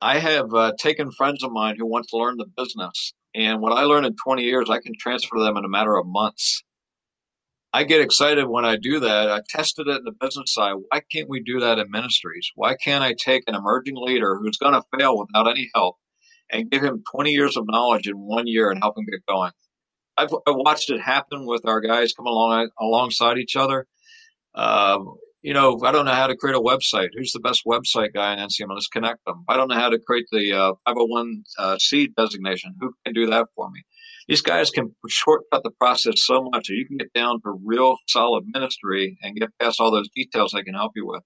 I 0.00 0.18
have 0.18 0.52
uh, 0.52 0.72
taken 0.78 1.12
friends 1.12 1.44
of 1.44 1.52
mine 1.52 1.76
who 1.78 1.86
want 1.86 2.08
to 2.08 2.16
learn 2.16 2.36
the 2.36 2.46
business, 2.56 3.14
and 3.34 3.60
what 3.60 3.72
I 3.72 3.84
learned 3.84 4.06
in 4.06 4.16
20 4.22 4.42
years, 4.42 4.68
I 4.68 4.80
can 4.80 4.92
transfer 4.98 5.36
to 5.36 5.42
them 5.42 5.56
in 5.56 5.64
a 5.64 5.68
matter 5.68 5.96
of 5.96 6.06
months. 6.06 6.62
I 7.74 7.84
get 7.84 8.02
excited 8.02 8.46
when 8.48 8.66
I 8.66 8.76
do 8.76 9.00
that. 9.00 9.30
I 9.30 9.40
tested 9.48 9.88
it 9.88 9.98
in 9.98 10.04
the 10.04 10.12
business 10.12 10.52
side. 10.52 10.74
Why 10.88 11.00
can't 11.10 11.28
we 11.28 11.42
do 11.42 11.60
that 11.60 11.78
in 11.78 11.90
ministries? 11.90 12.50
Why 12.54 12.76
can't 12.76 13.02
I 13.02 13.14
take 13.14 13.44
an 13.46 13.54
emerging 13.54 13.94
leader 13.96 14.36
who's 14.36 14.58
going 14.58 14.74
to 14.74 14.82
fail 14.98 15.18
without 15.18 15.48
any 15.48 15.70
help 15.74 15.96
and 16.50 16.70
give 16.70 16.82
him 16.82 17.02
20 17.14 17.30
years 17.30 17.56
of 17.56 17.64
knowledge 17.66 18.06
in 18.06 18.18
one 18.18 18.46
year 18.46 18.70
and 18.70 18.78
help 18.82 18.98
him 18.98 19.06
get 19.10 19.24
going? 19.26 19.52
I've, 20.18 20.34
I've 20.46 20.56
watched 20.56 20.90
it 20.90 21.00
happen 21.00 21.46
with 21.46 21.66
our 21.66 21.80
guys 21.80 22.12
come 22.12 22.26
along 22.26 22.68
alongside 22.78 23.38
each 23.38 23.56
other. 23.56 23.86
Um, 24.54 25.14
you 25.40 25.54
know, 25.54 25.80
I 25.82 25.92
don't 25.92 26.04
know 26.04 26.12
how 26.12 26.26
to 26.26 26.36
create 26.36 26.56
a 26.56 26.60
website. 26.60 27.08
Who's 27.16 27.32
the 27.32 27.40
best 27.40 27.62
website 27.66 28.12
guy 28.12 28.34
in 28.34 28.38
NCMM? 28.38 28.74
Let's 28.74 28.86
connect 28.88 29.24
them. 29.24 29.44
I 29.48 29.56
don't 29.56 29.68
know 29.68 29.76
how 29.76 29.88
to 29.88 29.98
create 29.98 30.26
the 30.30 30.52
uh, 30.52 30.72
501c 30.86 31.40
uh, 31.58 31.76
designation. 32.16 32.74
Who 32.80 32.92
can 33.04 33.14
do 33.14 33.26
that 33.26 33.46
for 33.56 33.70
me? 33.70 33.82
These 34.28 34.42
guys 34.42 34.70
can 34.70 34.94
shortcut 35.08 35.62
the 35.62 35.70
process 35.70 36.24
so 36.24 36.48
much 36.52 36.68
that 36.68 36.74
you 36.74 36.86
can 36.86 36.96
get 36.96 37.12
down 37.12 37.40
to 37.42 37.58
real 37.64 37.96
solid 38.06 38.44
ministry 38.46 39.18
and 39.22 39.36
get 39.36 39.50
past 39.60 39.80
all 39.80 39.90
those 39.90 40.08
details 40.14 40.52
they 40.52 40.62
can 40.62 40.74
help 40.74 40.92
you 40.94 41.06
with. 41.06 41.22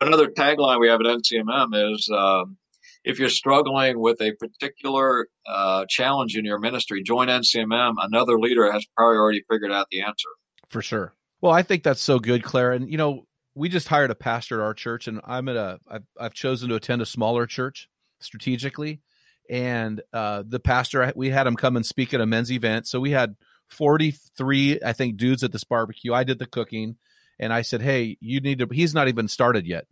Another 0.00 0.28
tagline 0.28 0.80
we 0.80 0.88
have 0.88 1.00
at 1.00 1.06
NCMM 1.06 1.94
is 1.94 2.08
um, 2.12 2.56
if 3.04 3.18
you're 3.18 3.28
struggling 3.28 3.98
with 3.98 4.20
a 4.20 4.32
particular 4.32 5.28
uh, 5.46 5.84
challenge 5.88 6.36
in 6.36 6.44
your 6.44 6.58
ministry, 6.58 7.02
join 7.02 7.28
NCMM. 7.28 7.94
Another 7.98 8.38
leader 8.38 8.70
has 8.70 8.86
probably 8.96 9.16
already 9.16 9.44
figured 9.50 9.72
out 9.72 9.86
the 9.90 10.02
answer. 10.02 10.28
For 10.68 10.82
sure. 10.82 11.14
Well, 11.40 11.52
I 11.52 11.62
think 11.62 11.82
that's 11.82 12.02
so 12.02 12.18
good, 12.18 12.42
Claire. 12.42 12.72
And, 12.72 12.90
you 12.90 12.96
know, 12.96 13.24
we 13.54 13.68
just 13.68 13.88
hired 13.88 14.10
a 14.10 14.14
pastor 14.14 14.60
at 14.60 14.64
our 14.64 14.74
church, 14.74 15.08
and 15.08 15.20
I'm 15.24 15.48
at 15.48 15.56
a. 15.56 15.80
I've, 15.88 16.04
I've 16.18 16.34
chosen 16.34 16.68
to 16.68 16.76
attend 16.76 17.02
a 17.02 17.06
smaller 17.06 17.44
church 17.46 17.88
strategically, 18.20 19.00
and 19.48 20.00
uh, 20.12 20.42
the 20.46 20.60
pastor 20.60 21.12
we 21.16 21.30
had 21.30 21.46
him 21.46 21.56
come 21.56 21.76
and 21.76 21.86
speak 21.86 22.12
at 22.14 22.20
a 22.20 22.26
men's 22.26 22.52
event. 22.52 22.86
So 22.86 23.00
we 23.00 23.10
had 23.10 23.36
43, 23.68 24.80
I 24.84 24.92
think, 24.92 25.16
dudes 25.16 25.44
at 25.44 25.52
this 25.52 25.64
barbecue. 25.64 26.12
I 26.12 26.24
did 26.24 26.38
the 26.38 26.46
cooking, 26.46 26.96
and 27.38 27.52
I 27.52 27.62
said, 27.62 27.82
"Hey, 27.82 28.16
you 28.20 28.40
need 28.40 28.58
to." 28.58 28.68
He's 28.70 28.94
not 28.94 29.08
even 29.08 29.28
started 29.28 29.66
yet. 29.66 29.86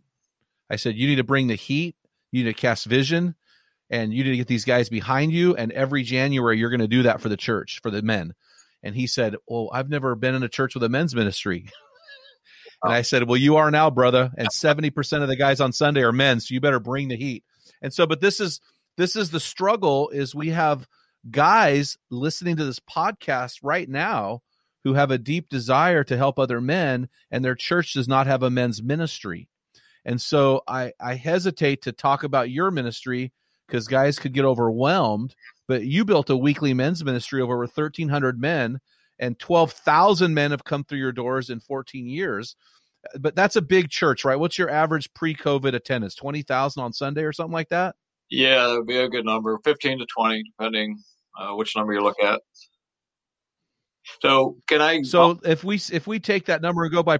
I 0.69 0.75
said, 0.75 0.95
"You 0.95 1.07
need 1.07 1.15
to 1.15 1.23
bring 1.23 1.47
the 1.47 1.55
heat. 1.55 1.95
You 2.31 2.43
need 2.43 2.51
to 2.51 2.59
cast 2.59 2.85
vision." 2.85 3.35
And 3.89 4.13
you 4.13 4.25
need 4.25 4.31
to 4.31 4.37
get 4.37 4.47
these 4.47 4.65
guys 4.65 4.89
behind 4.89 5.31
you. 5.31 5.55
And 5.55 5.71
every 5.71 6.03
January, 6.03 6.57
you're 6.57 6.69
going 6.69 6.81
to 6.81 6.89
do 6.89 7.03
that 7.03 7.21
for 7.21 7.29
the 7.29 7.37
church, 7.37 7.79
for 7.81 7.89
the 7.89 8.01
men. 8.01 8.33
And 8.83 8.93
he 8.95 9.07
said, 9.07 9.35
Well, 9.47 9.69
I've 9.73 9.89
never 9.89 10.15
been 10.15 10.35
in 10.35 10.43
a 10.43 10.49
church 10.49 10.73
with 10.73 10.83
a 10.83 10.89
men's 10.89 11.15
ministry. 11.15 11.69
And 12.83 12.93
I 12.93 13.01
said, 13.01 13.23
Well, 13.27 13.37
you 13.37 13.55
are 13.55 13.71
now, 13.71 13.89
brother. 13.89 14.29
And 14.37 14.49
70% 14.49 15.23
of 15.23 15.27
the 15.27 15.35
guys 15.35 15.59
on 15.59 15.73
Sunday 15.73 16.03
are 16.03 16.11
men. 16.11 16.39
So 16.39 16.53
you 16.53 16.61
better 16.61 16.79
bring 16.79 17.07
the 17.07 17.17
heat. 17.17 17.43
And 17.81 17.91
so, 17.91 18.05
but 18.05 18.21
this 18.21 18.39
is 18.39 18.61
this 18.97 19.15
is 19.15 19.29
the 19.29 19.39
struggle 19.39 20.09
is 20.09 20.35
we 20.35 20.49
have 20.49 20.87
guys 21.29 21.97
listening 22.09 22.57
to 22.57 22.65
this 22.65 22.79
podcast 22.79 23.59
right 23.63 23.87
now 23.87 24.41
who 24.83 24.93
have 24.93 25.11
a 25.11 25.17
deep 25.17 25.49
desire 25.49 26.03
to 26.03 26.17
help 26.17 26.39
other 26.39 26.59
men 26.59 27.07
and 27.31 27.43
their 27.43 27.55
church 27.55 27.93
does 27.93 28.07
not 28.07 28.27
have 28.27 28.43
a 28.43 28.49
men's 28.49 28.81
ministry. 28.81 29.47
And 30.05 30.21
so 30.21 30.61
I, 30.67 30.93
I 30.99 31.15
hesitate 31.15 31.81
to 31.83 31.91
talk 31.91 32.23
about 32.23 32.49
your 32.49 32.71
ministry 32.71 33.33
because 33.67 33.87
guys 33.87 34.17
could 34.17 34.33
get 34.33 34.45
overwhelmed. 34.45 35.35
But 35.67 35.83
you 35.83 36.05
built 36.05 36.29
a 36.29 36.37
weekly 36.37 36.73
men's 36.73 37.03
ministry 37.03 37.41
of 37.41 37.49
over 37.49 37.59
1,300 37.59 38.39
men 38.39 38.79
and 39.19 39.37
12,000 39.37 40.33
men 40.33 40.51
have 40.51 40.63
come 40.63 40.85
through 40.85 40.99
your 40.99 41.11
doors 41.11 41.49
in 41.49 41.59
14 41.59 42.07
years. 42.07 42.55
But 43.19 43.35
that's 43.35 43.57
a 43.57 43.61
big 43.61 43.89
church, 43.89 44.23
right? 44.23 44.39
What's 44.39 44.57
your 44.57 44.69
average 44.69 45.13
pre-COVID 45.13 45.73
attendance? 45.73 46.15
20,000 46.15 46.81
on 46.81 46.93
Sunday 46.93 47.23
or 47.23 47.33
something 47.33 47.53
like 47.53 47.69
that? 47.69 47.95
Yeah, 48.29 48.67
that 48.67 48.77
would 48.77 48.87
be 48.87 48.97
a 48.97 49.07
good 49.07 49.25
number, 49.25 49.57
15 49.63 49.99
to 49.99 50.05
20, 50.05 50.43
depending 50.43 50.97
uh, 51.39 51.53
which 51.55 51.75
number 51.75 51.93
you 51.93 52.01
look 52.01 52.21
at. 52.21 52.41
So, 54.21 54.57
can 54.67 54.81
I 54.81 55.01
So, 55.01 55.39
if 55.43 55.63
we 55.63 55.75
if 55.91 56.07
we 56.07 56.19
take 56.19 56.45
that 56.45 56.61
number 56.61 56.83
and 56.83 56.93
go 56.93 57.03
by 57.03 57.19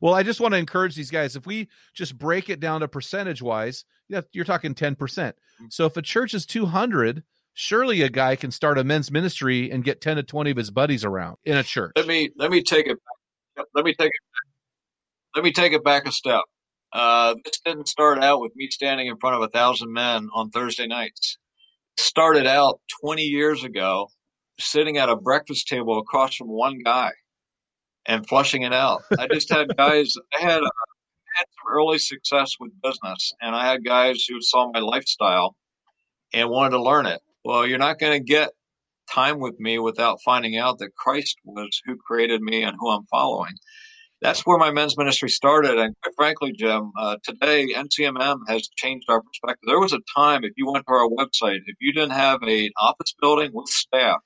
Well, 0.00 0.14
I 0.14 0.22
just 0.22 0.40
want 0.40 0.52
to 0.52 0.58
encourage 0.58 0.94
these 0.94 1.10
guys 1.10 1.36
if 1.36 1.46
we 1.46 1.68
just 1.94 2.18
break 2.18 2.48
it 2.48 2.58
down 2.58 2.80
to 2.80 2.88
percentage 2.88 3.42
wise, 3.42 3.84
you're 4.32 4.44
talking 4.44 4.74
10%. 4.74 4.96
Mm-hmm. 4.96 5.66
So 5.70 5.84
if 5.84 5.96
a 5.96 6.02
church 6.02 6.32
is 6.34 6.46
200, 6.46 7.22
surely 7.54 8.02
a 8.02 8.08
guy 8.08 8.36
can 8.36 8.50
start 8.50 8.78
a 8.78 8.84
men's 8.84 9.10
ministry 9.10 9.70
and 9.70 9.84
get 9.84 10.00
10 10.00 10.16
to 10.16 10.22
20 10.22 10.50
of 10.50 10.56
his 10.56 10.70
buddies 10.70 11.04
around 11.04 11.36
in 11.44 11.56
a 11.56 11.62
church 11.62 11.92
let 11.96 12.06
me 12.06 12.30
let 12.36 12.50
me 12.50 12.62
take 12.62 12.86
it 12.86 12.96
let 13.74 13.84
me 13.84 13.94
take 13.94 14.08
it 14.08 14.20
let 15.34 15.44
me 15.44 15.52
take 15.52 15.72
it 15.72 15.84
back 15.84 16.06
a 16.06 16.12
step 16.12 16.42
uh, 16.92 17.34
this 17.44 17.60
didn't 17.64 17.88
start 17.88 18.22
out 18.22 18.40
with 18.40 18.52
me 18.54 18.68
standing 18.70 19.06
in 19.06 19.16
front 19.18 19.36
of 19.36 19.42
a 19.42 19.48
thousand 19.48 19.92
men 19.92 20.28
on 20.34 20.50
thursday 20.50 20.86
nights. 20.86 21.38
It 21.96 22.02
started 22.02 22.46
out 22.46 22.80
20 23.02 23.22
years 23.22 23.64
ago 23.64 24.08
sitting 24.58 24.98
at 24.98 25.08
a 25.08 25.16
breakfast 25.16 25.68
table 25.68 25.98
across 25.98 26.36
from 26.36 26.48
one 26.48 26.78
guy 26.84 27.10
and 28.06 28.26
flushing 28.26 28.62
it 28.62 28.72
out. 28.72 29.02
I 29.18 29.26
just 29.28 29.50
had 29.50 29.74
guys 29.76 30.14
i 30.38 30.40
had, 30.42 30.62
uh, 30.62 30.70
had 31.36 31.46
some 31.56 31.72
early 31.74 31.98
success 31.98 32.56
with 32.60 32.72
business 32.82 33.32
and 33.40 33.56
i 33.56 33.66
had 33.66 33.84
guys 33.84 34.26
who 34.28 34.40
saw 34.42 34.70
my 34.70 34.80
lifestyle 34.80 35.56
and 36.32 36.50
wanted 36.50 36.70
to 36.70 36.82
learn 36.82 37.06
it. 37.06 37.20
Well, 37.44 37.66
you're 37.66 37.78
not 37.78 37.98
going 37.98 38.12
to 38.12 38.24
get 38.24 38.50
time 39.10 39.40
with 39.40 39.58
me 39.58 39.78
without 39.78 40.20
finding 40.24 40.56
out 40.56 40.78
that 40.78 40.94
Christ 40.96 41.36
was 41.44 41.80
who 41.84 41.96
created 41.96 42.40
me 42.40 42.62
and 42.62 42.76
who 42.78 42.90
I'm 42.90 43.06
following. 43.06 43.52
That's 44.22 44.46
where 44.46 44.56
my 44.56 44.70
men's 44.70 44.96
ministry 44.96 45.28
started. 45.28 45.78
And 45.78 45.96
quite 46.00 46.14
frankly, 46.14 46.52
Jim, 46.52 46.92
uh, 46.96 47.16
today 47.24 47.74
NCMM 47.74 48.38
has 48.46 48.68
changed 48.76 49.06
our 49.08 49.20
perspective. 49.20 49.66
There 49.66 49.80
was 49.80 49.92
a 49.92 49.98
time, 50.16 50.44
if 50.44 50.52
you 50.56 50.70
went 50.70 50.86
to 50.86 50.94
our 50.94 51.08
website, 51.08 51.58
if 51.66 51.74
you 51.80 51.92
didn't 51.92 52.12
have 52.12 52.40
an 52.42 52.70
office 52.80 53.16
building 53.20 53.50
with 53.52 53.66
staff, 53.66 54.20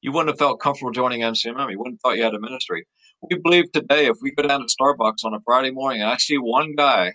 you 0.00 0.12
wouldn't 0.12 0.30
have 0.30 0.38
felt 0.38 0.60
comfortable 0.60 0.92
joining 0.92 1.20
NCMM. 1.20 1.70
You 1.70 1.78
wouldn't 1.78 1.96
have 1.96 2.00
thought 2.02 2.16
you 2.16 2.24
had 2.24 2.34
a 2.34 2.40
ministry. 2.40 2.86
We 3.30 3.38
believe 3.38 3.70
today, 3.70 4.06
if 4.06 4.16
we 4.22 4.30
go 4.30 4.44
down 4.44 4.60
to 4.60 4.66
Starbucks 4.66 5.24
on 5.24 5.34
a 5.34 5.40
Friday 5.44 5.72
morning 5.72 6.00
and 6.00 6.10
I 6.10 6.16
see 6.16 6.38
one 6.38 6.74
guy 6.74 7.12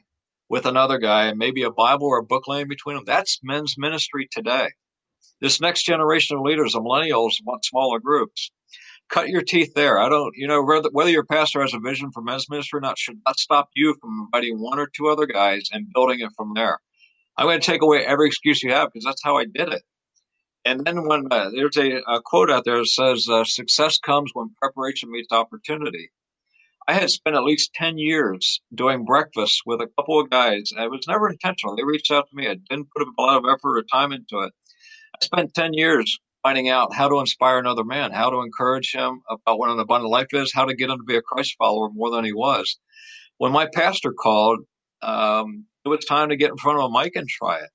with 0.50 0.68
another 0.68 1.00
guy 1.00 1.26
and 1.26 1.40
maybe 1.40 1.64
a 1.64 1.72
Bible 1.72 2.06
or 2.06 2.20
a 2.20 2.24
book 2.24 2.48
laying 2.48 2.68
between 2.68 2.96
them, 2.96 3.06
that's 3.08 3.40
men's 3.42 3.74
ministry 3.76 4.28
today. 4.32 4.70
This 5.42 5.60
next 5.60 5.84
generation 5.84 6.38
of 6.38 6.44
leaders, 6.44 6.74
the 6.74 6.80
millennials, 6.80 7.34
want 7.44 7.66
smaller 7.66 8.00
groups. 8.00 8.52
Cut 9.14 9.30
your 9.30 9.44
teeth 9.44 9.76
there. 9.76 10.00
I 10.00 10.10
don't, 10.10 10.36
you 10.36 10.48
know, 10.48 10.64
whether, 10.64 10.90
whether 10.92 11.12
your 11.12 11.24
pastor 11.24 11.62
has 11.62 11.76
a 11.76 11.80
vision 11.80 12.12
for 12.12 12.24
men's 12.24 12.50
ministry 12.50 12.80
or 12.80 12.82
not 12.82 12.98
should 12.98 13.20
not 13.28 13.38
stop 13.38 13.70
you 13.76 13.96
from 14.02 14.28
inviting 14.34 14.60
one 14.60 14.80
or 14.80 14.88
two 14.88 15.08
other 15.08 15.28
guys 15.28 15.70
and 15.72 15.94
building 15.94 16.22
it 16.22 16.32
from 16.36 16.54
there. 16.56 16.80
I'm 17.38 17.46
going 17.46 17.60
to 17.60 17.66
take 17.66 17.84
away 17.84 18.04
every 18.04 18.26
excuse 18.26 18.64
you 18.64 18.72
have 18.72 18.90
because 18.92 19.06
that's 19.06 19.22
how 19.24 19.38
I 19.38 19.46
did 19.46 19.72
it. 19.72 19.84
And 20.66 20.84
then 20.84 21.08
when 21.08 21.28
uh, 21.30 21.52
there's 21.52 21.78
a, 21.78 22.02
a, 22.08 22.22
quote 22.24 22.50
out 22.50 22.66
there 22.66 22.80
that 22.80 22.88
says, 22.88 23.28
uh, 23.30 23.44
success 23.44 24.00
comes 24.00 24.32
when 24.34 24.56
preparation 24.60 25.12
meets 25.12 25.32
opportunity. 25.32 26.10
I 26.88 26.94
had 26.94 27.12
spent 27.12 27.36
at 27.36 27.44
least 27.44 27.76
10 27.76 28.00
years 28.00 28.62
doing 28.74 29.06
breakfast 29.06 29.62
with 29.68 29.80
a 29.80 29.90
couple 29.96 30.20
of 30.20 30.32
guys. 30.32 30.72
It 30.76 30.90
was 30.90 31.06
never 31.08 31.30
intentional. 31.30 31.76
They 31.76 31.84
reached 31.84 32.10
out 32.10 32.28
to 32.32 32.36
me. 32.36 32.48
I 32.48 32.56
didn't 32.68 32.90
put 32.96 33.08
a 33.08 33.22
lot 33.22 33.38
of 33.38 33.44
effort 33.46 33.78
or 33.78 33.84
time 33.84 34.12
into 34.12 34.40
it. 34.40 34.54
I 35.22 35.24
spent 35.24 35.54
10 35.54 35.74
years 35.74 36.20
finding 36.44 36.70
out 36.70 36.94
how 36.94 37.08
to 37.08 37.20
inspire 37.20 37.58
another 37.58 37.84
man, 37.84 38.12
how 38.12 38.30
to 38.30 38.42
encourage 38.42 38.94
him 38.94 39.22
about 39.30 39.58
what 39.58 39.70
an 39.70 39.80
abundant 39.80 40.12
life 40.12 40.28
is, 40.34 40.54
how 40.54 40.66
to 40.66 40.76
get 40.76 40.90
him 40.90 40.98
to 40.98 41.04
be 41.04 41.16
a 41.16 41.22
Christ 41.22 41.56
follower 41.58 41.90
more 41.90 42.12
than 42.12 42.26
he 42.26 42.34
was. 42.34 42.78
When 43.38 43.52
my 43.52 43.68
pastor 43.74 44.12
called, 44.12 44.60
um, 45.02 45.66
it 45.86 45.90
was 45.90 46.06
time 46.06 46.30
to 46.30 46.36
get 46.36 46.52
in 46.52 46.58
front 46.58 46.80
of 46.80 46.86
a 46.86 46.92
mic 46.92 47.16
and 47.16 47.28
try 47.28 47.60
it. 47.60 47.70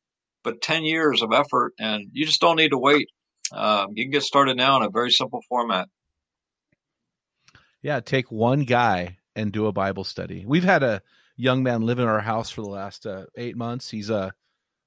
But 0.44 0.60
10 0.60 0.84
years 0.84 1.22
of 1.22 1.32
effort, 1.32 1.72
and 1.78 2.08
you 2.12 2.26
just 2.26 2.40
don't 2.40 2.56
need 2.56 2.70
to 2.70 2.78
wait. 2.78 3.08
Um, 3.52 3.88
you 3.94 4.04
can 4.04 4.12
get 4.12 4.22
started 4.22 4.56
now 4.56 4.76
in 4.76 4.82
a 4.82 4.90
very 4.90 5.10
simple 5.10 5.40
format. 5.48 5.88
Yeah, 7.82 8.00
take 8.00 8.30
one 8.30 8.64
guy 8.64 9.18
and 9.34 9.50
do 9.50 9.66
a 9.66 9.72
Bible 9.72 10.04
study. 10.04 10.44
We've 10.46 10.64
had 10.64 10.82
a 10.82 11.02
young 11.36 11.62
man 11.62 11.82
live 11.82 11.98
in 11.98 12.08
our 12.08 12.20
house 12.20 12.50
for 12.50 12.62
the 12.62 12.68
last 12.68 13.06
uh, 13.06 13.24
eight 13.36 13.56
months. 13.56 13.90
He's 13.90 14.10
a 14.10 14.32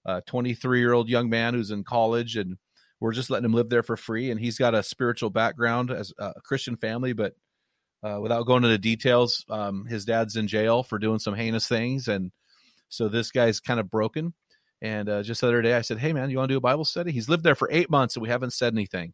a 0.06 0.22
23 0.22 0.80
year 0.80 0.94
old 0.94 1.10
young 1.10 1.30
man 1.30 1.54
who's 1.54 1.72
in 1.72 1.84
college 1.84 2.36
and 2.36 2.58
we're 3.02 3.12
just 3.12 3.30
letting 3.30 3.46
him 3.46 3.54
live 3.54 3.68
there 3.70 3.84
for 3.84 3.98
free 3.98 4.32
and 4.32 4.40
he's 4.40 4.58
got 4.58 4.74
a 4.74 4.82
spiritual 4.84 5.30
background 5.30 5.92
as 5.92 6.14
a 6.20 6.40
christian 6.44 6.78
family 6.78 7.12
but 7.14 7.34
uh, 8.04 8.20
without 8.22 8.46
going 8.46 8.64
into 8.64 8.78
details 8.78 9.46
um, 9.50 9.86
his 9.86 10.06
dad's 10.06 10.36
in 10.38 10.48
jail 10.48 10.82
for 10.84 10.98
doing 10.98 11.20
some 11.20 11.36
heinous 11.36 11.68
things 11.68 12.08
and 12.08 12.32
so 12.90 13.10
this 13.10 13.32
guy's 13.32 13.60
kind 13.60 13.80
of 13.80 13.90
broken 13.92 14.34
and 14.82 15.10
uh, 15.10 15.22
just 15.22 15.42
the 15.42 15.48
other 15.48 15.62
day 15.62 15.74
i 15.74 15.82
said 15.82 15.98
hey 15.98 16.14
man 16.14 16.30
you 16.30 16.38
want 16.38 16.48
to 16.48 16.54
do 16.54 16.58
a 16.58 16.62
bible 16.62 16.86
study 16.86 17.12
he's 17.12 17.28
lived 17.30 17.44
there 17.44 17.56
for 17.56 17.70
eight 17.72 17.90
months 17.90 18.16
and 18.16 18.24
we 18.24 18.30
haven't 18.30 18.54
said 18.54 18.74
anything 18.74 19.14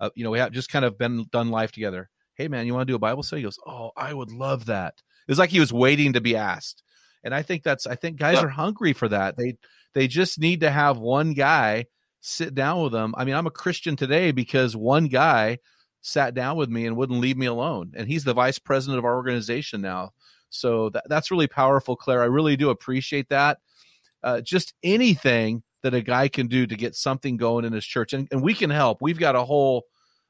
uh, 0.00 0.10
you 0.14 0.24
know 0.24 0.30
we 0.30 0.38
have 0.38 0.52
just 0.52 0.70
kind 0.70 0.84
of 0.84 0.96
been 0.98 1.26
done 1.30 1.50
life 1.50 1.72
together 1.72 2.08
"Hey, 2.34 2.48
man, 2.48 2.66
you 2.66 2.74
want 2.74 2.86
to 2.86 2.90
do 2.90 2.96
a 2.96 2.98
Bible 2.98 3.22
study?" 3.22 3.40
He 3.40 3.44
goes, 3.46 3.58
"Oh, 3.66 3.92
I 3.96 4.12
would 4.12 4.30
love 4.30 4.66
that." 4.66 4.92
It 5.26 5.30
was 5.30 5.38
like 5.38 5.48
he 5.48 5.58
was 5.58 5.72
waiting 5.72 6.12
to 6.12 6.20
be 6.20 6.36
asked, 6.36 6.82
and 7.24 7.34
I 7.34 7.40
think 7.40 7.62
that's 7.62 7.86
I 7.86 7.94
think 7.94 8.18
guys 8.18 8.34
Yeah. 8.34 8.44
are 8.44 8.48
hungry 8.50 8.92
for 8.92 9.08
that. 9.08 9.38
They 9.38 9.56
they 9.94 10.06
just 10.06 10.38
need 10.38 10.60
to 10.60 10.70
have 10.70 10.98
one 10.98 11.32
guy 11.32 11.86
sit 12.26 12.54
down 12.54 12.82
with 12.82 12.92
them. 12.92 13.14
I 13.16 13.24
mean, 13.24 13.36
I'm 13.36 13.46
a 13.46 13.52
Christian 13.52 13.94
today 13.94 14.32
because 14.32 14.74
one 14.74 15.06
guy 15.06 15.58
sat 16.00 16.34
down 16.34 16.56
with 16.56 16.68
me 16.68 16.86
and 16.86 16.96
wouldn't 16.96 17.20
leave 17.20 17.36
me 17.36 17.46
alone, 17.46 17.92
and 17.96 18.08
he's 18.08 18.24
the 18.24 18.34
vice 18.34 18.58
president 18.58 18.98
of 18.98 19.04
our 19.04 19.14
organization 19.14 19.80
now. 19.80 20.10
So 20.50 20.90
that, 20.90 21.04
that's 21.08 21.30
really 21.30 21.46
powerful, 21.46 21.94
Claire. 21.94 22.22
I 22.22 22.26
really 22.26 22.56
do 22.56 22.70
appreciate 22.70 23.28
that. 23.28 23.58
Uh, 24.24 24.40
just 24.40 24.74
anything 24.82 25.62
that 25.82 25.94
a 25.94 26.00
guy 26.00 26.26
can 26.26 26.48
do 26.48 26.66
to 26.66 26.74
get 26.74 26.96
something 26.96 27.36
going 27.36 27.64
in 27.64 27.72
his 27.72 27.86
church, 27.86 28.12
and, 28.12 28.26
and 28.32 28.42
we 28.42 28.54
can 28.54 28.70
help. 28.70 28.98
We've 29.00 29.18
got 29.18 29.36
a 29.36 29.44
whole 29.44 29.84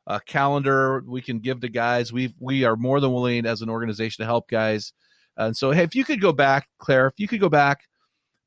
uh, 0.06 0.18
calendar 0.26 1.02
we 1.06 1.22
can 1.22 1.38
give 1.40 1.60
to 1.60 1.68
guys. 1.68 2.12
We 2.12 2.34
we 2.38 2.64
are 2.64 2.76
more 2.76 3.00
than 3.00 3.12
willing 3.12 3.46
as 3.46 3.62
an 3.62 3.70
organization 3.70 4.22
to 4.22 4.26
help 4.26 4.48
guys. 4.50 4.92
And 5.38 5.56
so, 5.56 5.70
hey, 5.70 5.82
if 5.82 5.94
you 5.94 6.04
could 6.04 6.20
go 6.20 6.32
back, 6.32 6.68
Claire, 6.78 7.06
if 7.06 7.14
you 7.18 7.26
could 7.26 7.40
go 7.40 7.48
back 7.48 7.80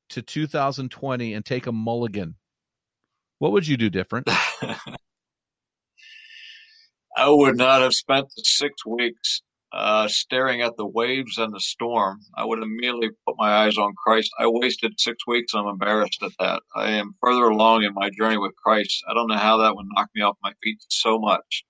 to 0.09 0.21
2020 0.21 1.33
and 1.33 1.45
take 1.45 1.67
a 1.67 1.71
mulligan, 1.71 2.35
what 3.39 3.51
would 3.51 3.67
you 3.67 3.77
do 3.77 3.89
different? 3.89 4.27
I 7.17 7.27
would 7.27 7.57
not 7.57 7.81
have 7.81 7.93
spent 7.93 8.27
the 8.35 8.43
six 8.45 8.85
weeks 8.85 9.41
uh, 9.71 10.07
staring 10.07 10.61
at 10.61 10.77
the 10.77 10.85
waves 10.85 11.37
and 11.37 11.53
the 11.53 11.59
storm. 11.59 12.19
I 12.35 12.45
would 12.45 12.59
immediately 12.59 13.09
put 13.27 13.35
my 13.37 13.49
eyes 13.49 13.77
on 13.77 13.93
Christ. 14.03 14.31
I 14.39 14.47
wasted 14.47 14.99
six 14.99 15.27
weeks. 15.27 15.53
I'm 15.53 15.67
embarrassed 15.67 16.21
at 16.23 16.31
that. 16.39 16.63
I 16.75 16.91
am 16.91 17.15
further 17.21 17.45
along 17.45 17.83
in 17.83 17.93
my 17.93 18.09
journey 18.09 18.37
with 18.37 18.55
Christ. 18.55 19.03
I 19.07 19.13
don't 19.13 19.27
know 19.27 19.37
how 19.37 19.57
that 19.57 19.75
would 19.75 19.85
knock 19.95 20.09
me 20.15 20.21
off 20.21 20.37
my 20.43 20.53
feet 20.63 20.79
so 20.89 21.19
much. 21.19 21.65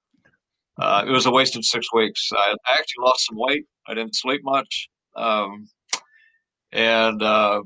Uh, 0.79 1.03
it 1.07 1.11
was 1.11 1.25
a 1.25 1.31
wasted 1.31 1.65
six 1.65 1.91
weeks. 1.93 2.29
I, 2.31 2.55
I 2.67 2.73
actually 2.73 3.03
lost 3.03 3.25
some 3.27 3.37
weight. 3.37 3.65
I 3.87 3.93
didn't 3.93 4.15
sleep 4.15 4.41
much. 4.43 4.87
Um, 5.15 5.67
and 6.71 7.21
uh, 7.21 7.63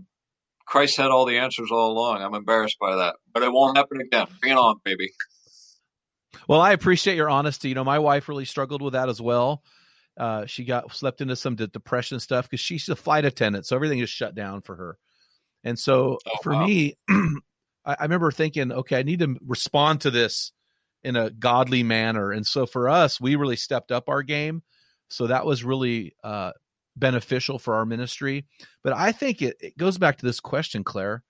Christ 0.65 0.97
had 0.97 1.07
all 1.11 1.25
the 1.25 1.37
answers 1.37 1.69
all 1.71 1.91
along. 1.91 2.21
I'm 2.21 2.33
embarrassed 2.33 2.77
by 2.79 2.95
that, 2.95 3.15
but 3.33 3.43
it 3.43 3.51
won't 3.51 3.77
happen 3.77 4.01
again. 4.01 4.27
Bring 4.39 4.53
it 4.53 4.57
on, 4.57 4.75
baby. 4.83 5.09
Well, 6.47 6.61
I 6.61 6.71
appreciate 6.71 7.15
your 7.15 7.29
honesty. 7.29 7.69
You 7.69 7.75
know, 7.75 7.83
my 7.83 7.99
wife 7.99 8.27
really 8.27 8.45
struggled 8.45 8.81
with 8.81 8.93
that 8.93 9.09
as 9.09 9.21
well. 9.21 9.63
Uh, 10.17 10.45
she 10.45 10.63
got 10.63 10.93
slept 10.93 11.21
into 11.21 11.35
some 11.35 11.55
de- 11.55 11.67
depression 11.67 12.19
stuff 12.19 12.49
because 12.49 12.59
she's 12.59 12.87
a 12.89 12.95
flight 12.95 13.25
attendant, 13.25 13.65
so 13.65 13.75
everything 13.75 13.99
is 13.99 14.09
shut 14.09 14.35
down 14.35 14.61
for 14.61 14.75
her. 14.75 14.97
And 15.63 15.77
so 15.77 16.17
Oh, 16.27 16.31
for 16.41 16.51
wow. 16.51 16.65
me, 16.65 16.97
I, 17.09 17.33
I 17.85 18.03
remember 18.03 18.31
thinking, 18.31 18.71
okay, 18.71 18.99
I 18.99 19.03
need 19.03 19.19
to 19.19 19.35
respond 19.45 20.01
to 20.01 20.11
this 20.11 20.51
in 21.03 21.15
a 21.15 21.29
godly 21.29 21.83
manner. 21.83 22.31
And 22.31 22.45
so 22.45 22.65
for 22.65 22.89
us, 22.89 23.19
we 23.19 23.35
really 23.35 23.55
stepped 23.55 23.91
up 23.91 24.07
our 24.09 24.23
game. 24.23 24.61
So 25.09 25.27
that 25.27 25.45
was 25.45 25.63
really 25.63 26.15
uh, 26.23 26.51
beneficial 26.95 27.59
for 27.59 27.75
our 27.75 27.85
ministry. 27.85 28.45
But 28.83 28.93
I 28.93 29.11
think 29.11 29.41
it, 29.41 29.57
it 29.59 29.77
goes 29.77 29.97
back 29.97 30.17
to 30.17 30.25
this 30.25 30.39
question, 30.39 30.83
Claire. 30.83 31.23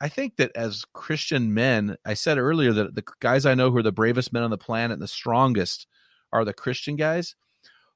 I 0.00 0.08
think 0.08 0.36
that 0.36 0.52
as 0.54 0.84
Christian 0.92 1.54
men, 1.54 1.96
I 2.04 2.14
said 2.14 2.38
earlier 2.38 2.72
that 2.72 2.94
the 2.94 3.04
guys 3.20 3.46
I 3.46 3.54
know 3.54 3.70
who 3.70 3.78
are 3.78 3.82
the 3.82 3.92
bravest 3.92 4.32
men 4.32 4.42
on 4.42 4.50
the 4.50 4.58
planet 4.58 4.94
and 4.94 5.02
the 5.02 5.08
strongest 5.08 5.86
are 6.32 6.44
the 6.44 6.52
Christian 6.52 6.96
guys. 6.96 7.34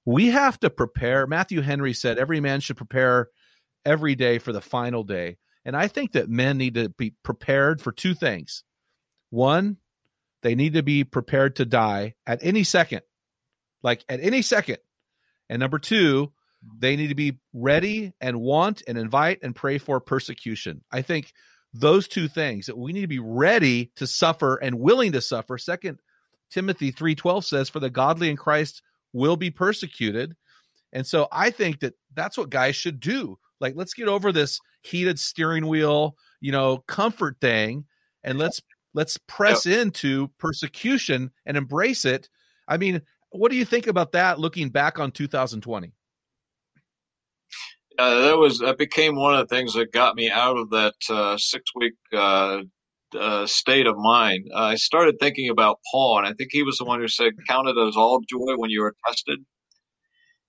We 0.07 0.29
have 0.29 0.59
to 0.61 0.71
prepare. 0.71 1.27
Matthew 1.27 1.61
Henry 1.61 1.93
said 1.93 2.19
every 2.19 2.41
man 2.41 2.61
should 2.61 2.79
prepare 2.79 3.29
every 3.85 4.15
day 4.15 4.39
for 4.39 4.53
the 4.53 4.63
final 4.63 5.05
day. 5.05 5.37
And 5.65 5.77
I 5.77 5.89
think 5.89 6.13
that 6.13 6.31
men 6.31 6.57
need 6.57 6.75
to 6.75 6.89
be 6.89 7.15
prepared 7.23 7.83
for 7.83 7.93
two 7.93 8.15
things. 8.15 8.65
One, 9.29 9.77
they 10.43 10.55
need 10.55 10.75
to 10.75 10.83
be 10.83 11.05
prepared 11.05 11.57
to 11.57 11.67
die 11.67 12.15
at 12.27 12.39
any 12.43 12.65
second, 12.65 13.03
like 13.83 14.05
at 14.09 14.21
any 14.21 14.41
second. 14.41 14.79
And 15.51 15.61
number 15.61 15.79
two, 15.79 16.33
they 16.79 16.97
need 16.97 17.09
to 17.09 17.15
be 17.15 17.39
ready 17.53 18.13
and 18.21 18.41
want 18.41 18.83
and 18.87 18.99
invite 18.99 19.41
and 19.43 19.57
pray 19.57 19.79
for 19.79 20.01
persecution. 20.01 20.83
I 20.93 21.03
think 21.03 21.33
those 21.73 22.09
two 22.09 22.29
things 22.29 22.67
that 22.67 22.77
we 22.77 22.93
need 22.93 23.03
to 23.03 23.07
be 23.07 23.19
ready 23.19 23.93
to 23.97 24.07
suffer 24.07 24.57
and 24.57 24.79
willing 24.79 25.13
to 25.13 25.21
suffer. 25.21 25.57
Second 25.57 26.01
Timothy 26.51 26.93
3:12 26.93 27.45
says 27.45 27.69
for 27.69 27.81
the 27.81 27.91
godly 27.91 28.29
in 28.29 28.37
Christ 28.37 28.83
will 29.13 29.37
be 29.37 29.51
persecuted. 29.51 30.37
And 30.93 31.07
so 31.07 31.29
I 31.31 31.51
think 31.51 31.81
that 31.81 31.95
that's 32.15 32.37
what 32.37 32.51
guys 32.51 32.77
should 32.77 33.01
do. 33.01 33.39
Like 33.61 33.75
let's 33.77 33.95
get 33.95 34.09
over 34.09 34.33
this 34.33 34.59
heated 34.83 35.19
steering 35.19 35.67
wheel, 35.67 36.17
you 36.41 36.53
know, 36.53 36.79
comfort 36.89 37.37
thing 37.41 37.85
and 38.25 38.39
let's 38.39 38.61
let's 38.93 39.17
press 39.29 39.67
into 39.67 40.29
persecution 40.39 41.31
and 41.47 41.57
embrace 41.57 42.05
it. 42.05 42.29
I 42.67 42.77
mean, 42.77 43.03
what 43.31 43.51
do 43.51 43.57
you 43.57 43.65
think 43.65 43.87
about 43.87 44.13
that 44.13 44.41
looking 44.41 44.71
back 44.71 44.99
on 44.99 45.13
2020? 45.13 45.93
Uh, 48.01 48.23
that 48.23 48.39
was 48.39 48.61
that 48.61 48.79
became 48.79 49.17
one 49.17 49.35
of 49.37 49.49
the 49.49 49.57
things 49.57 49.75
that 49.75 49.93
got 49.93 50.17
me 50.17 50.31
out 50.31 50.59
of 50.59 50.71
that 50.71 50.95
uh, 51.11 51.39
six 51.39 51.65
week 51.77 51.95
uh, 52.15 52.63
uh, 53.19 53.47
state 53.47 53.87
of 53.87 53.97
mind. 53.99 54.47
I 54.57 54.77
started 54.77 55.17
thinking 55.21 55.51
about 55.51 55.79
Paul, 55.93 56.19
and 56.19 56.29
I 56.29 56.35
think 56.35 56.51
he 56.53 56.65
was 56.65 56.79
the 56.79 56.87
one 56.87 57.01
who 57.01 57.09
said, 57.09 57.35
"Count 57.49 57.69
it 57.69 57.79
as 57.79 57.97
all 57.97 58.21
joy 58.31 58.57
when 58.59 58.71
you 58.71 58.85
are 58.85 58.97
tested." 59.07 59.41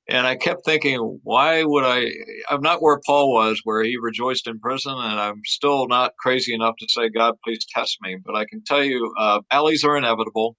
And 0.09 0.27
I 0.27 0.37
kept 0.37 0.65
thinking, 0.65 1.19
why 1.23 1.63
would 1.65 1.85
I? 1.85 2.07
I'm 2.51 2.61
not 2.61 2.83
where 2.83 3.01
Paul 3.07 3.33
was, 3.33 3.61
where 3.65 3.83
he 3.83 3.97
rejoiced 3.99 4.47
in 4.47 4.59
prison, 4.61 4.93
and 4.93 5.19
I'm 5.19 5.41
still 5.45 5.87
not 5.89 6.13
crazy 6.19 6.53
enough 6.53 6.75
to 6.79 6.87
say, 6.89 7.09
"God, 7.09 7.35
please 7.43 7.65
test 7.75 7.97
me." 8.03 8.17
But 8.25 8.35
I 8.35 8.45
can 8.45 8.63
tell 8.65 8.85
you, 8.85 9.13
uh, 9.19 9.41
valleys 9.51 9.83
are 9.85 9.97
inevitable. 9.97 10.57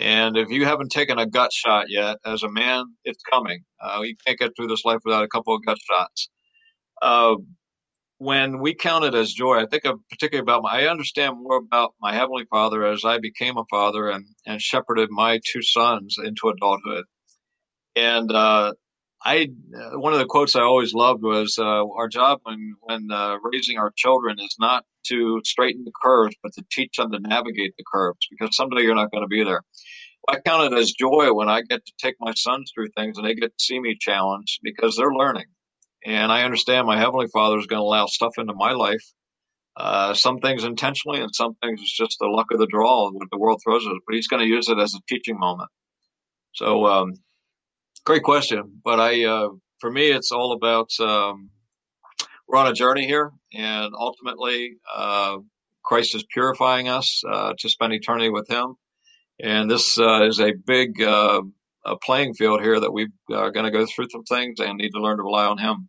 And 0.00 0.38
if 0.38 0.48
you 0.48 0.64
haven't 0.64 0.90
taken 0.90 1.18
a 1.18 1.26
gut 1.26 1.52
shot 1.52 1.90
yet, 1.90 2.16
as 2.24 2.42
a 2.42 2.50
man, 2.50 2.86
it's 3.04 3.22
coming. 3.22 3.64
Uh, 3.78 4.00
you 4.02 4.16
can't 4.26 4.38
get 4.38 4.52
through 4.56 4.68
this 4.68 4.84
life 4.84 5.00
without 5.04 5.24
a 5.24 5.28
couple 5.28 5.54
of 5.54 5.64
gut 5.64 5.76
shots. 5.78 6.30
Uh, 7.02 7.36
when 8.16 8.60
we 8.60 8.74
count 8.74 9.04
it 9.04 9.14
as 9.14 9.32
joy, 9.32 9.60
I 9.60 9.66
think 9.66 9.84
of 9.84 9.98
particularly 10.10 10.42
about 10.42 10.62
my, 10.62 10.82
I 10.82 10.90
understand 10.90 11.36
more 11.42 11.56
about 11.56 11.94
my 12.00 12.14
Heavenly 12.14 12.46
Father 12.50 12.84
as 12.84 13.04
I 13.04 13.18
became 13.18 13.58
a 13.58 13.64
father 13.70 14.08
and, 14.08 14.26
and 14.46 14.60
shepherded 14.60 15.10
my 15.10 15.38
two 15.52 15.62
sons 15.62 16.16
into 16.22 16.48
adulthood. 16.48 17.04
And 17.94 18.32
uh, 18.32 18.72
I, 19.22 19.48
uh, 19.76 19.98
one 19.98 20.14
of 20.14 20.18
the 20.18 20.26
quotes 20.26 20.56
I 20.56 20.62
always 20.62 20.94
loved 20.94 21.22
was 21.22 21.58
uh, 21.58 21.62
our 21.62 22.08
job 22.08 22.40
when, 22.44 22.74
when 22.80 23.10
uh, 23.12 23.36
raising 23.42 23.76
our 23.76 23.92
children 23.94 24.38
is 24.40 24.56
not 24.58 24.84
to 25.08 25.40
straighten 25.44 25.84
the 25.84 25.92
curves, 26.02 26.34
but 26.42 26.52
to 26.54 26.64
teach 26.70 26.96
them 26.96 27.12
to 27.12 27.18
navigate 27.18 27.74
the 27.76 27.84
curves 27.92 28.26
because 28.30 28.56
someday 28.56 28.82
you're 28.82 28.94
not 28.94 29.10
going 29.10 29.22
to 29.22 29.28
be 29.28 29.44
there. 29.44 29.62
I 30.28 30.38
count 30.40 30.72
it 30.72 30.78
as 30.78 30.92
joy 30.92 31.32
when 31.32 31.48
I 31.48 31.62
get 31.62 31.84
to 31.84 31.92
take 31.98 32.16
my 32.20 32.32
sons 32.34 32.72
through 32.74 32.88
things 32.96 33.18
and 33.18 33.26
they 33.26 33.34
get 33.34 33.56
to 33.56 33.64
see 33.64 33.80
me 33.80 33.96
challenged 33.98 34.60
because 34.62 34.96
they're 34.96 35.12
learning. 35.12 35.46
And 36.04 36.32
I 36.32 36.44
understand 36.44 36.86
my 36.86 36.98
Heavenly 36.98 37.26
Father 37.32 37.58
is 37.58 37.66
going 37.66 37.80
to 37.80 37.84
allow 37.84 38.06
stuff 38.06 38.32
into 38.38 38.54
my 38.54 38.72
life, 38.72 39.04
uh, 39.76 40.14
some 40.14 40.38
things 40.38 40.64
intentionally 40.64 41.20
and 41.20 41.34
some 41.34 41.54
things 41.62 41.80
it's 41.82 41.96
just 41.96 42.16
the 42.20 42.26
luck 42.26 42.46
of 42.52 42.58
the 42.58 42.66
draw, 42.66 43.08
and 43.08 43.16
what 43.16 43.28
the 43.30 43.38
world 43.38 43.60
throws 43.62 43.86
at 43.86 43.92
us, 43.92 43.98
but 44.06 44.14
He's 44.14 44.28
going 44.28 44.42
to 44.42 44.48
use 44.48 44.68
it 44.68 44.78
as 44.78 44.94
a 44.94 45.00
teaching 45.08 45.38
moment. 45.38 45.68
So, 46.54 46.86
um, 46.86 47.14
great 48.04 48.22
question. 48.22 48.80
But 48.84 49.00
I, 49.00 49.24
uh, 49.24 49.48
for 49.78 49.90
me, 49.90 50.10
it's 50.10 50.32
all 50.32 50.52
about 50.52 50.90
um, 51.00 51.50
we're 52.48 52.58
on 52.58 52.66
a 52.66 52.72
journey 52.72 53.06
here, 53.06 53.30
and 53.54 53.94
ultimately, 53.94 54.76
uh, 54.92 55.38
Christ 55.84 56.14
is 56.14 56.24
purifying 56.32 56.88
us 56.88 57.22
uh, 57.28 57.54
to 57.58 57.68
spend 57.68 57.92
eternity 57.92 58.30
with 58.30 58.48
Him. 58.48 58.74
And 59.42 59.70
this 59.70 59.98
uh, 59.98 60.24
is 60.24 60.40
a 60.40 60.52
big 60.52 61.00
uh, 61.02 61.42
playing 62.02 62.34
field 62.34 62.60
here 62.60 62.78
that 62.78 62.92
we 62.92 63.08
are 63.32 63.50
going 63.50 63.64
to 63.64 63.70
go 63.70 63.86
through 63.86 64.08
some 64.10 64.24
things 64.24 64.60
and 64.60 64.78
need 64.78 64.90
to 64.90 65.00
learn 65.00 65.16
to 65.16 65.22
rely 65.22 65.46
on 65.46 65.58
Him. 65.58 65.88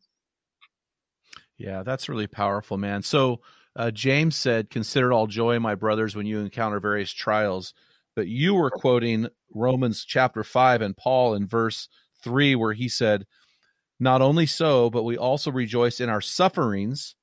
Yeah, 1.57 1.83
that's 1.83 2.09
really 2.09 2.27
powerful, 2.27 2.77
man. 2.77 3.03
So 3.03 3.41
uh, 3.75 3.91
James 3.91 4.35
said, 4.35 4.69
"Consider 4.69 5.13
all 5.13 5.27
joy, 5.27 5.59
my 5.59 5.75
brothers, 5.75 6.15
when 6.15 6.25
you 6.25 6.39
encounter 6.39 6.79
various 6.79 7.11
trials." 7.11 7.73
But 8.21 8.27
you 8.27 8.53
were 8.53 8.69
quoting 8.69 9.29
Romans 9.51 10.05
chapter 10.05 10.43
five 10.43 10.83
and 10.83 10.95
Paul 10.95 11.33
in 11.33 11.47
verse 11.47 11.89
three, 12.23 12.53
where 12.53 12.71
he 12.71 12.87
said, 12.87 13.25
"Not 13.99 14.21
only 14.21 14.45
so, 14.45 14.91
but 14.91 15.05
we 15.05 15.17
also 15.17 15.51
rejoice 15.51 15.99
in 15.99 16.07
our 16.07 16.21
sufferings, 16.21 17.15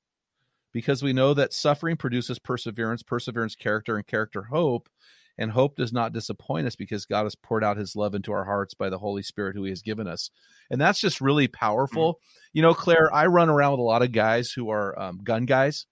because 0.73 1.01
we 1.01 1.13
know 1.13 1.33
that 1.33 1.53
suffering 1.53 1.95
produces 1.95 2.37
perseverance, 2.37 3.01
perseverance, 3.01 3.55
character, 3.55 3.95
and 3.95 4.05
character, 4.05 4.43
hope." 4.43 4.89
And 5.37 5.49
hope 5.49 5.77
does 5.77 5.93
not 5.93 6.11
disappoint 6.11 6.67
us 6.67 6.75
because 6.75 7.05
God 7.05 7.23
has 7.23 7.35
poured 7.35 7.63
out 7.63 7.77
his 7.77 7.95
love 7.95 8.13
into 8.13 8.33
our 8.33 8.43
hearts 8.43 8.73
by 8.73 8.89
the 8.89 8.99
Holy 8.99 9.23
Spirit 9.23 9.55
who 9.55 9.63
he 9.63 9.69
has 9.69 9.81
given 9.81 10.05
us. 10.05 10.31
And 10.69 10.81
that's 10.81 10.99
just 10.99 11.21
really 11.21 11.47
powerful. 11.47 12.15
Mm-hmm. 12.15 12.49
You 12.51 12.61
know, 12.63 12.73
Claire, 12.73 13.09
I 13.13 13.27
run 13.27 13.47
around 13.47 13.71
with 13.71 13.79
a 13.79 13.83
lot 13.83 14.01
of 14.01 14.11
guys 14.11 14.51
who 14.51 14.69
are 14.69 14.99
um, 14.99 15.21
gun 15.23 15.45
guys. 15.45 15.85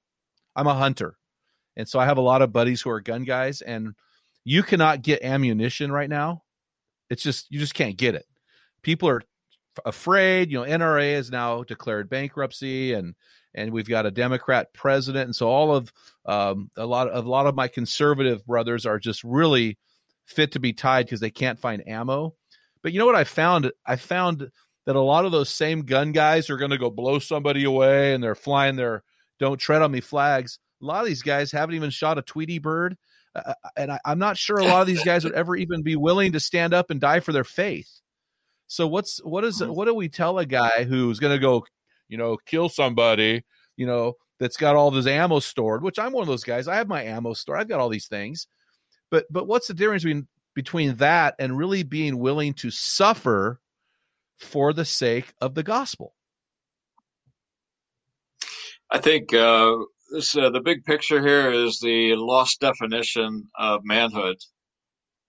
I'm 0.53 0.67
a 0.67 0.73
hunter. 0.73 1.15
And 1.77 1.87
so 1.87 1.97
I 1.97 2.03
have 2.03 2.17
a 2.17 2.21
lot 2.21 2.41
of 2.41 2.51
buddies 2.51 2.81
who 2.81 2.89
are 2.89 2.99
gun 2.99 3.23
guys, 3.23 3.61
and 3.61 3.93
you 4.47 4.63
cannot 4.63 5.01
get 5.01 5.23
ammunition 5.23 5.91
right 5.91 6.09
now. 6.09 6.43
It's 7.09 7.21
just, 7.21 7.51
you 7.51 7.59
just 7.59 7.73
can't 7.73 7.97
get 7.97 8.15
it. 8.15 8.25
People 8.81 9.09
are 9.09 9.21
afraid. 9.83 10.49
You 10.49 10.59
know, 10.59 10.65
NRA 10.65 11.15
has 11.15 11.29
now 11.29 11.63
declared 11.63 12.09
bankruptcy 12.09 12.93
and, 12.93 13.13
and 13.53 13.73
we've 13.73 13.89
got 13.89 14.05
a 14.05 14.11
Democrat 14.11 14.71
president, 14.71 15.25
and 15.25 15.35
so 15.35 15.49
all 15.49 15.75
of 15.75 15.91
um, 16.25 16.69
a 16.77 16.85
lot 16.85 17.09
of 17.09 17.25
a 17.25 17.29
lot 17.29 17.47
of 17.47 17.55
my 17.55 17.67
conservative 17.67 18.45
brothers 18.45 18.85
are 18.85 18.99
just 18.99 19.23
really 19.23 19.79
fit 20.27 20.51
to 20.51 20.59
be 20.59 20.73
tied 20.73 21.07
because 21.07 21.19
they 21.19 21.31
can't 21.31 21.59
find 21.59 21.87
ammo. 21.87 22.35
But 22.83 22.93
you 22.93 22.99
know 22.99 23.07
what 23.07 23.15
I 23.15 23.23
found? 23.23 23.71
I 23.83 23.95
found 23.95 24.47
that 24.85 24.95
a 24.95 25.01
lot 25.01 25.25
of 25.25 25.31
those 25.31 25.49
same 25.49 25.81
gun 25.81 26.11
guys 26.11 26.49
are 26.49 26.57
going 26.57 26.71
to 26.71 26.77
go 26.77 26.91
blow 26.91 27.17
somebody 27.17 27.63
away 27.63 28.13
and 28.13 28.23
they're 28.23 28.35
flying 28.35 28.75
their 28.75 29.03
don't 29.39 29.59
tread 29.59 29.81
on 29.81 29.91
me 29.91 30.01
flags. 30.01 30.59
A 30.81 30.85
lot 30.85 31.01
of 31.01 31.07
these 31.07 31.23
guys 31.23 31.51
haven't 31.51 31.75
even 31.75 31.89
shot 31.89 32.19
a 32.19 32.21
Tweety 32.21 32.59
bird. 32.59 32.95
Uh, 33.38 33.53
uh 33.63 33.69
and 33.77 33.91
I, 33.91 33.99
I'm 34.05 34.19
not 34.19 34.38
sure 34.38 34.57
a 34.57 34.63
lot 34.65 34.81
of 34.81 34.88
these 34.88 35.03
guys 35.03 35.23
would 35.23 35.33
ever 35.33 35.55
even 35.55 35.83
be 35.83 35.95
willing 35.95 36.33
to 36.33 36.39
stand 36.39 36.73
up 36.73 36.89
and 36.89 36.99
die 36.99 37.19
for 37.19 37.31
their 37.31 37.43
faith. 37.43 38.01
So 38.67 38.88
what's 38.88 39.23
what 39.23 39.43
is 39.43 39.61
mm-hmm. 39.61 39.73
what 39.73 39.85
do 39.85 39.93
we 39.93 40.09
tell 40.09 40.39
a 40.39 40.45
guy 40.45 40.83
who's 40.83 41.19
going 41.19 41.33
to 41.33 41.39
go, 41.39 41.65
you 42.09 42.17
know, 42.17 42.38
kill 42.45 42.69
somebody, 42.69 43.43
you 43.77 43.85
know, 43.85 44.13
that's 44.39 44.57
got 44.57 44.75
all 44.75 44.91
this 44.91 45.07
ammo 45.07 45.39
stored? 45.39 45.83
Which 45.83 45.99
I'm 45.99 46.11
one 46.11 46.21
of 46.21 46.27
those 46.27 46.43
guys. 46.43 46.67
I 46.67 46.75
have 46.75 46.88
my 46.88 47.03
ammo 47.03 47.33
stored. 47.33 47.59
I've 47.59 47.69
got 47.69 47.79
all 47.79 47.89
these 47.89 48.07
things. 48.07 48.47
But 49.09 49.25
but 49.31 49.47
what's 49.47 49.67
the 49.67 49.73
difference 49.73 50.03
between 50.03 50.27
between 50.53 50.95
that 50.95 51.35
and 51.39 51.57
really 51.57 51.83
being 51.83 52.19
willing 52.19 52.53
to 52.55 52.71
suffer 52.71 53.61
for 54.38 54.73
the 54.73 54.85
sake 54.85 55.33
of 55.39 55.55
the 55.55 55.63
gospel? 55.63 56.13
I 58.89 58.99
think 58.99 59.33
uh, 59.33 59.77
this, 60.11 60.35
uh, 60.35 60.49
the 60.49 60.61
big 60.61 60.83
picture 60.85 61.21
here 61.25 61.51
is 61.51 61.79
the 61.79 62.15
lost 62.15 62.59
definition 62.59 63.45
of 63.57 63.81
manhood. 63.83 64.37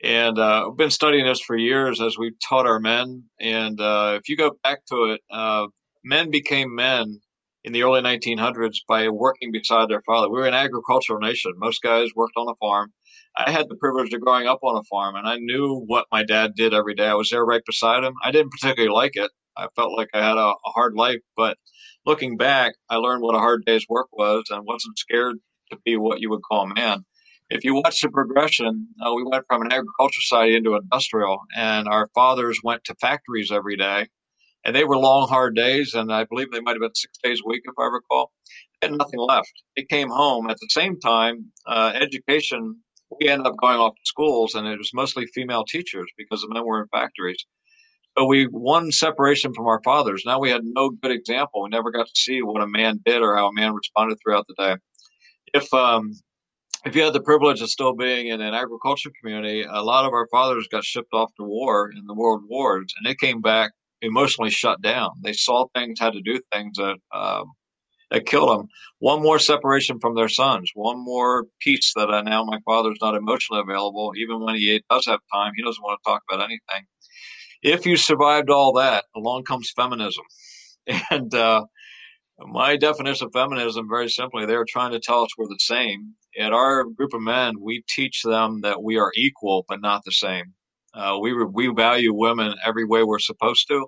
And 0.03 0.39
uh, 0.39 0.69
I've 0.69 0.77
been 0.77 0.91
studying 0.91 1.27
this 1.27 1.41
for 1.41 1.57
years 1.57 2.01
as 2.01 2.17
we've 2.17 2.39
taught 2.47 2.67
our 2.67 2.79
men. 2.79 3.25
And 3.41 3.81
uh, 3.81 4.17
if 4.21 4.29
you 4.29 4.37
go 4.37 4.53
back 4.63 4.85
to 4.87 5.13
it, 5.13 5.21
uh, 5.31 5.67
men 6.05 6.31
became 6.31 6.75
men 6.75 7.21
in 7.65 7.73
the 7.73 7.83
early 7.83 8.01
1900s 8.01 8.77
by 8.87 9.09
working 9.09 9.51
beside 9.51 9.89
their 9.89 10.03
father. 10.03 10.31
We 10.31 10.39
were 10.39 10.47
an 10.47 10.55
agricultural 10.55 11.19
nation. 11.19 11.53
Most 11.57 11.83
guys 11.83 12.11
worked 12.15 12.37
on 12.37 12.49
a 12.49 12.55
farm. 12.57 12.93
I 13.37 13.51
had 13.51 13.69
the 13.69 13.77
privilege 13.77 14.13
of 14.15 14.21
growing 14.21 14.47
up 14.47 14.61
on 14.63 14.79
a 14.79 14.85
farm, 14.85 15.17
and 15.17 15.29
I 15.29 15.37
knew 15.37 15.83
what 15.87 16.07
my 16.11 16.25
dad 16.25 16.55
did 16.57 16.75
every 16.75 16.95
day. 16.95 17.07
I 17.07 17.15
was 17.15 17.31
there 17.31 17.45
right 17.45 17.63
beside 17.67 18.05
him. 18.05 18.15
I 18.25 18.31
didn't 18.31 18.53
particularly 18.53 18.95
like 18.95 19.17
it. 19.17 19.31
I 19.57 19.67
felt 19.77 19.97
like 19.97 20.09
I 20.15 20.27
had 20.27 20.37
a, 20.37 20.51
a 20.51 20.71
hard 20.71 20.95
life, 20.95 21.21
but 21.37 21.59
looking 22.09 22.39
back, 22.39 22.75
I 22.91 22.97
learned 22.97 23.23
what 23.23 23.37
a 23.37 23.41
hard 23.41 23.65
day's 23.67 23.87
work 23.89 24.09
was 24.13 24.47
and 24.51 24.67
wasn't 24.67 24.99
scared 24.99 25.37
to 25.71 25.79
be 25.85 25.97
what 25.97 26.21
you 26.21 26.31
would 26.31 26.43
call 26.43 26.67
man 26.67 27.05
if 27.51 27.65
you 27.65 27.75
watch 27.75 28.01
the 28.03 28.11
progression, 28.11 28.89
uh, 29.05 29.13
we 29.15 29.25
went 29.25 29.45
from 29.49 29.63
an 29.63 29.73
agriculture 29.73 30.21
society 30.21 30.57
into 30.57 30.75
industrial, 30.75 31.41
and 31.57 31.89
our 31.89 32.09
fathers 32.15 32.61
went 32.63 32.85
to 32.85 32.95
factories 32.97 33.51
every 33.51 33.77
day, 33.77 34.07
and 34.65 34.77
they 34.77 34.85
were 34.85 34.99
long, 34.99 35.29
hard 35.29 35.57
days, 35.57 35.95
and 35.95 36.13
I 36.13 36.25
believe 36.25 36.51
they 36.51 36.61
might 36.61 36.73
have 36.73 36.81
been 36.81 36.95
six 36.95 37.17
days 37.23 37.41
a 37.45 37.49
week, 37.49 37.63
if 37.65 37.75
I 37.79 37.87
recall. 37.87 38.33
They 38.81 38.89
had 38.89 38.99
nothing 38.99 39.21
left. 39.21 39.53
They 39.77 39.85
came 39.85 40.11
home 40.11 40.51
at 40.51 40.59
the 40.61 40.69
same 40.71 41.01
time. 41.01 41.53
Uh, 41.67 41.93
education, 41.95 42.81
we 43.19 43.29
ended 43.29 43.47
up 43.47 43.57
going 43.61 43.79
off 43.79 43.95
to 43.95 44.01
schools, 44.05 44.55
and 44.55 44.67
it 44.67 44.79
was 44.79 44.91
mostly 44.93 45.27
female 45.27 45.65
teachers 45.65 46.07
because 46.19 46.43
the 46.43 46.49
men 46.53 46.67
were 46.67 46.83
in 46.83 46.89
factories. 46.89 47.47
So 48.19 48.27
we 48.27 48.49
won 48.49 48.91
separation 48.91 49.55
from 49.55 49.67
our 49.67 49.81
fathers. 49.85 50.25
Now 50.27 50.41
we 50.41 50.51
had 50.51 50.63
no 50.65 50.91
good 50.91 51.13
example. 51.13 51.63
We 51.63 51.69
never 51.69 51.93
got 51.93 52.07
to 52.07 52.13
see 52.17 52.43
what 52.43 52.63
a 52.63 52.67
man 52.67 53.01
did 53.05 53.23
or 53.23 53.37
how 53.37 53.49
a 53.49 53.53
man 53.53 53.75
responded 53.75 54.19
throughout 54.21 54.47
the 54.49 54.55
day. 54.59 54.77
If 55.55 55.73
um, 55.73 56.13
if 56.85 56.97
you 56.97 57.03
had 57.03 57.13
the 57.13 57.23
privilege 57.23 57.61
of 57.61 57.71
still 57.71 57.95
being 57.95 58.29
in 58.29 58.41
an 58.41 58.55
agriculture 58.55 59.11
community, 59.21 59.63
a 59.63 59.83
lot 59.83 60.05
of 60.05 60.13
our 60.13 60.27
fathers 60.33 60.67
got 60.67 60.85
shipped 60.85 61.13
off 61.13 61.31
to 61.37 61.45
war 61.45 61.91
in 61.91 62.07
the 62.07 62.15
world 62.15 62.43
wars, 62.49 62.93
and 62.97 63.07
they 63.07 63.15
came 63.15 63.41
back 63.41 63.71
emotionally 64.03 64.51
shut 64.51 64.83
down. 64.83 65.11
They 65.23 65.33
saw 65.33 65.67
things, 65.75 66.01
had 66.01 66.15
to 66.15 66.21
do 66.21 66.41
things 66.53 66.77
that 66.77 66.97
um, 67.15 67.53
that 68.11 68.27
killed 68.27 68.51
them. 68.51 68.69
One 68.99 69.23
more 69.23 69.39
separation 69.39 70.01
from 70.01 70.17
their 70.17 70.29
sons. 70.29 70.71
One 70.75 71.05
more 71.05 71.47
piece 71.61 71.93
that 71.95 72.11
I 72.11 72.23
now 72.23 72.43
my 72.43 72.59
father's 72.65 72.99
not 73.01 73.15
emotionally 73.15 73.63
available. 73.63 74.13
Even 74.17 74.41
when 74.41 74.57
he 74.57 74.83
does 74.91 75.07
have 75.07 75.21
time, 75.33 75.53
he 75.55 75.63
doesn't 75.63 75.83
want 75.83 76.01
to 76.03 76.11
talk 76.11 76.23
about 76.29 76.43
anything. 76.43 76.87
If 77.63 77.87
you 77.87 77.97
survived 77.97 78.51
all 78.51 78.75
that, 78.75 79.05
along 79.17 79.45
comes 79.45 79.73
feminism, 79.75 80.25
and 81.11 81.35
uh, 81.35 81.65
my 82.41 82.77
definition 82.77 83.27
of 83.27 83.33
feminism, 83.33 83.89
very 83.89 84.09
simply, 84.09 84.47
they're 84.47 84.67
trying 84.69 84.93
to 84.93 85.01
tell 85.01 85.23
us 85.23 85.31
we're 85.37 85.49
the 85.49 85.59
same. 85.61 86.15
At 86.39 86.53
our 86.53 86.85
group 86.85 87.15
of 87.15 87.23
men, 87.23 87.55
we 87.61 87.85
teach 87.89 88.23
them 88.23 88.61
that 88.63 88.83
we 88.83 88.99
are 88.99 89.13
equal 89.17 89.65
but 89.69 89.81
not 89.81 90.03
the 90.05 90.13
same. 90.13 90.55
Uh, 90.95 91.19
we 91.21 91.33
we 91.33 91.69
value 91.69 92.15
women 92.15 92.55
every 92.65 92.85
way 92.85 93.05
we're 93.05 93.19
supposed 93.19 93.69
to, 93.69 93.87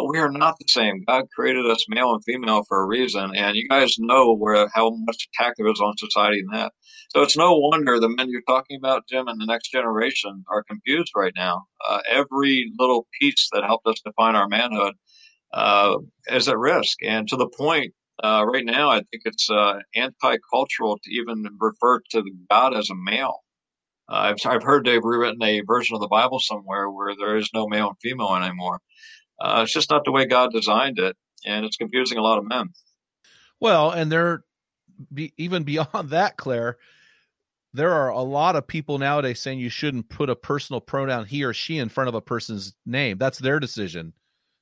but 0.00 0.08
we 0.08 0.18
are 0.18 0.30
not 0.30 0.58
the 0.58 0.64
same. 0.66 1.04
God 1.06 1.26
created 1.34 1.66
us 1.66 1.84
male 1.86 2.14
and 2.14 2.24
female 2.24 2.62
for 2.66 2.82
a 2.82 2.86
reason, 2.86 3.36
and 3.36 3.54
you 3.54 3.68
guys 3.68 3.96
know 3.98 4.34
where 4.34 4.66
how 4.74 4.92
much 4.94 5.28
attack 5.28 5.54
there 5.58 5.70
is 5.70 5.80
on 5.80 5.92
society 5.98 6.38
in 6.38 6.46
that. 6.52 6.72
So 7.10 7.20
it's 7.20 7.36
no 7.36 7.54
wonder 7.54 8.00
the 8.00 8.08
men 8.08 8.30
you're 8.30 8.40
talking 8.48 8.78
about, 8.78 9.06
Jim, 9.10 9.28
and 9.28 9.38
the 9.38 9.44
next 9.44 9.70
generation 9.70 10.44
are 10.48 10.64
confused 10.64 11.12
right 11.14 11.34
now. 11.36 11.64
Uh, 11.86 12.00
every 12.08 12.72
little 12.78 13.06
piece 13.20 13.50
that 13.52 13.62
helped 13.62 13.86
us 13.86 14.00
define 14.02 14.36
our 14.36 14.48
manhood 14.48 14.94
uh, 15.52 15.96
is 16.28 16.48
at 16.48 16.56
risk. 16.56 16.96
And 17.02 17.28
to 17.28 17.36
the 17.36 17.48
point, 17.48 17.92
uh, 18.24 18.46
right 18.50 18.64
now, 18.64 18.88
I 18.88 19.00
think 19.00 19.22
it's 19.26 19.50
uh, 19.50 19.80
anti-cultural 19.94 20.98
to 21.02 21.10
even 21.12 21.44
refer 21.58 22.00
to 22.12 22.22
God 22.48 22.74
as 22.74 22.88
a 22.88 22.94
male. 22.94 23.40
Uh, 24.08 24.32
I've, 24.32 24.36
I've 24.46 24.62
heard 24.62 24.86
they've 24.86 25.04
rewritten 25.04 25.42
a 25.42 25.60
version 25.60 25.94
of 25.94 26.00
the 26.00 26.08
Bible 26.08 26.40
somewhere 26.40 26.90
where 26.90 27.14
there 27.18 27.36
is 27.36 27.50
no 27.52 27.66
male 27.68 27.88
and 27.88 27.96
female 28.02 28.34
anymore. 28.34 28.80
Uh, 29.40 29.60
it's 29.62 29.72
just 29.72 29.90
not 29.90 30.04
the 30.04 30.12
way 30.12 30.26
God 30.26 30.52
designed 30.52 30.98
it, 30.98 31.16
and 31.44 31.64
it's 31.64 31.76
confusing 31.76 32.18
a 32.18 32.22
lot 32.22 32.38
of 32.38 32.46
men. 32.46 32.70
Well, 33.60 33.90
and 33.90 34.10
there, 34.10 34.44
be, 35.12 35.32
even 35.36 35.62
beyond 35.64 36.10
that, 36.10 36.36
Claire, 36.36 36.76
there 37.72 37.92
are 37.92 38.08
a 38.08 38.22
lot 38.22 38.56
of 38.56 38.66
people 38.66 38.98
nowadays 38.98 39.40
saying 39.40 39.60
you 39.60 39.68
shouldn't 39.68 40.08
put 40.08 40.28
a 40.28 40.36
personal 40.36 40.80
pronoun 40.80 41.24
he 41.24 41.44
or 41.44 41.54
she 41.54 41.78
in 41.78 41.88
front 41.88 42.08
of 42.08 42.14
a 42.14 42.20
person's 42.20 42.74
name. 42.84 43.18
That's 43.18 43.38
their 43.38 43.60
decision 43.60 44.12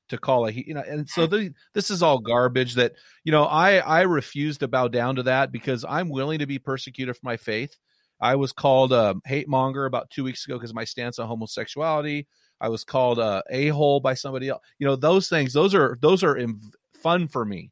to 0.09 0.17
call 0.17 0.47
a 0.47 0.51
you 0.51 0.73
know 0.73 0.83
and 0.87 1.07
so 1.07 1.25
the, 1.27 1.53
this 1.73 1.89
is 1.89 2.03
all 2.03 2.19
garbage 2.19 2.75
that 2.75 2.93
you 3.23 3.31
know 3.31 3.43
i 3.45 3.77
i 3.77 4.01
refuse 4.01 4.57
to 4.57 4.67
bow 4.67 4.87
down 4.87 5.15
to 5.15 5.23
that 5.23 5.51
because 5.51 5.85
i'm 5.87 6.09
willing 6.09 6.39
to 6.39 6.47
be 6.47 6.59
persecuted 6.59 7.15
for 7.15 7.21
my 7.23 7.37
faith 7.37 7.75
i 8.19 8.35
was 8.35 8.51
called 8.51 8.91
a 8.91 9.15
hate 9.25 9.47
monger 9.47 9.85
about 9.85 10.09
two 10.09 10.23
weeks 10.23 10.45
ago 10.45 10.57
because 10.57 10.73
my 10.73 10.83
stance 10.83 11.19
on 11.19 11.27
homosexuality 11.27 12.27
i 12.61 12.69
was 12.69 12.83
called 12.83 13.19
a 13.19 13.43
a-hole 13.49 13.99
by 13.99 14.13
somebody 14.13 14.49
else 14.49 14.61
you 14.79 14.87
know 14.87 14.95
those 14.95 15.29
things 15.29 15.53
those 15.53 15.73
are 15.73 15.97
those 16.01 16.23
are 16.23 16.39
fun 16.93 17.27
for 17.27 17.45
me 17.45 17.71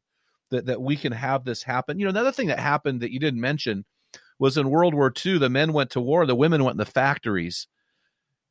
that 0.50 0.66
that 0.66 0.80
we 0.80 0.96
can 0.96 1.12
have 1.12 1.44
this 1.44 1.62
happen 1.62 1.98
you 1.98 2.04
know 2.04 2.10
another 2.10 2.32
thing 2.32 2.48
that 2.48 2.58
happened 2.58 3.00
that 3.00 3.12
you 3.12 3.18
didn't 3.18 3.40
mention 3.40 3.84
was 4.38 4.56
in 4.56 4.70
world 4.70 4.94
war 4.94 5.12
ii 5.24 5.38
the 5.38 5.48
men 5.48 5.72
went 5.72 5.90
to 5.90 6.00
war 6.00 6.26
the 6.26 6.34
women 6.34 6.64
went 6.64 6.74
in 6.74 6.78
the 6.78 6.86
factories 6.86 7.68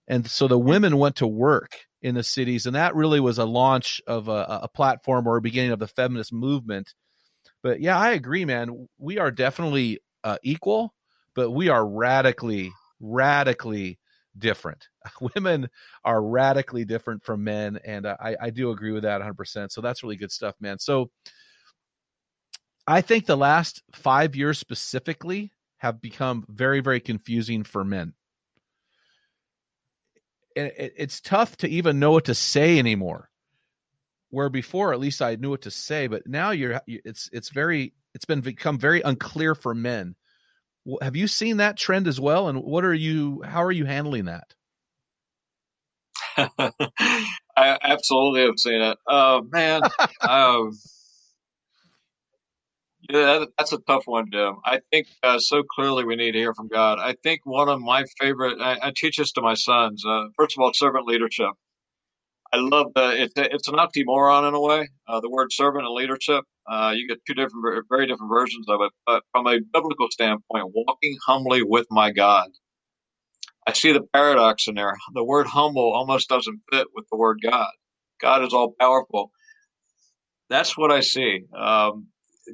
and 0.08 0.30
so 0.30 0.48
the 0.48 0.58
women 0.58 0.98
went 0.98 1.18
to 1.18 1.28
work 1.28 1.76
in 2.02 2.16
the 2.16 2.24
cities, 2.24 2.66
and 2.66 2.76
that 2.76 2.96
really 2.96 3.20
was 3.20 3.38
a 3.38 3.46
launch 3.46 4.02
of 4.08 4.28
a, 4.30 4.60
a 4.64 4.68
platform 4.68 5.28
or 5.28 5.38
a 5.38 5.42
beginning 5.42 5.72
of 5.72 5.80
the 5.80 5.88
feminist 5.88 6.32
movement. 6.32 6.94
But 7.64 7.82
yeah, 7.82 7.98
I 7.98 8.12
agree, 8.12 8.46
man. 8.46 8.88
We 8.98 9.18
are 9.18 9.32
definitely 9.32 10.00
uh, 10.24 10.38
equal, 10.44 10.94
but 11.34 11.52
we 11.52 11.70
are 11.70 11.86
radically, 11.86 12.72
radically 13.00 14.00
different. 14.38 14.88
Women 15.36 15.70
are 16.04 16.22
radically 16.22 16.86
different 16.86 17.24
from 17.24 17.44
men, 17.44 17.80
and 17.86 18.08
I, 18.08 18.36
I 18.42 18.50
do 18.50 18.72
agree 18.72 18.92
with 18.92 19.04
that 19.04 19.22
100%. 19.22 19.72
So 19.72 19.82
that's 19.82 20.04
really 20.04 20.16
good 20.16 20.32
stuff, 20.32 20.56
man. 20.60 20.80
So 20.80 21.10
I 22.86 23.02
think 23.02 23.26
the 23.26 23.38
last 23.38 23.84
five 23.94 24.36
years 24.36 24.58
specifically 24.58 25.52
have 25.78 26.02
become 26.02 26.46
very, 26.50 26.80
very 26.80 27.00
confusing 27.00 27.64
for 27.64 27.84
men 27.84 28.14
it, 30.58 30.94
it's 30.98 31.22
tough 31.22 31.56
to 31.58 31.70
even 31.70 32.00
know 32.00 32.12
what 32.12 32.26
to 32.26 32.36
say 32.36 32.80
anymore. 32.80 33.30
Where 34.30 34.50
before, 34.50 34.92
at 34.92 35.00
least 35.00 35.22
I 35.22 35.36
knew 35.36 35.50
what 35.52 35.62
to 35.62 35.72
say, 35.72 36.08
but 36.08 36.28
now 36.28 36.52
you're 36.52 36.82
it's 36.86 37.30
it's 37.32 37.50
very 37.50 37.94
it's 38.14 38.26
been 38.26 38.42
become 38.42 38.78
very 38.78 39.02
unclear 39.02 39.56
for 39.56 39.74
men. 39.74 40.16
Have 41.02 41.16
you 41.16 41.28
seen 41.28 41.58
that 41.58 41.78
trend 41.78 42.08
as 42.08 42.20
well? 42.20 42.50
And 42.50 42.62
what 42.62 42.84
are 42.84 42.94
you? 42.94 43.42
How 43.44 43.64
are 43.64 43.72
you 43.72 43.86
handling 43.86 44.26
that? 44.26 44.54
I 47.58 47.80
absolutely 47.84 48.42
have 48.42 48.60
seen 48.60 48.82
it. 48.82 48.98
Oh 49.08 49.44
man, 49.52 49.84
um, 50.28 50.72
yeah, 53.10 53.46
that's 53.58 53.74
a 53.74 53.80
tough 53.88 54.04
one, 54.06 54.28
Jim. 54.32 54.56
I 54.66 54.82
think 54.92 55.08
uh, 55.24 55.40
so 55.40 55.64
clearly 55.64 56.06
we 56.06 56.16
need 56.16 56.34
to 56.34 56.40
hear 56.40 56.54
from 56.56 56.68
God. 56.70 57.00
I 57.00 57.16
think 57.24 57.42
one 57.46 57.70
of 57.70 57.82
my 57.82 58.06
favorite, 58.20 58.60
I, 58.62 58.80
I 58.84 58.94
teach 58.96 59.18
this 59.18 59.32
to 59.34 59.42
my 59.42 59.56
sons. 59.56 60.04
Uh, 60.06 60.26
first 60.38 60.58
of 60.58 60.64
all, 60.64 60.72
servant 60.74 61.08
leadership. 61.08 61.50
I 62.54 62.58
love 62.58 62.88
the, 62.96 63.24
it's, 63.24 63.34
it's 63.38 63.68
an 63.68 63.76
oxymoron 63.76 64.48
in 64.48 64.54
a 64.56 64.62
way, 64.62 64.90
uh, 65.08 65.20
the 65.20 65.30
word 65.30 65.52
servant 65.52 65.86
and 65.86 65.94
leadership. 65.94 66.44
Uh, 66.70 66.94
you 66.96 67.08
get 67.08 67.20
two 67.28 67.34
different, 67.34 67.86
very 67.90 68.08
different 68.08 68.32
versions 68.32 68.68
of 68.70 68.82
it. 68.82 68.92
But 69.06 69.24
from 69.32 69.48
a 69.48 69.60
biblical 69.74 70.08
standpoint, 70.12 70.72
walking 70.74 71.18
humbly 71.28 71.62
with 71.64 71.88
my 71.92 72.12
God. 72.12 72.50
I 73.68 73.74
see 73.74 73.92
the 73.92 74.04
paradox 74.14 74.68
in 74.70 74.76
there. 74.76 74.98
The 75.14 75.26
word 75.26 75.48
humble 75.48 75.94
almost 75.94 76.30
doesn't 76.30 76.62
fit 76.72 76.88
with 76.96 77.06
the 77.12 77.18
word 77.18 77.40
God. 77.44 77.72
God 78.22 78.44
is 78.44 78.54
all 78.54 78.74
powerful. 78.80 79.32
That's 80.50 80.78
what 80.78 80.92
I 80.92 81.02
see. 81.02 81.42
Um, 81.56 82.08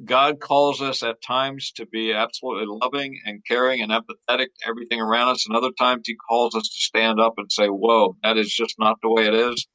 God 0.04 0.40
calls 0.40 0.82
us 0.82 1.04
at 1.04 1.22
times 1.22 1.72
to 1.76 1.86
be 1.86 2.12
absolutely 2.12 2.66
loving 2.82 3.20
and 3.24 3.44
caring 3.46 3.80
and 3.80 3.92
empathetic 3.92 4.48
to 4.58 4.68
everything 4.68 5.00
around 5.00 5.28
us, 5.28 5.46
and 5.46 5.56
other 5.56 5.70
times 5.78 6.02
He 6.06 6.16
calls 6.16 6.56
us 6.56 6.64
to 6.64 6.78
stand 6.78 7.20
up 7.20 7.34
and 7.36 7.50
say, 7.52 7.68
"Whoa, 7.68 8.16
that 8.24 8.36
is 8.36 8.52
just 8.52 8.74
not 8.80 8.98
the 9.02 9.10
way 9.10 9.26
it 9.26 9.34
is." 9.34 9.68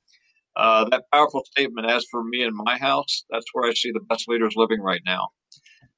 Uh, 0.58 0.86
that 0.90 1.06
powerful 1.14 1.46
statement, 1.46 1.90
as 1.90 2.06
for 2.12 2.24
me 2.24 2.44
and 2.44 2.56
my 2.56 2.78
house, 2.78 3.24
that's 3.30 3.46
where 3.54 3.70
I 3.70 3.74
see 3.74 3.92
the 3.92 4.02
best 4.02 4.28
leaders 4.28 4.56
living 4.58 4.82
right 4.82 5.02
now. 5.06 5.30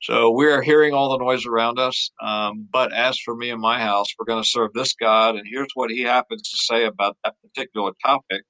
So 0.02 0.32
we 0.32 0.48
are 0.48 0.64
hearing 0.64 0.94
all 0.94 1.12
the 1.12 1.24
noise 1.24 1.46
around 1.46 1.78
us. 1.78 2.10
Um, 2.22 2.68
but 2.74 2.92
as 2.92 3.20
for 3.20 3.36
me 3.36 3.52
and 3.52 3.62
my 3.62 3.80
house, 3.80 4.08
we're 4.18 4.26
going 4.26 4.42
to 4.42 4.50
serve 4.50 4.74
this 4.74 4.94
God. 4.94 5.36
And 5.36 5.46
here's 5.48 5.70
what 5.76 5.92
he 5.92 6.02
happens 6.02 6.42
to 6.50 6.58
say 6.58 6.86
about 6.86 7.18
that 7.24 7.36
particular 7.44 7.92
topic. 8.04 8.42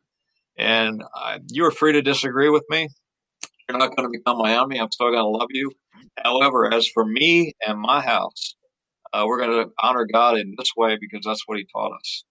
And 0.58 1.04
uh, 1.14 1.39
you 1.49 1.66
are 1.66 1.72
free 1.72 1.91
to 1.91 2.02
disagree 2.02 2.49
with 2.49 2.64
me. 2.70 2.88
You're 3.68 3.78
not 3.78 3.95
going 3.95 4.10
to 4.10 4.18
become 4.18 4.38
my 4.38 4.54
enemy. 4.54 4.80
I'm 4.80 4.91
still 4.91 5.12
going 5.12 5.24
to 5.24 5.28
love 5.28 5.49
you. 5.52 5.72
However, 6.24 6.74
as 6.74 6.88
for 6.88 7.06
me 7.06 7.54
and 7.68 7.80
my 7.80 7.99
house, 7.99 8.56
uh, 9.12 9.26
we're 9.28 9.39
going 9.39 9.66
to 9.66 9.72
honor 9.82 10.08
God 10.12 10.38
in 10.38 10.56
this 10.58 10.72
way 10.78 10.97
because 10.99 11.26
that's 11.26 11.43
what 11.47 11.58
he 11.58 11.68
taught 11.74 11.93
us. 11.93 12.24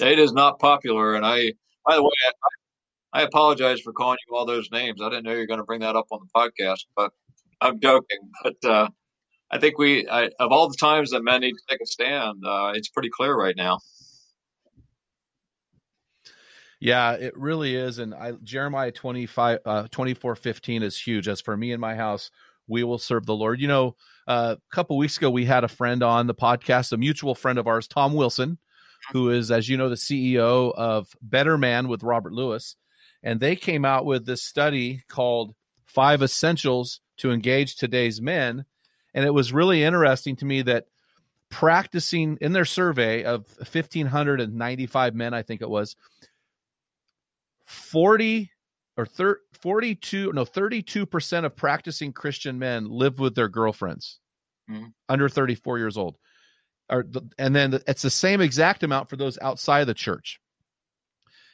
It 0.00 0.20
is 0.20 0.32
not 0.32 0.60
popular. 0.60 1.16
And 1.16 1.26
I, 1.26 1.52
by 1.84 1.96
the 1.96 2.02
way, 2.02 2.10
I, 3.12 3.20
I 3.20 3.22
apologize 3.22 3.80
for 3.80 3.92
calling 3.92 4.18
you 4.28 4.36
all 4.36 4.46
those 4.46 4.68
names. 4.70 5.02
I 5.02 5.08
didn't 5.08 5.24
know 5.24 5.32
you 5.32 5.38
were 5.38 5.46
going 5.46 5.58
to 5.58 5.64
bring 5.64 5.80
that 5.80 5.96
up 5.96 6.06
on 6.12 6.20
the 6.22 6.40
podcast, 6.40 6.84
but 6.94 7.10
I'm 7.60 7.80
joking. 7.80 8.18
But 8.42 8.64
uh, 8.64 8.88
I 9.50 9.58
think 9.58 9.78
we, 9.78 10.08
I, 10.08 10.30
of 10.38 10.52
all 10.52 10.68
the 10.68 10.76
times 10.76 11.10
that 11.10 11.22
men 11.22 11.40
need 11.40 11.52
to 11.52 11.62
take 11.68 11.80
a 11.80 11.86
stand, 11.86 12.44
uh, 12.46 12.72
it's 12.74 12.88
pretty 12.88 13.10
clear 13.10 13.34
right 13.34 13.56
now. 13.56 13.80
Yeah, 16.80 17.12
it 17.12 17.36
really 17.36 17.74
is. 17.74 17.98
And 17.98 18.14
I, 18.14 18.32
Jeremiah 18.42 18.92
25, 18.92 19.58
uh, 19.64 19.88
24, 19.90 20.36
15 20.36 20.82
is 20.82 21.00
huge. 21.00 21.26
As 21.26 21.40
for 21.40 21.56
me 21.56 21.72
and 21.72 21.80
my 21.80 21.96
house, 21.96 22.30
we 22.68 22.84
will 22.84 22.98
serve 22.98 23.26
the 23.26 23.34
Lord. 23.34 23.60
You 23.60 23.66
know, 23.66 23.96
uh, 24.28 24.56
a 24.56 24.74
couple 24.74 24.96
weeks 24.96 25.16
ago, 25.16 25.30
we 25.30 25.44
had 25.44 25.64
a 25.64 25.68
friend 25.68 26.02
on 26.02 26.26
the 26.26 26.34
podcast, 26.34 26.92
a 26.92 26.96
mutual 26.96 27.34
friend 27.34 27.58
of 27.58 27.66
ours, 27.66 27.88
Tom 27.88 28.14
Wilson, 28.14 28.58
who 29.12 29.30
is, 29.30 29.50
as 29.50 29.68
you 29.68 29.76
know, 29.76 29.88
the 29.88 29.96
CEO 29.96 30.72
of 30.74 31.08
Better 31.20 31.58
Man 31.58 31.88
with 31.88 32.04
Robert 32.04 32.32
Lewis. 32.32 32.76
And 33.22 33.40
they 33.40 33.56
came 33.56 33.84
out 33.84 34.04
with 34.04 34.26
this 34.26 34.44
study 34.44 35.02
called 35.08 35.54
Five 35.86 36.22
Essentials 36.22 37.00
to 37.18 37.32
Engage 37.32 37.76
Today's 37.76 38.20
Men. 38.20 38.64
And 39.14 39.24
it 39.24 39.34
was 39.34 39.52
really 39.52 39.82
interesting 39.82 40.36
to 40.36 40.44
me 40.44 40.62
that 40.62 40.86
practicing 41.50 42.38
in 42.40 42.52
their 42.52 42.64
survey 42.64 43.24
of 43.24 43.46
1,595 43.58 45.14
men, 45.14 45.34
I 45.34 45.42
think 45.42 45.62
it 45.62 45.70
was, 45.70 45.96
40 47.66 48.50
or 48.96 49.06
30, 49.06 49.40
42 49.60 50.32
no 50.32 50.44
32% 50.44 51.44
of 51.44 51.56
practicing 51.56 52.12
christian 52.12 52.58
men 52.58 52.88
live 52.88 53.18
with 53.18 53.34
their 53.34 53.48
girlfriends 53.48 54.20
mm-hmm. 54.70 54.86
under 55.08 55.28
34 55.28 55.78
years 55.78 55.96
old 55.96 56.16
or 56.90 57.04
and 57.38 57.54
then 57.54 57.78
it's 57.86 58.02
the 58.02 58.10
same 58.10 58.40
exact 58.40 58.82
amount 58.82 59.08
for 59.10 59.16
those 59.16 59.38
outside 59.40 59.80
of 59.80 59.86
the 59.86 59.94
church 59.94 60.40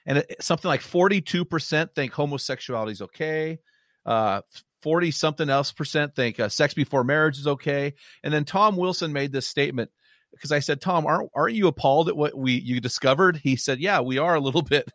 and 0.07 0.19
it, 0.19 0.37
something 0.41 0.69
like 0.69 0.83
42% 0.83 1.95
think 1.95 2.13
homosexuality 2.13 2.93
is 2.93 3.03
okay 3.03 3.59
uh 4.07 4.41
40 4.85 5.11
something 5.11 5.51
else 5.51 5.73
percent 5.73 6.15
think 6.15 6.39
uh, 6.39 6.49
sex 6.49 6.75
before 6.75 7.03
marriage 7.03 7.39
is 7.39 7.49
okay 7.49 7.95
and 8.23 8.33
then 8.33 8.45
tom 8.45 8.77
wilson 8.77 9.13
made 9.13 9.33
this 9.33 9.49
statement 9.49 9.91
because 10.31 10.53
i 10.53 10.61
said 10.61 10.81
tom 10.81 11.07
aren't, 11.07 11.31
aren't 11.35 11.57
you 11.57 11.67
appalled 11.67 12.09
at 12.09 12.17
what 12.17 12.37
we 12.37 12.53
you 12.53 12.81
discovered 12.81 13.37
he 13.43 13.57
said 13.57 13.81
yeah 13.81 14.01
we 14.01 14.19
are 14.19 14.37
a 14.37 14.41
little 14.41 14.63
bit 14.77 14.89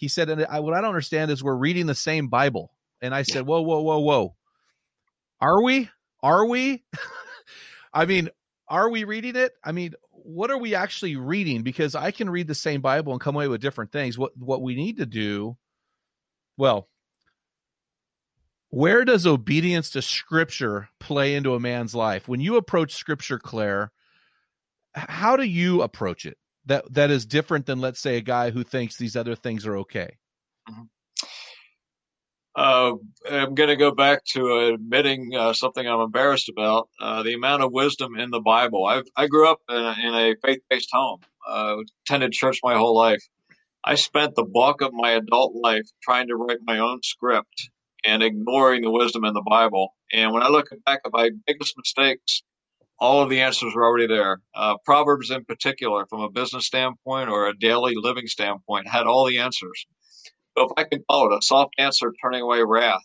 he 0.00 0.08
said, 0.08 0.30
and 0.30 0.46
I, 0.46 0.60
what 0.60 0.72
I 0.72 0.80
don't 0.80 0.88
understand 0.88 1.30
is 1.30 1.44
we're 1.44 1.54
reading 1.54 1.84
the 1.84 1.94
same 1.94 2.28
Bible. 2.28 2.72
And 3.02 3.14
I 3.14 3.20
said, 3.20 3.44
whoa, 3.46 3.60
whoa, 3.60 3.82
whoa, 3.82 3.98
whoa. 3.98 4.34
Are 5.42 5.62
we? 5.62 5.90
Are 6.22 6.46
we? 6.46 6.82
I 7.92 8.06
mean, 8.06 8.30
are 8.66 8.88
we 8.88 9.04
reading 9.04 9.36
it? 9.36 9.52
I 9.62 9.72
mean, 9.72 9.92
what 10.10 10.50
are 10.50 10.56
we 10.56 10.74
actually 10.74 11.16
reading? 11.16 11.62
Because 11.62 11.94
I 11.94 12.12
can 12.12 12.30
read 12.30 12.46
the 12.46 12.54
same 12.54 12.80
Bible 12.80 13.12
and 13.12 13.20
come 13.20 13.34
away 13.34 13.46
with 13.48 13.60
different 13.60 13.92
things. 13.92 14.16
What 14.16 14.32
what 14.38 14.62
we 14.62 14.74
need 14.74 14.98
to 14.98 15.06
do, 15.06 15.58
well, 16.56 16.88
where 18.70 19.04
does 19.04 19.26
obedience 19.26 19.90
to 19.90 20.02
Scripture 20.02 20.88
play 20.98 21.34
into 21.34 21.54
a 21.54 21.60
man's 21.60 21.94
life? 21.94 22.28
When 22.28 22.40
you 22.40 22.56
approach 22.56 22.94
Scripture, 22.94 23.38
Claire, 23.38 23.92
how 24.94 25.36
do 25.36 25.44
you 25.44 25.82
approach 25.82 26.24
it? 26.24 26.38
that 26.66 26.92
that 26.92 27.10
is 27.10 27.26
different 27.26 27.66
than 27.66 27.80
let's 27.80 28.00
say 28.00 28.16
a 28.16 28.22
guy 28.22 28.50
who 28.50 28.62
thinks 28.62 28.96
these 28.96 29.16
other 29.16 29.34
things 29.34 29.66
are 29.66 29.78
okay 29.78 30.16
mm-hmm. 30.68 30.82
uh, 32.54 32.92
i'm 33.30 33.54
going 33.54 33.68
to 33.68 33.76
go 33.76 33.90
back 33.90 34.24
to 34.24 34.72
admitting 34.74 35.34
uh, 35.34 35.52
something 35.52 35.86
i'm 35.86 36.00
embarrassed 36.00 36.48
about 36.48 36.88
uh, 37.00 37.22
the 37.22 37.34
amount 37.34 37.62
of 37.62 37.72
wisdom 37.72 38.16
in 38.16 38.30
the 38.30 38.40
bible 38.40 38.86
I've, 38.86 39.06
i 39.16 39.26
grew 39.26 39.50
up 39.50 39.60
in 39.68 39.76
a, 39.76 39.96
in 40.02 40.14
a 40.14 40.34
faith-based 40.44 40.90
home 40.92 41.20
uh, 41.48 41.76
attended 42.04 42.32
church 42.32 42.58
my 42.62 42.76
whole 42.76 42.96
life 42.96 43.22
i 43.84 43.94
spent 43.94 44.34
the 44.34 44.44
bulk 44.44 44.80
of 44.80 44.92
my 44.92 45.12
adult 45.12 45.54
life 45.54 45.88
trying 46.02 46.28
to 46.28 46.36
write 46.36 46.58
my 46.64 46.78
own 46.78 47.00
script 47.02 47.70
and 48.04 48.22
ignoring 48.22 48.82
the 48.82 48.90
wisdom 48.90 49.24
in 49.24 49.34
the 49.34 49.44
bible 49.48 49.94
and 50.12 50.32
when 50.32 50.42
i 50.42 50.48
look 50.48 50.68
back 50.86 51.00
at 51.04 51.12
my 51.12 51.30
biggest 51.46 51.74
mistakes 51.78 52.40
all 52.98 53.22
of 53.22 53.28
the 53.30 53.40
answers 53.40 53.74
are 53.76 53.84
already 53.84 54.06
there. 54.06 54.40
Uh, 54.54 54.76
Proverbs, 54.84 55.30
in 55.30 55.44
particular, 55.44 56.06
from 56.06 56.20
a 56.22 56.30
business 56.30 56.66
standpoint 56.66 57.28
or 57.28 57.46
a 57.48 57.56
daily 57.58 57.94
living 57.96 58.26
standpoint, 58.26 58.88
had 58.88 59.06
all 59.06 59.26
the 59.26 59.38
answers. 59.38 59.86
But 60.56 60.66
if 60.66 60.72
I 60.76 60.84
can 60.84 61.04
call 61.10 61.32
it 61.32 61.38
a 61.38 61.42
soft 61.42 61.74
answer, 61.78 62.12
turning 62.22 62.42
away 62.42 62.62
wrath, 62.66 63.02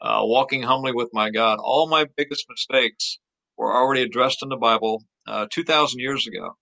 uh, 0.00 0.20
walking 0.22 0.62
humbly 0.62 0.92
with 0.92 1.10
my 1.12 1.30
God, 1.30 1.58
all 1.62 1.88
my 1.88 2.06
biggest 2.16 2.46
mistakes 2.48 3.18
were 3.58 3.74
already 3.74 4.02
addressed 4.02 4.42
in 4.42 4.50
the 4.50 4.56
Bible 4.56 5.04
uh, 5.26 5.46
2,000 5.52 6.00
years 6.00 6.26
ago. 6.26 6.56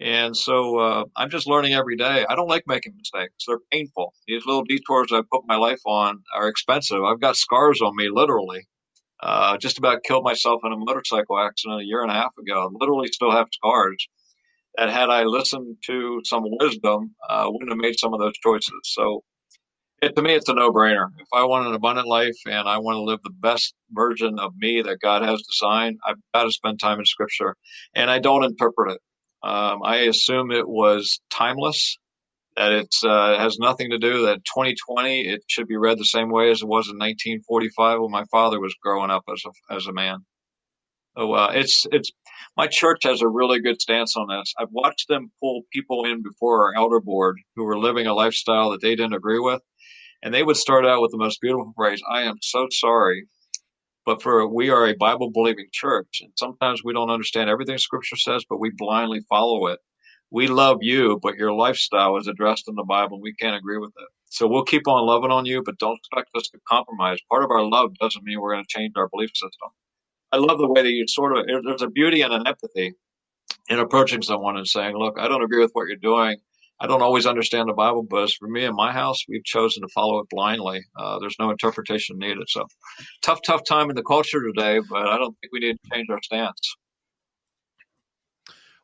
And 0.00 0.36
so 0.36 0.78
uh, 0.78 1.04
I'm 1.16 1.28
just 1.28 1.48
learning 1.48 1.74
every 1.74 1.96
day. 1.96 2.24
I 2.28 2.36
don't 2.36 2.48
like 2.48 2.64
making 2.68 2.94
mistakes. 2.96 3.44
They're 3.46 3.58
painful. 3.72 4.14
These 4.28 4.46
little 4.46 4.62
detours 4.64 5.08
I 5.12 5.22
put 5.32 5.42
my 5.46 5.56
life 5.56 5.80
on 5.86 6.22
are 6.34 6.48
expensive. 6.48 7.02
I've 7.02 7.20
got 7.20 7.36
scars 7.36 7.80
on 7.80 7.96
me, 7.96 8.08
literally, 8.08 8.68
uh, 9.20 9.56
just 9.58 9.78
about 9.78 10.04
killed 10.04 10.24
myself 10.24 10.60
in 10.64 10.72
a 10.72 10.76
motorcycle 10.76 11.38
accident 11.40 11.80
a 11.80 11.84
year 11.84 12.02
and 12.02 12.12
a 12.12 12.14
half 12.14 12.32
ago. 12.38 12.64
I 12.64 12.68
literally 12.78 13.08
still 13.08 13.32
have 13.32 13.48
scars. 13.52 14.06
That 14.76 14.90
had 14.90 15.10
I 15.10 15.24
listened 15.24 15.76
to 15.86 16.20
some 16.24 16.44
wisdom, 16.46 17.16
uh, 17.28 17.46
wouldn't 17.48 17.70
have 17.70 17.78
made 17.78 17.98
some 17.98 18.14
of 18.14 18.20
those 18.20 18.38
choices. 18.38 18.80
So, 18.84 19.24
it, 20.00 20.14
to 20.14 20.22
me, 20.22 20.34
it's 20.34 20.48
a 20.48 20.54
no-brainer. 20.54 21.08
If 21.18 21.26
I 21.32 21.42
want 21.44 21.66
an 21.66 21.74
abundant 21.74 22.06
life 22.06 22.36
and 22.46 22.68
I 22.68 22.78
want 22.78 22.96
to 22.96 23.02
live 23.02 23.18
the 23.24 23.30
best 23.30 23.74
version 23.90 24.38
of 24.38 24.52
me 24.56 24.80
that 24.82 25.00
God 25.00 25.22
has 25.22 25.42
designed, 25.42 25.98
I've 26.06 26.18
got 26.32 26.44
to 26.44 26.52
spend 26.52 26.78
time 26.78 27.00
in 27.00 27.04
Scripture, 27.06 27.56
and 27.94 28.08
I 28.08 28.20
don't 28.20 28.44
interpret 28.44 28.92
it. 28.92 29.00
Um, 29.42 29.82
I 29.84 29.98
assume 30.08 30.50
it 30.50 30.68
was 30.68 31.20
timeless 31.30 31.98
that 32.56 32.72
it 32.72 32.94
uh, 33.04 33.38
has 33.38 33.58
nothing 33.58 33.90
to 33.90 33.98
do 33.98 34.26
that 34.26 34.44
2020 34.44 35.28
it 35.28 35.42
should 35.46 35.68
be 35.68 35.76
read 35.76 35.96
the 35.96 36.04
same 36.04 36.28
way 36.28 36.50
as 36.50 36.60
it 36.60 36.66
was 36.66 36.88
in 36.88 36.98
1945 36.98 38.00
when 38.00 38.10
my 38.10 38.24
father 38.32 38.58
was 38.60 38.74
growing 38.82 39.10
up 39.10 39.22
as 39.32 39.42
a 39.46 39.74
as 39.74 39.86
a 39.86 39.92
man. 39.92 40.18
So 41.16 41.32
uh, 41.34 41.52
it's 41.54 41.86
it's 41.92 42.10
my 42.56 42.66
church 42.66 43.04
has 43.04 43.22
a 43.22 43.28
really 43.28 43.60
good 43.60 43.80
stance 43.80 44.16
on 44.16 44.28
this. 44.28 44.52
I've 44.58 44.72
watched 44.72 45.08
them 45.08 45.30
pull 45.40 45.62
people 45.72 46.04
in 46.04 46.22
before 46.22 46.66
our 46.66 46.74
elder 46.76 47.00
board 47.00 47.38
who 47.56 47.64
were 47.64 47.78
living 47.78 48.06
a 48.06 48.14
lifestyle 48.14 48.70
that 48.70 48.82
they 48.82 48.96
didn't 48.96 49.14
agree 49.14 49.40
with, 49.40 49.62
and 50.22 50.34
they 50.34 50.42
would 50.42 50.56
start 50.56 50.86
out 50.86 51.00
with 51.02 51.12
the 51.12 51.18
most 51.18 51.40
beautiful 51.40 51.72
phrase, 51.76 52.02
"I 52.10 52.22
am 52.22 52.36
so 52.42 52.66
sorry." 52.70 53.26
But 54.08 54.22
for 54.22 54.48
we 54.48 54.70
are 54.70 54.86
a 54.86 54.96
Bible 54.96 55.30
believing 55.30 55.66
church, 55.70 56.20
and 56.22 56.32
sometimes 56.36 56.82
we 56.82 56.94
don't 56.94 57.10
understand 57.10 57.50
everything 57.50 57.76
Scripture 57.76 58.16
says, 58.16 58.44
but 58.48 58.58
we 58.58 58.70
blindly 58.70 59.20
follow 59.28 59.66
it 59.66 59.78
we 60.30 60.46
love 60.46 60.78
you, 60.82 61.18
but 61.22 61.36
your 61.36 61.52
lifestyle 61.52 62.16
is 62.18 62.26
addressed 62.26 62.68
in 62.68 62.74
the 62.74 62.84
Bible. 62.84 63.20
We 63.20 63.34
can't 63.34 63.56
agree 63.56 63.78
with 63.78 63.92
it. 63.96 64.08
So 64.26 64.46
we'll 64.46 64.64
keep 64.64 64.86
on 64.86 65.06
loving 65.06 65.30
on 65.30 65.46
you, 65.46 65.62
but 65.62 65.78
don't 65.78 65.98
expect 65.98 66.30
us 66.36 66.48
to 66.50 66.58
compromise. 66.68 67.18
Part 67.30 67.44
of 67.44 67.50
our 67.50 67.64
love 67.64 67.94
doesn't 67.98 68.24
mean 68.24 68.40
we're 68.40 68.52
going 68.52 68.64
to 68.64 68.68
change 68.68 68.92
our 68.96 69.08
belief 69.08 69.30
system. 69.34 69.70
I 70.32 70.36
love 70.36 70.58
the 70.58 70.70
way 70.70 70.82
that 70.82 70.90
you 70.90 71.06
sort 71.08 71.36
of, 71.36 71.46
there's 71.64 71.80
a 71.80 71.88
beauty 71.88 72.20
and 72.20 72.34
an 72.34 72.46
empathy 72.46 72.92
in 73.70 73.78
approaching 73.78 74.20
someone 74.20 74.58
and 74.58 74.68
saying, 74.68 74.96
look, 74.96 75.18
I 75.18 75.28
don't 75.28 75.42
agree 75.42 75.60
with 75.60 75.70
what 75.72 75.88
you're 75.88 75.96
doing. 75.96 76.36
I 76.80 76.86
don't 76.86 77.02
always 77.02 77.26
understand 77.26 77.68
the 77.68 77.74
Bible, 77.74 78.04
but 78.08 78.24
as 78.24 78.34
for 78.34 78.48
me 78.48 78.64
and 78.64 78.76
my 78.76 78.92
house, 78.92 79.24
we've 79.28 79.44
chosen 79.44 79.82
to 79.82 79.88
follow 79.88 80.20
it 80.20 80.28
blindly. 80.30 80.84
Uh, 80.96 81.18
there's 81.18 81.36
no 81.40 81.50
interpretation 81.50 82.18
needed. 82.18 82.44
So 82.48 82.66
tough, 83.22 83.40
tough 83.44 83.62
time 83.68 83.90
in 83.90 83.96
the 83.96 84.02
culture 84.04 84.40
today, 84.40 84.80
but 84.88 85.06
I 85.06 85.18
don't 85.18 85.36
think 85.40 85.52
we 85.52 85.60
need 85.60 85.76
to 85.82 85.90
change 85.92 86.06
our 86.10 86.22
stance. 86.22 86.76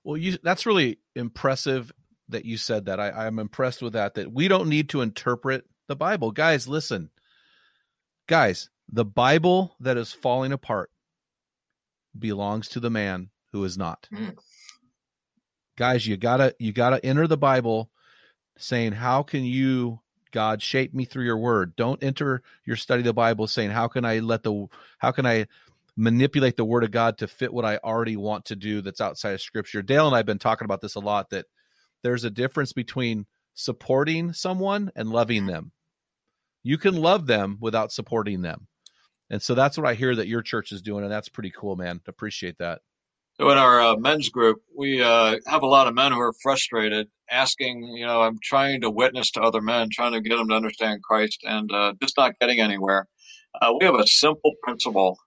Well, 0.03 0.17
you 0.17 0.37
that's 0.43 0.67
really 0.67 0.99
impressive 1.15 1.93
that 2.29 2.45
you 2.45 2.57
said 2.57 2.87
that. 2.87 3.01
I, 3.01 3.11
I'm 3.11 3.39
impressed 3.39 3.81
with 3.81 3.95
that. 3.95 4.15
That 4.15 4.33
we 4.33 4.49
don't 4.49 4.69
need 4.69 4.91
to 4.91 5.01
interpret 5.01 5.65
the 5.89 5.97
Bible, 5.97 6.31
guys. 6.31 6.69
Listen, 6.69 7.11
guys, 8.27 8.71
the 8.91 9.05
Bible 9.05 9.77
that 9.81 9.97
is 9.97 10.13
falling 10.13 10.53
apart 10.53 10.91
belongs 12.19 12.69
to 12.71 12.81
the 12.81 12.91
man 12.91 13.31
who 13.53 13.65
is 13.65 13.79
not. 13.79 14.09
Mm. 14.13 14.37
Guys, 15.77 16.07
you 16.07 16.17
gotta 16.17 16.55
you 16.59 16.73
gotta 16.73 17.05
enter 17.05 17.27
the 17.27 17.37
Bible, 17.37 17.91
saying, 18.57 18.93
"How 18.93 19.23
can 19.23 19.45
you 19.45 20.01
God, 20.35 20.61
shape 20.61 20.93
me 20.93 21.05
through 21.05 21.25
your 21.25 21.39
word. 21.39 21.77
Don't 21.77 22.03
enter 22.03 22.43
your 22.65 22.75
study 22.75 23.03
of 23.03 23.05
the 23.05 23.15
Bible 23.15 23.47
saying, 23.47 23.71
How 23.71 23.87
can 23.87 24.05
I 24.05 24.19
let 24.19 24.43
the 24.43 24.67
how 24.99 25.13
can 25.13 25.27
I 25.27 25.47
manipulate 25.97 26.57
the 26.57 26.65
word 26.65 26.83
of 26.83 26.91
God 26.91 27.19
to 27.19 27.29
fit 27.29 27.55
what 27.55 27.65
I 27.65 27.77
already 27.77 28.17
want 28.17 28.47
to 28.47 28.57
do 28.57 28.81
that's 28.81 29.01
outside 29.01 29.35
of 29.35 29.41
scripture? 29.41 29.81
Dale 29.81 30.09
and 30.09 30.15
I 30.15 30.19
have 30.19 30.27
been 30.27 30.41
talking 30.41 30.65
about 30.65 30.81
this 30.81 30.97
a 30.97 31.01
lot 31.01 31.31
that 31.31 31.47
there's 32.03 32.25
a 32.25 32.31
difference 32.31 32.73
between 32.73 33.27
supporting 33.55 34.33
someone 34.33 34.91
and 34.97 35.09
loving 35.09 35.47
them. 35.47 35.71
You 36.65 36.79
can 36.79 36.97
love 36.97 37.29
them 37.29 37.57
without 37.61 37.93
supporting 37.93 38.43
them. 38.43 38.67
And 39.31 39.41
so 39.41 39.55
that's 39.55 39.79
what 39.79 39.87
I 39.87 39.95
hear 39.95 40.17
that 40.17 40.27
your 40.27 40.43
church 40.43 40.73
is 40.73 40.83
doing. 40.83 41.05
And 41.05 41.13
that's 41.13 41.29
pretty 41.29 41.53
cool, 41.57 41.77
man. 41.77 42.01
Appreciate 42.09 42.59
that. 42.59 42.81
So 43.41 43.51
in 43.51 43.59
our 43.59 43.81
uh, 43.81 43.97
men's 43.97 44.29
group, 44.29 44.63
we 44.77 45.03
uh, 45.03 45.39
have 45.47 45.63
a 45.63 45.67
lot 45.67 45.89
of 45.89 45.95
men 45.95 46.13
who 46.13 46.21
are 46.21 46.33
frustrated, 46.41 47.09
asking, 47.29 47.83
you 47.83 48.07
know, 48.07 48.23
I'm 48.23 48.39
trying 48.41 48.81
to 48.83 48.91
witness 48.91 49.33
to 49.33 49.43
other 49.43 49.61
men, 49.61 49.89
trying 49.91 50.13
to 50.13 50.21
get 50.21 50.37
them 50.37 50.49
to 50.51 50.55
understand 50.55 51.03
Christ, 51.03 51.41
and 51.43 51.71
uh, 51.73 51.95
just 52.01 52.17
not 52.17 52.39
getting 52.39 52.61
anywhere. 52.61 53.09
Uh, 53.61 53.73
we 53.79 53.87
have 53.87 53.97
a 53.97 54.07
simple 54.07 54.53
principle. 54.63 55.19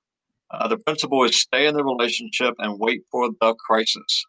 Uh, 0.49 0.69
the 0.69 0.77
principle 0.77 1.21
is 1.25 1.35
stay 1.35 1.67
in 1.67 1.75
the 1.75 1.83
relationship 1.83 2.53
and 2.59 2.79
wait 2.79 3.01
for 3.11 3.29
the 3.41 3.53
crisis. 3.55 4.25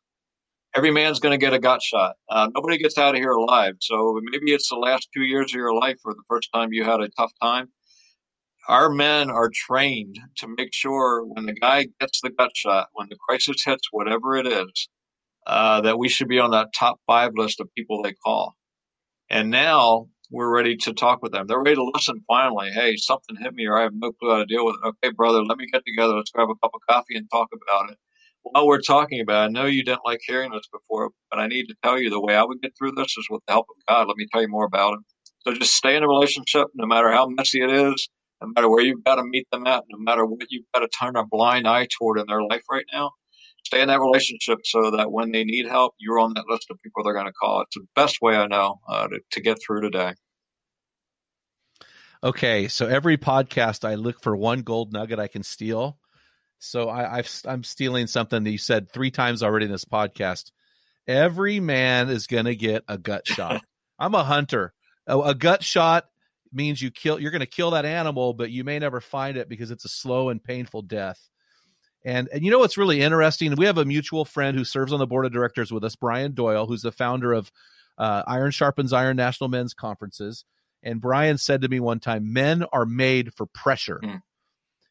Every 0.74 0.90
man's 0.90 1.20
going 1.20 1.38
to 1.38 1.44
get 1.44 1.54
a 1.54 1.60
gut 1.60 1.80
shot. 1.80 2.16
Uh, 2.28 2.48
nobody 2.52 2.78
gets 2.78 2.98
out 2.98 3.14
of 3.14 3.20
here 3.20 3.30
alive. 3.30 3.74
So 3.80 4.20
maybe 4.24 4.52
it's 4.52 4.68
the 4.68 4.76
last 4.76 5.08
two 5.14 5.22
years 5.22 5.52
of 5.52 5.56
your 5.56 5.72
life 5.72 5.98
or 6.04 6.14
the 6.14 6.22
first 6.28 6.50
time 6.52 6.72
you 6.72 6.82
had 6.82 7.00
a 7.00 7.08
tough 7.10 7.32
time 7.40 7.68
our 8.68 8.90
men 8.90 9.30
are 9.30 9.50
trained 9.52 10.18
to 10.36 10.48
make 10.56 10.74
sure 10.74 11.24
when 11.24 11.46
the 11.46 11.54
guy 11.54 11.86
gets 12.00 12.20
the 12.20 12.30
gut 12.30 12.50
shot, 12.54 12.88
when 12.92 13.08
the 13.08 13.16
crisis 13.16 13.64
hits, 13.64 13.88
whatever 13.90 14.36
it 14.36 14.46
is, 14.46 14.88
uh, 15.46 15.80
that 15.80 15.98
we 15.98 16.08
should 16.08 16.28
be 16.28 16.38
on 16.38 16.50
that 16.50 16.68
top 16.78 17.00
five 17.06 17.32
list 17.34 17.60
of 17.60 17.68
people 17.74 18.02
they 18.02 18.12
call. 18.12 18.54
And 19.30 19.50
now 19.50 20.08
we're 20.30 20.54
ready 20.54 20.76
to 20.76 20.92
talk 20.92 21.22
with 21.22 21.32
them. 21.32 21.46
They're 21.46 21.58
ready 21.62 21.76
to 21.76 21.90
listen 21.94 22.22
finally. 22.28 22.70
Hey, 22.70 22.96
something 22.96 23.36
hit 23.36 23.54
me 23.54 23.66
or 23.66 23.78
I 23.78 23.84
have 23.84 23.94
no 23.94 24.12
clue 24.12 24.30
how 24.32 24.38
to 24.38 24.46
deal 24.46 24.66
with 24.66 24.76
it. 24.82 24.88
Okay, 24.88 25.14
brother, 25.14 25.42
let 25.42 25.56
me 25.56 25.66
get 25.72 25.82
together. 25.86 26.14
Let's 26.14 26.30
grab 26.30 26.48
a 26.50 26.54
cup 26.62 26.72
of 26.74 26.80
coffee 26.88 27.16
and 27.16 27.26
talk 27.30 27.48
about 27.52 27.90
it. 27.90 27.96
While 28.42 28.66
we're 28.66 28.80
talking 28.80 29.20
about 29.20 29.44
it, 29.44 29.46
I 29.46 29.48
know 29.48 29.66
you 29.66 29.82
didn't 29.82 30.04
like 30.04 30.20
hearing 30.26 30.52
this 30.52 30.68
before, 30.70 31.10
but 31.30 31.40
I 31.40 31.46
need 31.46 31.66
to 31.66 31.74
tell 31.82 31.98
you 31.98 32.10
the 32.10 32.20
way 32.20 32.36
I 32.36 32.44
would 32.44 32.60
get 32.60 32.72
through 32.78 32.92
this 32.92 33.16
is 33.16 33.26
with 33.30 33.42
the 33.46 33.54
help 33.54 33.66
of 33.70 33.76
God. 33.88 34.08
Let 34.08 34.16
me 34.16 34.26
tell 34.30 34.42
you 34.42 34.48
more 34.48 34.66
about 34.66 34.94
it. 34.94 35.00
So 35.40 35.54
just 35.54 35.74
stay 35.74 35.96
in 35.96 36.02
a 36.02 36.08
relationship, 36.08 36.68
no 36.74 36.86
matter 36.86 37.10
how 37.10 37.28
messy 37.28 37.62
it 37.62 37.70
is 37.70 38.08
no 38.40 38.48
matter 38.54 38.70
where 38.70 38.82
you've 38.82 39.04
got 39.04 39.16
to 39.16 39.24
meet 39.24 39.48
them 39.50 39.66
at, 39.66 39.84
no 39.88 39.98
matter 39.98 40.24
what 40.24 40.46
you've 40.50 40.66
got 40.74 40.80
to 40.80 40.88
turn 40.88 41.16
a 41.16 41.26
blind 41.26 41.66
eye 41.66 41.86
toward 41.90 42.18
in 42.18 42.26
their 42.26 42.42
life 42.42 42.62
right 42.70 42.86
now, 42.92 43.10
stay 43.64 43.80
in 43.80 43.88
that 43.88 44.00
relationship 44.00 44.58
so 44.64 44.92
that 44.92 45.10
when 45.10 45.32
they 45.32 45.44
need 45.44 45.66
help, 45.66 45.94
you're 45.98 46.18
on 46.18 46.34
that 46.34 46.48
list 46.48 46.66
of 46.70 46.78
people 46.82 47.02
they're 47.04 47.14
going 47.14 47.26
to 47.26 47.32
call. 47.32 47.62
It's 47.62 47.76
the 47.76 47.86
best 47.94 48.18
way 48.22 48.36
I 48.36 48.46
know 48.46 48.80
uh, 48.88 49.08
to, 49.08 49.20
to 49.32 49.40
get 49.40 49.58
through 49.64 49.82
today. 49.82 50.14
Okay, 52.22 52.66
so 52.68 52.86
every 52.86 53.16
podcast 53.16 53.84
I 53.84 53.94
look 53.94 54.22
for 54.22 54.36
one 54.36 54.62
gold 54.62 54.92
nugget 54.92 55.20
I 55.20 55.28
can 55.28 55.42
steal. 55.42 55.98
So 56.58 56.88
I, 56.88 57.18
I've, 57.18 57.42
I'm 57.44 57.62
stealing 57.62 58.08
something 58.08 58.42
that 58.42 58.50
you 58.50 58.58
said 58.58 58.90
three 58.90 59.12
times 59.12 59.42
already 59.42 59.66
in 59.66 59.72
this 59.72 59.84
podcast. 59.84 60.50
Every 61.06 61.60
man 61.60 62.08
is 62.08 62.26
going 62.26 62.46
to 62.46 62.56
get 62.56 62.82
a 62.88 62.98
gut 62.98 63.26
shot. 63.26 63.62
I'm 63.98 64.14
a 64.14 64.24
hunter. 64.24 64.72
A, 65.06 65.18
a 65.18 65.34
gut 65.34 65.62
shot 65.62 66.06
means 66.52 66.80
you 66.80 66.90
kill 66.90 67.20
you're 67.20 67.30
going 67.30 67.40
to 67.40 67.46
kill 67.46 67.70
that 67.72 67.84
animal 67.84 68.32
but 68.32 68.50
you 68.50 68.64
may 68.64 68.78
never 68.78 69.00
find 69.00 69.36
it 69.36 69.48
because 69.48 69.70
it's 69.70 69.84
a 69.84 69.88
slow 69.88 70.28
and 70.28 70.42
painful 70.42 70.82
death. 70.82 71.28
And 72.04 72.28
and 72.32 72.44
you 72.44 72.50
know 72.50 72.58
what's 72.58 72.78
really 72.78 73.00
interesting? 73.00 73.54
We 73.56 73.66
have 73.66 73.78
a 73.78 73.84
mutual 73.84 74.24
friend 74.24 74.56
who 74.56 74.64
serves 74.64 74.92
on 74.92 74.98
the 74.98 75.06
board 75.06 75.26
of 75.26 75.32
directors 75.32 75.72
with 75.72 75.84
us 75.84 75.96
brian 75.96 76.32
doyle 76.32 76.66
who's 76.66 76.82
the 76.82 76.92
founder 76.92 77.32
of 77.32 77.50
uh, 77.98 78.22
iron 78.26 78.50
sharpens 78.50 78.92
iron 78.92 79.16
national 79.16 79.48
men's 79.48 79.74
conferences. 79.74 80.44
And 80.82 81.00
brian 81.00 81.38
said 81.38 81.62
to 81.62 81.68
me 81.68 81.80
one 81.80 82.00
time 82.00 82.32
men 82.32 82.64
are 82.72 82.86
made 82.86 83.34
for 83.34 83.46
pressure. 83.46 84.00
Mm. 84.02 84.22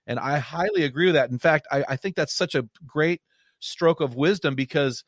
and 0.06 0.20
i 0.20 0.38
highly 0.38 0.84
agree 0.84 1.06
with 1.06 1.16
that. 1.16 1.30
In 1.32 1.40
fact 1.40 1.68
I, 1.72 1.86
I 1.90 1.96
think 1.96 2.16
that's 2.16 2.36
such 2.36 2.56
a 2.56 2.68
great 2.86 3.22
stroke 3.60 4.02
of 4.02 4.16
wisdom 4.16 4.56
because 4.56 5.04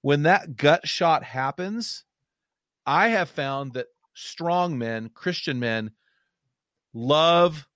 when 0.00 0.22
that 0.22 0.56
gut 0.56 0.88
shot 0.88 1.22
happens 1.22 2.04
i 2.86 3.08
have 3.08 3.28
found 3.28 3.74
that 3.74 3.86
strong 4.20 4.78
men, 4.78 5.10
Christian 5.12 5.58
men, 5.58 5.90
love 6.92 7.66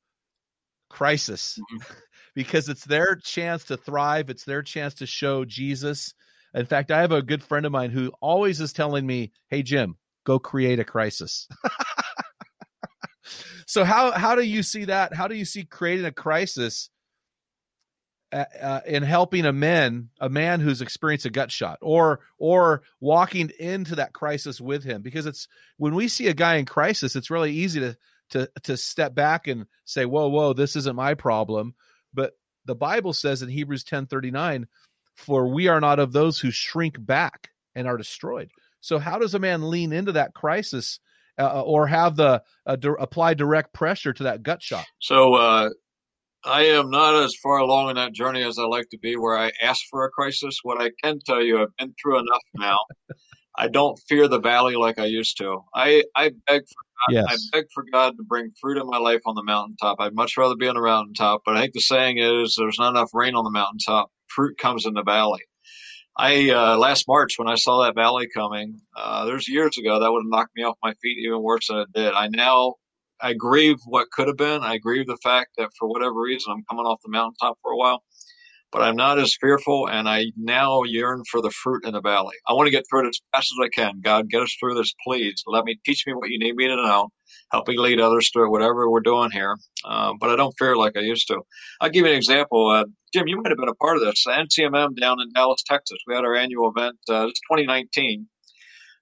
crisis 0.90 1.58
mm-hmm. 1.58 1.94
because 2.34 2.68
it's 2.68 2.84
their 2.84 3.16
chance 3.16 3.64
to 3.66 3.76
thrive. 3.76 4.30
It's 4.30 4.44
their 4.44 4.62
chance 4.62 4.94
to 4.94 5.06
show 5.06 5.44
Jesus. 5.44 6.14
In 6.54 6.66
fact, 6.66 6.90
I 6.90 7.00
have 7.00 7.12
a 7.12 7.22
good 7.22 7.42
friend 7.42 7.66
of 7.66 7.72
mine 7.72 7.90
who 7.90 8.12
always 8.20 8.60
is 8.60 8.72
telling 8.72 9.06
me, 9.06 9.32
Hey, 9.48 9.62
Jim, 9.62 9.96
go 10.24 10.38
create 10.38 10.78
a 10.78 10.84
crisis. 10.84 11.48
so 13.66 13.84
how, 13.84 14.12
how 14.12 14.34
do 14.34 14.42
you 14.42 14.62
see 14.62 14.86
that? 14.86 15.14
How 15.14 15.28
do 15.28 15.34
you 15.34 15.44
see 15.44 15.64
creating 15.64 16.06
a 16.06 16.12
crisis 16.12 16.90
uh, 18.34 18.44
uh, 18.60 18.80
in 18.84 19.04
helping 19.04 19.44
a 19.44 19.52
man, 19.52 20.08
a 20.18 20.28
man 20.28 20.58
who's 20.58 20.82
experienced 20.82 21.24
a 21.24 21.30
gut 21.30 21.52
shot, 21.52 21.78
or 21.80 22.18
or 22.36 22.82
walking 22.98 23.52
into 23.60 23.94
that 23.94 24.12
crisis 24.12 24.60
with 24.60 24.82
him, 24.82 25.02
because 25.02 25.24
it's 25.24 25.46
when 25.76 25.94
we 25.94 26.08
see 26.08 26.26
a 26.26 26.34
guy 26.34 26.56
in 26.56 26.64
crisis, 26.64 27.14
it's 27.14 27.30
really 27.30 27.52
easy 27.52 27.78
to 27.78 27.96
to 28.30 28.50
to 28.64 28.76
step 28.76 29.14
back 29.14 29.46
and 29.46 29.66
say, 29.84 30.04
"Whoa, 30.04 30.28
whoa, 30.28 30.52
this 30.52 30.74
isn't 30.74 30.96
my 30.96 31.14
problem." 31.14 31.74
But 32.12 32.32
the 32.64 32.74
Bible 32.74 33.12
says 33.12 33.40
in 33.40 33.48
Hebrews 33.48 33.84
ten 33.84 34.06
thirty 34.06 34.32
nine, 34.32 34.66
"For 35.14 35.46
we 35.46 35.68
are 35.68 35.80
not 35.80 36.00
of 36.00 36.10
those 36.12 36.40
who 36.40 36.50
shrink 36.50 36.96
back 36.98 37.50
and 37.76 37.86
are 37.86 37.96
destroyed." 37.96 38.50
So, 38.80 38.98
how 38.98 39.20
does 39.20 39.34
a 39.34 39.38
man 39.38 39.70
lean 39.70 39.92
into 39.92 40.12
that 40.12 40.34
crisis? 40.34 40.98
Uh, 41.36 41.62
or 41.62 41.88
have 41.88 42.14
the 42.14 42.40
uh, 42.64 42.76
di- 42.76 42.90
apply 42.96 43.34
direct 43.34 43.72
pressure 43.72 44.12
to 44.12 44.22
that 44.22 44.44
gut 44.44 44.62
shot. 44.62 44.86
So 45.00 45.34
uh, 45.34 45.70
I 46.46 46.64
am 46.64 46.90
not 46.90 47.22
as 47.22 47.34
far 47.42 47.58
along 47.58 47.90
in 47.90 47.96
that 47.96 48.12
journey 48.12 48.42
as 48.42 48.58
I 48.58 48.64
like 48.64 48.88
to 48.90 48.98
be, 48.98 49.16
where 49.16 49.38
I 49.38 49.50
ask 49.62 49.80
for 49.90 50.04
a 50.04 50.10
crisis. 50.10 50.58
What 50.62 50.80
I 50.80 50.90
can 51.02 51.18
tell 51.24 51.42
you, 51.42 51.60
I've 51.60 51.76
been 51.78 51.94
through 52.00 52.18
enough 52.18 52.42
now. 52.54 52.78
I 53.56 53.68
don't 53.68 53.98
fear 54.08 54.26
the 54.26 54.40
valley 54.40 54.74
like 54.74 54.98
I 54.98 55.04
used 55.04 55.38
to. 55.38 55.60
I, 55.74 56.02
I 56.16 56.30
beg 56.46 56.62
for 56.62 56.82
God, 57.08 57.12
yes. 57.12 57.26
I 57.28 57.36
beg 57.56 57.66
for 57.72 57.84
God 57.90 58.16
to 58.16 58.24
bring 58.24 58.50
fruit 58.60 58.80
in 58.80 58.86
my 58.88 58.98
life 58.98 59.20
on 59.26 59.36
the 59.36 59.44
mountaintop. 59.44 59.98
I'd 60.00 60.14
much 60.14 60.36
rather 60.36 60.56
be 60.56 60.66
on 60.66 60.74
the 60.74 60.82
mountaintop, 60.82 61.42
but 61.46 61.56
I 61.56 61.60
think 61.60 61.74
the 61.74 61.80
saying 61.80 62.18
is 62.18 62.56
there's 62.58 62.78
not 62.78 62.90
enough 62.90 63.10
rain 63.14 63.36
on 63.36 63.44
the 63.44 63.50
mountaintop. 63.50 64.10
Fruit 64.26 64.58
comes 64.58 64.86
in 64.86 64.94
the 64.94 65.04
valley. 65.04 65.42
I 66.16 66.50
uh, 66.50 66.78
last 66.78 67.06
March 67.08 67.34
when 67.38 67.48
I 67.48 67.56
saw 67.56 67.82
that 67.82 67.94
valley 67.94 68.28
coming, 68.32 68.80
uh, 68.96 69.24
there's 69.24 69.48
years 69.48 69.76
ago 69.78 69.98
that 69.98 70.12
would 70.12 70.24
have 70.24 70.30
knocked 70.30 70.56
me 70.56 70.62
off 70.62 70.76
my 70.82 70.94
feet 71.02 71.18
even 71.24 71.42
worse 71.42 71.68
than 71.68 71.78
it 71.78 71.88
did. 71.92 72.12
I 72.12 72.28
now 72.28 72.74
I 73.24 73.32
grieve 73.32 73.78
what 73.86 74.10
could 74.10 74.28
have 74.28 74.36
been. 74.36 74.60
I 74.60 74.76
grieve 74.76 75.06
the 75.06 75.16
fact 75.16 75.52
that 75.56 75.70
for 75.78 75.88
whatever 75.88 76.20
reason 76.20 76.52
I'm 76.52 76.64
coming 76.68 76.84
off 76.84 77.00
the 77.02 77.10
mountaintop 77.10 77.56
for 77.62 77.72
a 77.72 77.76
while, 77.76 78.04
but 78.70 78.82
I'm 78.82 78.96
not 78.96 79.18
as 79.18 79.34
fearful, 79.40 79.88
and 79.88 80.06
I 80.06 80.26
now 80.36 80.82
yearn 80.82 81.22
for 81.30 81.40
the 81.40 81.50
fruit 81.50 81.86
in 81.86 81.94
the 81.94 82.02
valley. 82.02 82.34
I 82.46 82.52
want 82.52 82.66
to 82.66 82.70
get 82.70 82.84
through 82.86 83.06
it 83.06 83.08
as 83.08 83.20
fast 83.32 83.50
as 83.50 83.64
I 83.64 83.70
can. 83.70 84.02
God, 84.02 84.28
get 84.28 84.42
us 84.42 84.54
through 84.60 84.74
this, 84.74 84.92
please. 85.06 85.42
Let 85.46 85.64
me 85.64 85.78
teach 85.86 86.04
me 86.06 86.12
what 86.12 86.28
you 86.28 86.38
need 86.38 86.54
me 86.54 86.66
to 86.66 86.76
know. 86.76 87.08
Help 87.50 87.66
me 87.66 87.78
lead 87.78 87.98
others 87.98 88.28
through 88.30 88.50
whatever 88.50 88.90
we're 88.90 89.00
doing 89.00 89.30
here. 89.30 89.56
Uh, 89.86 90.12
but 90.20 90.28
I 90.28 90.36
don't 90.36 90.54
fear 90.58 90.76
like 90.76 90.94
I 90.94 91.00
used 91.00 91.26
to. 91.28 91.40
I'll 91.80 91.88
give 91.88 92.04
you 92.04 92.10
an 92.10 92.18
example. 92.18 92.68
Uh, 92.68 92.84
Jim, 93.14 93.26
you 93.26 93.40
might 93.40 93.48
have 93.48 93.58
been 93.58 93.70
a 93.70 93.74
part 93.74 93.96
of 93.96 94.02
this. 94.02 94.22
The 94.24 94.32
NCMM 94.32 95.00
down 95.00 95.22
in 95.22 95.32
Dallas, 95.32 95.62
Texas. 95.66 95.96
We 96.06 96.14
had 96.14 96.24
our 96.24 96.34
annual 96.36 96.70
event. 96.76 96.98
Uh, 97.08 97.28
it's 97.28 97.40
2019. 97.50 98.26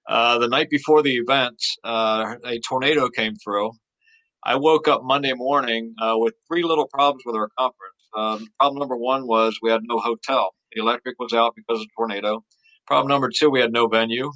Uh, 0.07 0.37
the 0.37 0.47
night 0.47 0.69
before 0.69 1.01
the 1.01 1.15
event, 1.15 1.61
uh, 1.83 2.35
a 2.45 2.59
tornado 2.59 3.09
came 3.09 3.35
through 3.35 3.71
I 4.45 4.55
woke 4.55 4.87
up 4.87 5.03
Monday 5.03 5.33
morning 5.33 5.95
uh, 6.01 6.15
with 6.17 6.33
three 6.47 6.63
little 6.63 6.87
problems 6.87 7.23
with 7.25 7.35
our 7.35 7.49
conference. 7.57 7.95
Um, 8.15 8.47
problem 8.59 8.79
number 8.79 8.97
one 8.97 9.25
was 9.25 9.57
we 9.61 9.71
had 9.71 9.81
no 9.83 9.99
hotel. 9.99 10.53
The 10.73 10.81
electric 10.81 11.17
was 11.19 11.33
out 11.33 11.55
because 11.55 11.81
of 11.81 11.85
a 11.85 11.95
tornado. 11.97 12.43
Problem 12.85 13.09
number 13.09 13.29
two, 13.33 13.49
we 13.49 13.61
had 13.61 13.71
no 13.71 13.87
venue. 13.87 14.31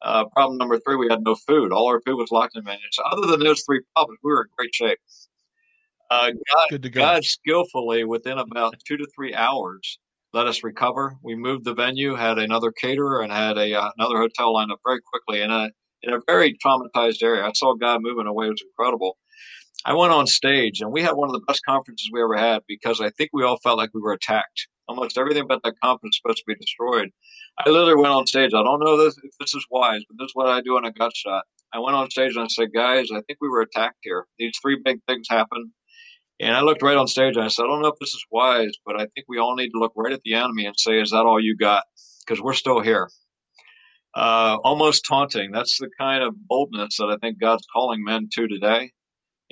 Uh, 0.00 0.24
problem 0.34 0.58
number 0.58 0.78
three, 0.80 0.96
we 0.96 1.08
had 1.08 1.22
no 1.22 1.34
food. 1.34 1.72
All 1.72 1.88
our 1.88 2.00
food 2.00 2.16
was 2.16 2.30
locked 2.32 2.56
in 2.56 2.64
venue. 2.64 2.80
So 2.92 3.02
other 3.04 3.26
than 3.26 3.40
those 3.40 3.62
three 3.62 3.80
problems, 3.94 4.18
we 4.24 4.32
were 4.32 4.42
in 4.42 4.48
great 4.56 4.74
shape. 4.74 4.98
Uh, 6.10 6.30
God, 6.54 6.92
God 6.92 7.24
skillfully, 7.24 8.04
within 8.04 8.38
about 8.38 8.74
two 8.86 8.96
to 8.96 9.06
three 9.14 9.34
hours, 9.34 9.98
let 10.32 10.46
us 10.46 10.64
recover. 10.64 11.16
We 11.22 11.36
moved 11.36 11.64
the 11.64 11.74
venue, 11.74 12.14
had 12.14 12.38
another 12.38 12.72
caterer, 12.72 13.22
and 13.22 13.32
had 13.32 13.56
a 13.56 13.74
uh, 13.74 13.90
another 13.98 14.18
hotel 14.18 14.52
lined 14.54 14.72
up 14.72 14.80
very 14.84 15.00
quickly 15.00 15.42
in 15.42 15.50
a 15.50 15.70
in 16.02 16.12
a 16.12 16.20
very 16.26 16.56
traumatized 16.64 17.22
area. 17.22 17.44
I 17.44 17.52
saw 17.54 17.74
God 17.74 18.02
moving 18.02 18.26
away; 18.26 18.46
it 18.46 18.50
was 18.50 18.62
incredible. 18.62 19.16
I 19.86 19.94
went 19.94 20.12
on 20.12 20.26
stage, 20.26 20.80
and 20.80 20.92
we 20.92 21.02
had 21.02 21.14
one 21.14 21.28
of 21.28 21.34
the 21.34 21.44
best 21.46 21.64
conferences 21.66 22.10
we 22.12 22.22
ever 22.22 22.36
had 22.36 22.62
because 22.68 23.00
I 23.00 23.10
think 23.10 23.30
we 23.32 23.44
all 23.44 23.58
felt 23.58 23.78
like 23.78 23.90
we 23.94 24.00
were 24.02 24.12
attacked. 24.12 24.68
Almost 24.88 25.18
everything 25.18 25.44
about 25.44 25.62
that 25.64 25.74
conference 25.82 26.20
was 26.24 26.38
supposed 26.38 26.38
to 26.38 26.44
be 26.48 26.54
destroyed. 26.56 27.10
I 27.64 27.70
literally 27.70 27.96
went 28.00 28.14
on 28.14 28.26
stage. 28.26 28.52
I 28.54 28.62
don't 28.62 28.80
know 28.80 28.96
this, 28.98 29.16
if 29.22 29.32
this 29.40 29.54
is 29.54 29.66
wise, 29.70 30.02
but 30.08 30.18
this 30.18 30.26
is 30.26 30.34
what 30.34 30.48
I 30.48 30.60
do 30.62 30.78
in 30.78 30.84
a 30.84 30.92
gut 30.92 31.12
shot. 31.16 31.44
I 31.72 31.80
went 31.80 31.96
on 31.96 32.10
stage 32.10 32.36
and 32.36 32.44
I 32.44 32.48
said, 32.48 32.72
"Guys, 32.74 33.10
I 33.12 33.22
think 33.22 33.38
we 33.40 33.48
were 33.48 33.62
attacked 33.62 33.98
here. 34.02 34.26
These 34.38 34.54
three 34.62 34.80
big 34.84 35.00
things 35.08 35.28
happened." 35.30 35.70
And 36.40 36.56
I 36.56 36.62
looked 36.62 36.82
right 36.82 36.96
on 36.98 37.08
stage 37.08 37.36
and 37.36 37.44
I 37.44 37.48
said, 37.48 37.64
I 37.64 37.66
don't 37.68 37.82
know 37.82 37.88
if 37.88 37.98
this 38.00 38.14
is 38.14 38.24
wise, 38.30 38.72
but 38.86 38.96
I 39.00 39.06
think 39.14 39.26
we 39.28 39.38
all 39.38 39.56
need 39.56 39.70
to 39.70 39.78
look 39.78 39.92
right 39.96 40.12
at 40.12 40.22
the 40.24 40.34
enemy 40.34 40.66
and 40.66 40.74
say, 40.78 41.00
Is 41.00 41.10
that 41.12 41.26
all 41.26 41.40
you 41.40 41.56
got? 41.56 41.84
Because 42.26 42.42
we're 42.42 42.54
still 42.54 42.80
here. 42.80 43.04
uh, 44.14 44.58
almost 44.64 45.06
taunting. 45.08 45.52
That's 45.52 45.78
the 45.80 45.90
kind 45.98 46.24
of 46.24 46.36
boldness 46.48 46.98
that 46.98 47.06
I 47.10 47.18
think 47.18 47.40
God's 47.40 47.66
calling 47.72 48.04
men 48.04 48.30
to 48.34 48.48
today. 48.48 48.92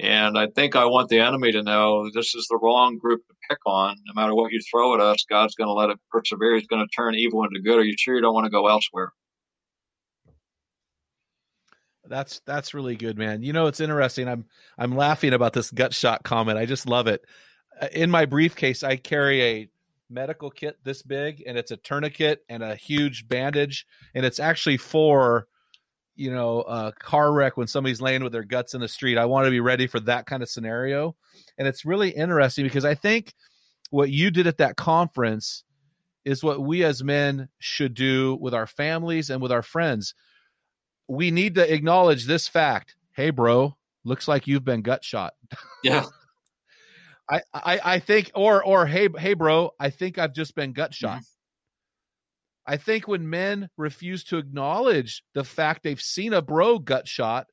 And 0.01 0.39
I 0.39 0.47
think 0.47 0.77
I 0.77 0.87
want 0.87 1.11
the 1.11 1.21
enemy 1.21 1.53
to 1.53 1.63
know 1.63 2.09
this 2.11 2.35
is 2.35 2.47
the 2.49 2.59
wrong 2.63 2.97
group 2.97 3.21
to 3.27 3.35
pick 3.51 3.59
on. 3.67 3.97
No 4.07 4.15
matter 4.15 4.35
what 4.35 4.51
you 4.51 4.61
throw 4.71 4.95
at 4.95 5.01
us, 5.01 5.27
God's 5.29 5.55
going 5.55 5.69
to 5.69 5.75
let 5.75 5.91
it 5.91 5.99
persevere. 6.11 6.55
He's 6.55 6.67
going 6.67 6.87
to 6.87 6.97
turn 6.97 7.15
evil 7.15 7.45
into 7.45 7.61
good. 7.61 7.79
Are 7.79 7.85
you 7.85 7.95
sure 7.99 8.15
you 8.15 8.23
don't 8.23 8.33
want 8.33 8.47
to 8.47 8.51
go 8.51 8.67
elsewhere? 8.67 9.13
That's 12.07 12.41
that's 12.47 12.73
really 12.73 12.97
good, 12.97 13.19
man. 13.19 13.43
You 13.43 13.53
know, 13.53 13.67
it's 13.67 13.79
interesting. 13.79 14.27
I'm 14.27 14.47
I'm 14.79 14.97
laughing 14.97 15.35
about 15.35 15.53
this 15.53 15.71
gut 15.71 15.93
shot 15.93 16.25
comment. 16.25 16.59
I 16.59 16.65
just 16.65 16.87
love 16.87 17.07
it. 17.07 17.23
Uh, 17.81 17.89
in 17.93 18.11
my 18.11 18.25
briefcase, 18.25 18.83
I 18.83 18.97
carry 18.97 19.43
a 19.43 19.69
medical 20.09 20.51
kit 20.51 20.79
this 20.83 21.03
big, 21.03 21.43
and 21.47 21.59
it's 21.59 21.71
a 21.71 21.77
tourniquet 21.77 22.41
and 22.49 22.63
a 22.63 22.75
huge 22.75 23.29
bandage, 23.29 23.87
and 24.15 24.25
it's 24.25 24.41
actually 24.41 24.79
for 24.79 25.47
you 26.21 26.31
know 26.31 26.63
a 26.63 26.93
car 26.99 27.33
wreck 27.33 27.57
when 27.57 27.67
somebody's 27.67 28.01
laying 28.01 28.23
with 28.23 28.33
their 28.33 28.45
guts 28.45 28.75
in 28.75 28.81
the 28.81 28.89
street. 28.89 29.19
I 29.19 29.27
want 29.27 29.47
to 29.47 29.51
be 29.51 29.61
ready 29.61 29.87
for 29.87 30.01
that 30.01 30.27
kind 30.27 30.43
of 30.43 30.49
scenario, 30.49 31.17
and 31.59 31.67
it's 31.67 31.85
really 31.85 32.11
interesting 32.11 32.65
because 32.65 32.85
I 32.85 32.95
think 32.95 33.35
what 33.91 34.11
you 34.11 34.31
did 34.31 34.47
at 34.47 34.59
that 34.59 34.77
conference 34.77 35.65
is 36.25 36.45
what 36.45 36.61
we 36.61 36.85
as 36.85 37.03
men 37.03 37.49
should 37.59 37.95
do 37.95 38.37
with 38.41 38.55
our 38.55 38.67
families 38.67 39.31
and 39.31 39.41
with 39.41 39.51
our 39.51 39.63
friends 39.63 40.15
we 41.11 41.33
need 41.33 41.57
to 41.57 41.75
acknowledge 41.75 42.25
this 42.27 42.47
fact. 42.47 42.95
Hey, 43.13 43.31
bro, 43.31 43.77
looks 44.05 44.29
like 44.29 44.47
you've 44.47 44.65
been 44.65 44.83
gut 44.83 45.05
shot. 45.05 45.35
Yeah. 45.83 46.05
I, 47.31 47.41
I, 47.53 47.81
I 47.85 47.99
think, 47.99 48.31
or, 48.35 48.65
or, 48.65 48.87
hey, 48.87 49.09
hey, 49.19 49.35
bro, 49.35 49.73
I 49.79 49.91
think 49.91 50.19
I've 50.19 50.33
just 50.33 50.55
been 50.55 50.73
gut 50.73 50.95
shot. 50.95 51.23
I 52.67 52.77
think 52.77 53.09
when 53.09 53.31
men 53.31 53.69
refuse 53.77 54.25
to 54.25 54.39
acknowledge 54.39 55.23
the 55.35 55.45
fact 55.45 55.83
they've 55.83 56.01
seen 56.01 56.33
a 56.33 56.43
bro 56.43 56.79
gut 56.79 57.09
shot, 57.09 57.47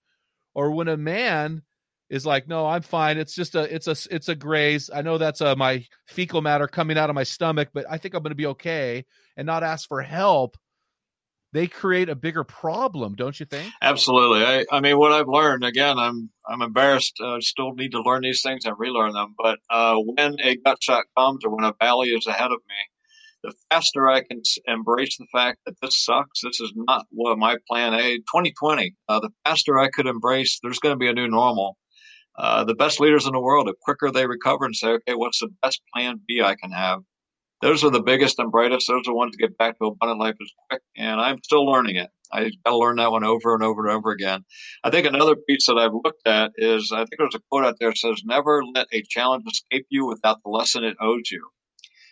or 0.54 0.72
when 0.72 0.88
a 0.88 0.98
man 0.98 1.62
is 2.10 2.26
like, 2.26 2.48
no, 2.48 2.66
I'm 2.66 2.82
fine. 2.82 3.18
It's 3.18 3.36
just 3.36 3.56
a, 3.56 3.74
it's 3.74 3.88
a, 3.88 3.96
it's 4.14 4.30
a 4.30 4.36
graze. 4.36 4.90
I 4.94 5.02
know 5.02 5.18
that's 5.18 5.42
a, 5.42 5.50
uh, 5.50 5.56
my 5.56 5.86
fecal 6.08 6.42
matter 6.42 6.68
coming 6.68 6.98
out 6.98 7.10
of 7.10 7.16
my 7.16 7.24
stomach, 7.24 7.70
but 7.74 7.86
I 7.90 7.98
think 7.98 8.14
I'm 8.14 8.24
going 8.24 8.32
to 8.32 8.36
be 8.36 8.46
okay 8.48 9.06
and 9.36 9.46
not 9.46 9.64
ask 9.64 9.88
for 9.88 10.02
help 10.02 10.58
they 11.54 11.68
create 11.68 12.10
a 12.10 12.16
bigger 12.16 12.44
problem, 12.44 13.16
don't 13.16 13.40
you 13.40 13.46
think? 13.46 13.72
Absolutely. 13.82 14.44
I, 14.44 14.66
I 14.72 14.82
mean, 14.82 14.98
what 14.98 15.12
I've 15.12 15.28
learned 15.28 15.64
again, 15.64 15.98
I'm 15.98 16.30
I'm 16.48 16.62
embarrassed. 16.62 17.18
I 17.22 17.38
uh, 17.38 17.42
still 17.42 17.74
need 17.74 17.92
to 17.94 18.02
learn 18.02 18.22
these 18.22 18.42
things 18.42 18.66
and 18.66 18.76
relearn 18.78 19.14
them. 19.14 19.34
But 19.38 19.60
uh, 19.70 19.96
when 19.96 20.38
a 20.42 20.58
gut 20.58 20.84
shot 20.84 21.06
comes 21.18 21.46
or 21.46 21.56
when 21.56 21.64
a 21.64 21.74
valley 21.80 22.10
is 22.10 22.28
ahead 22.28 22.52
of 22.52 22.60
me, 22.68 22.76
the 23.48 23.56
faster 23.72 24.10
I 24.10 24.22
can 24.24 24.42
embrace 24.68 25.18
the 25.18 25.28
fact 25.32 25.60
that 25.66 25.76
this 25.82 26.04
sucks, 26.04 26.42
this 26.44 26.60
is 26.60 26.74
not 26.76 27.06
what 27.10 27.38
my 27.38 27.58
plan 27.70 27.94
A, 27.94 28.18
2020, 28.18 28.96
uh, 29.10 29.20
the 29.20 29.30
faster 29.46 29.80
I 29.80 29.90
could 29.90 30.06
embrace 30.08 30.60
there's 30.62 30.80
going 30.80 30.94
to 30.94 31.00
be 31.00 31.08
a 31.08 31.14
new 31.14 31.28
normal. 31.28 31.78
Uh, 32.38 32.64
the 32.64 32.76
best 32.76 33.00
leaders 33.00 33.26
in 33.26 33.34
the 33.34 33.40
world, 33.40 33.68
the 33.68 33.74
quicker 33.82 34.12
they 34.12 34.28
recover 34.28 34.66
and 34.66 34.76
say, 34.76 34.90
okay, 34.90 35.16
what's 35.16 35.40
the 35.40 35.50
best 35.64 35.82
plan 35.94 36.20
B 36.28 36.42
I 36.44 36.56
can 36.56 36.72
have? 36.72 37.02
those 37.62 37.84
are 37.84 37.90
the 37.90 38.02
biggest 38.02 38.38
and 38.40 38.52
brightest. 38.52 38.88
Those 38.88 39.02
are 39.02 39.12
the 39.12 39.16
ones 39.16 39.32
to 39.32 39.38
get 39.38 39.58
back 39.58 39.78
to 39.80 39.86
abundant 39.86 40.20
life 40.20 40.36
as 40.42 40.52
quick. 40.70 40.82
And 40.96 41.20
I'm 41.20 41.42
still 41.44 41.66
learning 41.66 41.96
it. 41.96 42.10
I 42.32 42.52
got 42.66 42.72
to 42.72 42.78
learn 42.78 42.98
that 42.98 43.12
one 43.12 43.24
over 43.24 43.54
and 43.54 43.64
over 43.64 43.88
and 43.88 43.96
over 43.96 44.12
again. 44.12 44.44
I 44.84 44.90
think 44.90 45.08
another 45.08 45.36
piece 45.36 45.66
that 45.68 45.78
I've 45.78 45.94
looked 45.94 46.28
at 46.28 46.52
is 46.58 46.92
I 46.92 47.00
think 47.00 47.18
there's 47.18 47.36
a 47.36 47.42
quote 47.50 47.66
out 47.66 47.78
there 47.80 47.90
that 47.90 47.98
says, 47.98 48.22
"Never 48.26 48.64
let 48.76 48.88
a 48.92 49.02
challenge 49.02 49.46
escape 49.48 49.88
you 49.90 50.06
without 50.06 50.44
the 50.44 50.50
lesson 50.50 50.84
it 50.84 50.98
owes 51.00 51.32
you." 51.32 51.48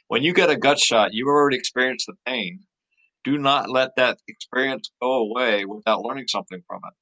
When 0.07 0.21
you 0.23 0.33
get 0.33 0.51
a 0.51 0.55
gut 0.55 0.79
shot, 0.79 1.13
you've 1.13 1.27
already 1.27 1.57
experienced 1.57 2.05
the 2.05 2.13
pain. 2.25 2.61
Do 3.23 3.37
not 3.39 3.69
let 3.69 3.95
that 3.97 4.19
experience 4.27 4.91
go 5.01 5.13
away 5.13 5.65
without 5.65 6.03
learning 6.03 6.27
something 6.27 6.61
from 6.67 6.81
it. 6.85 6.93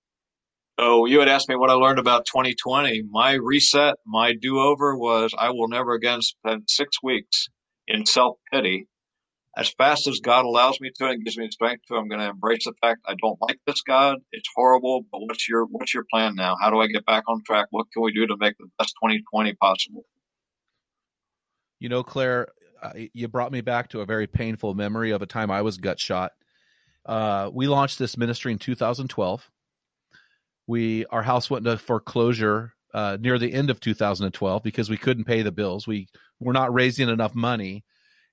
So 0.80 1.06
you 1.06 1.20
had 1.20 1.28
asked 1.28 1.49
me 1.49 1.56
what 1.56 1.70
I 1.70 1.74
learned 1.74 1.99
about 1.99 2.26
2020. 2.26 3.04
My 3.10 3.34
reset, 3.34 3.95
my 4.08 4.34
do-over 4.34 4.95
was 4.95 5.34
I 5.38 5.49
will 5.51 5.68
never 5.68 5.93
again 5.93 6.22
spend 6.22 6.64
six 6.68 7.04
weeks 7.04 7.49
in 7.88 8.06
self 8.06 8.38
pity. 8.51 8.88
As 9.56 9.70
fast 9.70 10.08
as 10.08 10.20
God 10.20 10.45
allows 10.45 10.82
me 10.82 10.89
to 10.95 11.06
and 11.06 11.24
gives 11.24 11.38
me 11.38 11.47
strength 11.51 11.84
to, 11.88 11.95
I'm 11.95 12.08
going 12.08 12.22
to 12.22 12.30
embrace 12.30 12.66
the 12.66 12.74
fact 12.82 13.01
I 13.06 13.14
don't 13.22 13.39
like 13.39 13.60
this 13.68 13.82
God. 13.82 14.18
It's 14.32 14.49
horrible, 14.56 15.06
but 15.12 15.20
what's 15.20 15.47
your 15.47 15.66
what's 15.66 15.93
your 15.93 16.06
plan 16.12 16.34
now? 16.36 16.56
How 16.60 16.72
do 16.72 16.80
I 16.80 16.88
get 16.88 17.06
back 17.06 17.26
on 17.28 17.43
track? 17.45 17.68
What 17.70 17.86
can 17.93 18.01
we 18.01 18.14
do 18.14 18.26
to 18.26 18.38
make 18.39 18.58
the 18.58 18.66
best 18.80 18.95
2020 19.04 19.54
possible? 19.56 20.06
You 21.80 21.89
know, 21.89 22.01
Claire, 22.01 22.47
you 23.13 23.27
brought 23.27 23.51
me 23.51 23.61
back 23.61 23.89
to 23.89 24.01
a 24.01 24.05
very 24.05 24.27
painful 24.27 24.73
memory 24.73 25.11
of 25.11 25.21
a 25.21 25.27
time 25.27 25.51
I 25.51 25.61
was 25.61 25.77
gut 25.77 25.99
shot. 25.99 26.31
Uh, 27.05 27.49
we 27.53 27.67
launched 27.67 27.99
this 27.99 28.17
ministry 28.17 28.51
in 28.51 28.59
2012. 28.59 29.49
We 30.67 31.05
our 31.07 31.23
house 31.23 31.49
went 31.49 31.65
into 31.65 31.77
foreclosure 31.77 32.73
uh, 32.93 33.17
near 33.19 33.38
the 33.38 33.51
end 33.51 33.69
of 33.69 33.79
2012 33.79 34.63
because 34.63 34.89
we 34.89 34.97
couldn't 34.97 35.25
pay 35.25 35.41
the 35.41 35.51
bills. 35.51 35.88
We 35.88 36.07
were 36.39 36.53
not 36.53 36.73
raising 36.73 37.09
enough 37.09 37.36
money, 37.36 37.84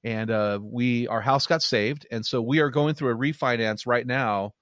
and 0.04 0.30
uh, 0.30 0.60
we 0.62 1.08
our 1.08 1.20
house 1.20 1.46
got 1.46 1.62
saved, 1.62 2.06
and 2.10 2.24
so 2.24 2.40
we 2.40 2.60
are 2.60 2.70
going 2.70 2.94
through 2.94 3.12
a 3.12 3.16
refinance 3.16 3.86
right 3.86 4.06
now 4.06 4.52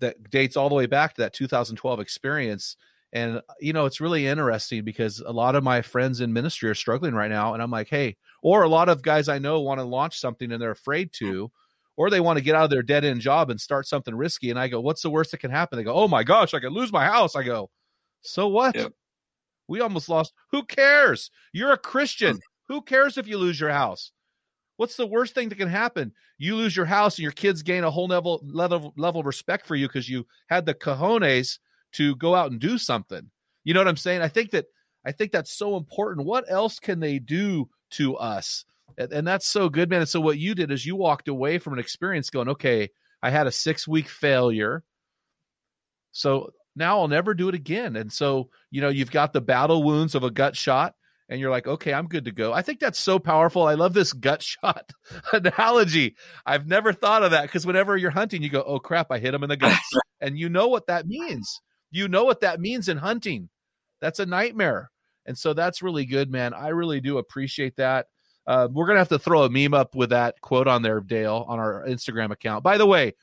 that 0.00 0.30
dates 0.30 0.56
all 0.56 0.68
the 0.68 0.74
way 0.74 0.86
back 0.86 1.14
to 1.14 1.22
that 1.22 1.34
2012 1.34 2.00
experience. 2.00 2.76
And 3.12 3.42
you 3.60 3.72
know, 3.72 3.86
it's 3.86 4.00
really 4.00 4.26
interesting 4.26 4.84
because 4.84 5.20
a 5.20 5.32
lot 5.32 5.56
of 5.56 5.64
my 5.64 5.82
friends 5.82 6.20
in 6.20 6.32
ministry 6.32 6.70
are 6.70 6.74
struggling 6.74 7.14
right 7.14 7.30
now, 7.30 7.54
and 7.54 7.62
I'm 7.62 7.70
like, 7.70 7.88
hey, 7.88 8.16
or 8.42 8.62
a 8.62 8.68
lot 8.68 8.88
of 8.88 9.02
guys 9.02 9.28
I 9.28 9.38
know 9.38 9.60
want 9.60 9.80
to 9.80 9.84
launch 9.84 10.18
something 10.18 10.50
and 10.50 10.60
they're 10.60 10.70
afraid 10.70 11.12
to. 11.14 11.46
Mm. 11.46 11.50
Or 11.96 12.08
they 12.08 12.20
want 12.20 12.38
to 12.38 12.44
get 12.44 12.54
out 12.54 12.64
of 12.64 12.70
their 12.70 12.82
dead 12.82 13.04
end 13.04 13.20
job 13.20 13.50
and 13.50 13.60
start 13.60 13.86
something 13.86 14.14
risky. 14.14 14.48
And 14.48 14.58
I 14.58 14.68
go, 14.68 14.80
What's 14.80 15.02
the 15.02 15.10
worst 15.10 15.32
that 15.32 15.38
can 15.38 15.50
happen? 15.50 15.76
They 15.76 15.84
go, 15.84 15.92
Oh 15.92 16.08
my 16.08 16.24
gosh, 16.24 16.54
I 16.54 16.60
could 16.60 16.72
lose 16.72 16.90
my 16.90 17.04
house. 17.04 17.36
I 17.36 17.42
go, 17.42 17.68
so 18.22 18.48
what? 18.48 18.74
Yep. 18.74 18.92
We 19.68 19.80
almost 19.80 20.08
lost. 20.08 20.32
Who 20.50 20.62
cares? 20.62 21.30
You're 21.52 21.72
a 21.72 21.78
Christian. 21.78 22.36
Mm. 22.36 22.40
Who 22.68 22.82
cares 22.82 23.18
if 23.18 23.28
you 23.28 23.36
lose 23.36 23.60
your 23.60 23.70
house? 23.70 24.12
What's 24.76 24.96
the 24.96 25.06
worst 25.06 25.34
thing 25.34 25.50
that 25.50 25.58
can 25.58 25.68
happen? 25.68 26.12
You 26.38 26.56
lose 26.56 26.74
your 26.74 26.86
house 26.86 27.18
and 27.18 27.22
your 27.22 27.32
kids 27.32 27.62
gain 27.62 27.84
a 27.84 27.90
whole 27.90 28.06
level 28.06 28.40
level, 28.46 28.94
level 28.96 29.20
of 29.20 29.26
respect 29.26 29.66
for 29.66 29.74
you 29.74 29.86
because 29.86 30.08
you 30.08 30.26
had 30.48 30.64
the 30.64 30.72
cojones 30.72 31.58
to 31.92 32.16
go 32.16 32.34
out 32.34 32.50
and 32.50 32.58
do 32.58 32.78
something. 32.78 33.30
You 33.64 33.74
know 33.74 33.80
what 33.80 33.88
I'm 33.88 33.98
saying? 33.98 34.22
I 34.22 34.28
think 34.28 34.52
that 34.52 34.66
I 35.04 35.12
think 35.12 35.32
that's 35.32 35.52
so 35.52 35.76
important. 35.76 36.26
What 36.26 36.44
else 36.48 36.78
can 36.78 37.00
they 37.00 37.18
do 37.18 37.68
to 37.92 38.16
us? 38.16 38.64
And, 38.98 39.12
and 39.12 39.26
that's 39.26 39.46
so 39.46 39.68
good, 39.68 39.88
man. 39.90 40.00
And 40.00 40.08
so 40.08 40.20
what 40.20 40.38
you 40.38 40.54
did 40.54 40.70
is 40.70 40.84
you 40.84 40.96
walked 40.96 41.28
away 41.28 41.58
from 41.58 41.72
an 41.72 41.78
experience 41.78 42.30
going, 42.30 42.48
okay, 42.48 42.90
I 43.22 43.30
had 43.30 43.46
a 43.46 43.52
six 43.52 43.88
week 43.88 44.08
failure. 44.08 44.84
So 46.12 46.52
now 46.76 47.00
I'll 47.00 47.08
never 47.08 47.34
do 47.34 47.48
it 47.48 47.54
again. 47.54 47.96
And 47.96 48.12
so, 48.12 48.50
you 48.70 48.80
know, 48.80 48.88
you've 48.88 49.10
got 49.10 49.32
the 49.32 49.40
battle 49.40 49.82
wounds 49.82 50.14
of 50.14 50.24
a 50.24 50.30
gut 50.30 50.56
shot 50.56 50.94
and 51.28 51.40
you're 51.40 51.50
like, 51.50 51.66
okay, 51.66 51.94
I'm 51.94 52.08
good 52.08 52.24
to 52.24 52.32
go. 52.32 52.52
I 52.52 52.62
think 52.62 52.80
that's 52.80 52.98
so 52.98 53.18
powerful. 53.18 53.66
I 53.66 53.74
love 53.74 53.94
this 53.94 54.12
gut 54.12 54.42
shot 54.42 54.90
analogy. 55.32 56.16
I've 56.44 56.66
never 56.66 56.92
thought 56.92 57.22
of 57.22 57.30
that 57.30 57.42
because 57.42 57.66
whenever 57.66 57.96
you're 57.96 58.10
hunting, 58.10 58.42
you 58.42 58.50
go, 58.50 58.62
oh 58.62 58.80
crap, 58.80 59.10
I 59.10 59.18
hit 59.18 59.34
him 59.34 59.44
in 59.44 59.48
the 59.48 59.56
guts. 59.56 59.90
and 60.20 60.38
you 60.38 60.48
know 60.48 60.68
what 60.68 60.88
that 60.88 61.06
means. 61.06 61.60
You 61.90 62.08
know 62.08 62.24
what 62.24 62.40
that 62.40 62.60
means 62.60 62.88
in 62.88 62.98
hunting. 62.98 63.48
That's 64.00 64.18
a 64.18 64.26
nightmare. 64.26 64.90
And 65.26 65.36
so 65.36 65.52
that's 65.52 65.82
really 65.82 66.06
good, 66.06 66.30
man. 66.30 66.54
I 66.54 66.68
really 66.68 67.00
do 67.00 67.18
appreciate 67.18 67.76
that. 67.76 68.06
Uh, 68.46 68.68
we're 68.72 68.86
going 68.86 68.96
to 68.96 69.00
have 69.00 69.08
to 69.08 69.18
throw 69.18 69.44
a 69.44 69.50
meme 69.50 69.74
up 69.74 69.94
with 69.94 70.10
that 70.10 70.40
quote 70.40 70.66
on 70.66 70.82
there, 70.82 71.00
Dale, 71.00 71.44
on 71.46 71.58
our 71.58 71.84
Instagram 71.86 72.30
account. 72.30 72.64
By 72.64 72.78
the 72.78 72.86
way, 72.86 73.14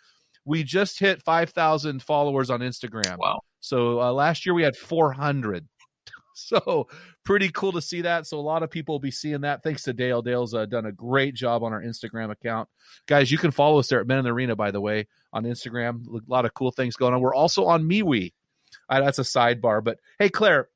we 0.46 0.64
just 0.64 1.00
hit 1.00 1.22
5,000 1.24 2.02
followers 2.02 2.50
on 2.50 2.62
Instagram. 2.62 3.18
Wow. 3.18 3.42
So 3.60 4.00
uh, 4.00 4.14
last 4.14 4.46
year 4.46 4.54
we 4.54 4.64
had 4.64 4.78
400. 4.78 5.68
so 6.34 6.88
pretty 7.26 7.50
cool 7.50 7.74
to 7.74 7.82
see 7.82 8.02
that. 8.02 8.26
So 8.28 8.40
a 8.40 8.42
lot 8.42 8.64
of 8.64 8.70
people 8.70 8.94
will 8.94 9.00
be 9.00 9.12
seeing 9.12 9.42
that. 9.42 9.64
Thanks 9.64 9.84
to 9.84 9.94
Dale. 9.94 10.22
Dale's 10.22 10.54
uh, 10.54 10.66
done 10.66 10.86
a 10.86 10.92
great 10.92 11.34
job 11.34 11.64
on 11.64 11.74
our 11.74 11.82
Instagram 11.82 12.32
account. 12.32 12.70
Guys, 13.08 13.30
you 13.32 13.38
can 13.38 13.52
follow 13.52 13.80
us 13.80 13.90
there 13.90 14.00
at 14.00 14.08
Men 14.08 14.20
in 14.20 14.24
the 14.24 14.32
Arena, 14.32 14.56
by 14.56 14.72
the 14.72 14.80
way, 14.80 15.08
on 15.34 15.44
Instagram. 15.44 16.08
A 16.08 16.22
lot 16.32 16.46
of 16.46 16.54
cool 16.54 16.72
things 16.72 16.96
going 16.96 17.14
on. 17.14 17.20
We're 17.20 17.36
also 17.36 17.66
on 17.66 17.84
MeWe. 17.84 18.32
Uh, 18.90 19.02
that's 19.02 19.20
a 19.20 19.24
sidebar. 19.24 19.84
But 19.84 20.00
hey, 20.20 20.30
Claire, 20.30 20.70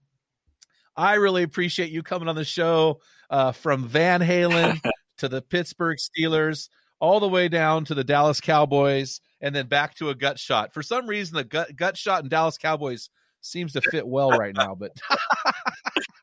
I 0.95 1.15
really 1.15 1.43
appreciate 1.43 1.91
you 1.91 2.03
coming 2.03 2.27
on 2.27 2.35
the 2.35 2.45
show 2.45 3.01
uh, 3.29 3.51
from 3.51 3.87
Van 3.87 4.21
Halen 4.21 4.79
to 5.17 5.29
the 5.29 5.41
Pittsburgh 5.41 5.97
Steelers 5.97 6.69
all 6.99 7.19
the 7.19 7.27
way 7.27 7.47
down 7.47 7.85
to 7.85 7.95
the 7.95 8.03
Dallas 8.03 8.41
Cowboys 8.41 9.21
and 9.41 9.55
then 9.55 9.67
back 9.67 9.95
to 9.95 10.09
a 10.09 10.15
gut 10.15 10.37
shot. 10.37 10.73
For 10.73 10.83
some 10.83 11.07
reason, 11.07 11.35
the 11.35 11.43
gut 11.43 11.75
gut 11.75 11.97
shot 11.97 12.21
and 12.21 12.29
Dallas 12.29 12.57
Cowboys 12.57 13.09
seems 13.41 13.73
to 13.73 13.81
fit 13.81 14.07
well 14.07 14.29
right 14.31 14.55
now. 14.55 14.75
But 14.75 14.91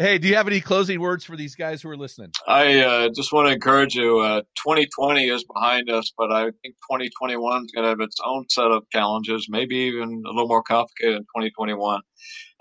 hey, 0.00 0.16
do 0.16 0.28
you 0.28 0.34
have 0.34 0.46
any 0.46 0.60
closing 0.60 0.98
words 0.98 1.24
for 1.24 1.36
these 1.36 1.54
guys 1.54 1.82
who 1.82 1.90
are 1.90 1.96
listening? 1.96 2.32
I 2.48 2.80
uh, 2.80 3.08
just 3.14 3.32
want 3.32 3.48
to 3.48 3.52
encourage 3.52 3.94
you. 3.94 4.18
Uh, 4.18 4.40
2020 4.66 5.28
is 5.28 5.44
behind 5.44 5.90
us, 5.90 6.10
but 6.16 6.32
I 6.32 6.44
think 6.44 6.74
2021 6.90 7.64
is 7.66 7.72
going 7.72 7.84
to 7.84 7.90
have 7.90 8.00
its 8.00 8.16
own 8.24 8.46
set 8.48 8.70
of 8.70 8.88
challenges, 8.90 9.46
maybe 9.50 9.76
even 9.76 10.22
a 10.26 10.30
little 10.30 10.48
more 10.48 10.62
complicated 10.62 11.16
in 11.16 11.22
2021. 11.22 12.00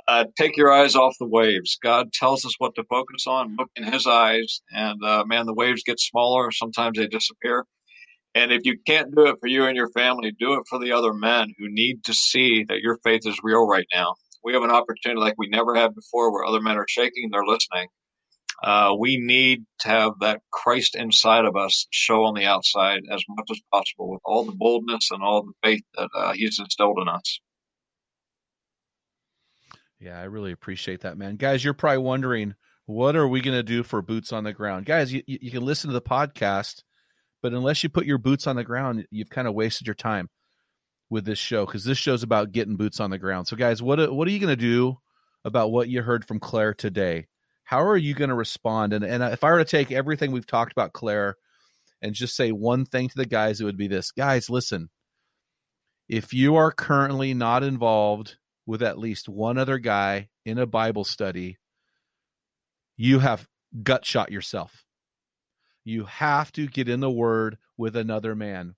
Uh, 0.08 0.26
take 0.38 0.58
your 0.58 0.72
eyes 0.72 0.96
off 0.96 1.16
the 1.20 1.28
waves. 1.28 1.78
God 1.82 2.12
tells 2.12 2.44
us 2.44 2.56
what 2.58 2.76
to 2.76 2.84
focus 2.90 3.26
on. 3.26 3.56
Look 3.58 3.70
in 3.76 3.84
His 3.84 4.06
eyes, 4.06 4.62
and 4.72 5.02
uh, 5.04 5.24
man, 5.26 5.46
the 5.46 5.54
waves 5.54 5.84
get 5.86 6.00
smaller. 6.00 6.52
Sometimes 6.52 6.98
they 6.98 7.08
disappear. 7.08 7.66
And 8.36 8.52
if 8.52 8.62
you 8.64 8.78
can't 8.86 9.16
do 9.16 9.28
it 9.28 9.38
for 9.40 9.48
you 9.48 9.66
and 9.66 9.76
your 9.76 9.90
family, 9.90 10.32
do 10.38 10.54
it 10.54 10.64
for 10.70 10.80
the 10.80 10.92
other 10.92 11.14
men 11.14 11.54
who 11.58 11.68
need 11.70 12.04
to 12.06 12.14
see 12.14 12.66
that 12.68 12.80
your 12.80 12.98
faith 13.04 13.22
is 13.26 13.40
real 13.44 13.66
right 13.66 13.88
now. 13.94 14.16
We 14.44 14.54
have 14.54 14.64
an 14.64 14.72
opportunity 14.72 15.20
like 15.20 15.36
we 15.38 15.50
never 15.50 15.76
had 15.76 15.96
before 15.96 16.32
where 16.32 16.46
other 16.46 16.62
men 16.62 16.78
are 16.78 16.86
shaking, 16.88 17.26
and 17.26 17.34
they're 17.34 17.46
listening. 17.46 17.90
Uh, 18.62 18.94
we 18.98 19.18
need 19.18 19.66
to 19.80 19.88
have 19.88 20.14
that 20.20 20.42
Christ 20.52 20.96
inside 20.96 21.46
of 21.46 21.56
us 21.56 21.88
show 21.92 22.26
on 22.26 22.34
the 22.34 22.46
outside 22.46 23.02
as 23.12 23.24
much 23.30 23.48
as 23.52 23.62
possible 23.72 24.12
with 24.12 24.22
all 24.26 24.44
the 24.44 24.52
boldness 24.52 25.10
and 25.12 25.24
all 25.24 25.44
the 25.44 25.54
faith 25.64 25.84
that 25.96 26.10
uh, 26.14 26.34
He's 26.34 26.60
instilled 26.60 27.00
in 27.02 27.08
us. 27.08 27.40
Yeah, 30.00 30.20
I 30.20 30.24
really 30.24 30.52
appreciate 30.52 31.02
that, 31.02 31.18
man. 31.18 31.36
Guys, 31.36 31.64
you're 31.64 31.74
probably 31.74 32.00
wondering, 32.00 32.56
what 32.86 33.16
are 33.16 33.28
we 33.28 33.42
going 33.42 33.58
to 33.58 33.64
do 33.64 33.84
for 33.84 34.02
boots 34.02 34.34
on 34.34 34.44
the 34.44 34.54
ground? 34.54 34.86
Guys, 34.86 35.12
you, 35.12 35.22
you 35.26 35.52
can 35.52 35.66
listen 35.66 35.90
to 35.90 35.94
the 35.94 36.02
podcast, 36.02 36.84
but 37.42 37.54
unless 37.54 37.84
you 37.84 37.90
put 37.90 38.06
your 38.06 38.18
boots 38.18 38.48
on 38.48 38.56
the 38.56 38.64
ground, 38.64 39.06
you've 39.12 39.30
kind 39.30 39.48
of 39.48 39.54
wasted 39.54 39.88
your 39.88 39.96
time 39.96 40.30
with 41.10 41.26
this 41.26 41.40
show 41.40 41.66
because 41.66 41.84
this 41.84 41.98
show's 41.98 42.24
about 42.24 42.52
getting 42.52 42.76
boots 42.76 43.00
on 43.00 43.10
the 43.10 43.18
ground. 43.18 43.48
So, 43.48 43.56
guys, 43.56 43.82
what 43.82 44.00
uh, 44.00 44.14
what 44.14 44.28
are 44.28 44.32
you 44.32 44.40
going 44.40 44.56
to 44.56 44.56
do 44.56 44.98
about 45.44 45.72
what 45.72 45.90
you 45.90 46.02
heard 46.02 46.26
from 46.26 46.40
Claire 46.40 46.74
today? 46.74 47.28
How 47.64 47.82
are 47.84 47.98
you 47.98 48.14
going 48.14 48.30
to 48.30 48.36
respond? 48.36 48.94
And 48.94 49.04
and 49.04 49.24
uh, 49.24 49.30
if 49.32 49.44
I 49.44 49.52
were 49.52 49.60
to 49.60 49.66
take 49.66 49.92
everything 49.92 50.32
we've 50.32 50.48
talked 50.48 50.72
about, 50.72 50.94
Claire, 50.94 51.36
and 52.02 52.14
just 52.14 52.36
say 52.36 52.52
one 52.52 52.86
thing 52.86 53.10
to 53.10 53.18
the 53.18 53.26
guys, 53.26 53.60
it 53.60 53.66
would 53.66 53.78
be 53.78 53.88
this: 53.88 54.12
guys, 54.12 54.50
listen. 54.50 54.90
If 56.08 56.34
you 56.34 56.56
are 56.56 56.72
currently 56.72 57.36
not 57.36 57.62
involved 57.62 58.38
with 58.66 58.82
at 58.82 58.98
least 58.98 59.30
one 59.30 59.60
other 59.60 59.78
guy 59.78 60.30
in 60.44 60.58
a 60.58 60.66
Bible 60.66 61.04
study, 61.04 61.58
you 62.98 63.20
have 63.20 63.48
gut 63.84 64.06
shot 64.06 64.32
yourself. 64.32 64.86
You 65.84 66.06
have 66.06 66.52
to 66.54 66.68
get 66.68 66.90
in 66.90 67.00
the 67.00 67.12
Word 67.12 67.58
with 67.78 67.96
another 67.96 68.36
man. 68.36 68.76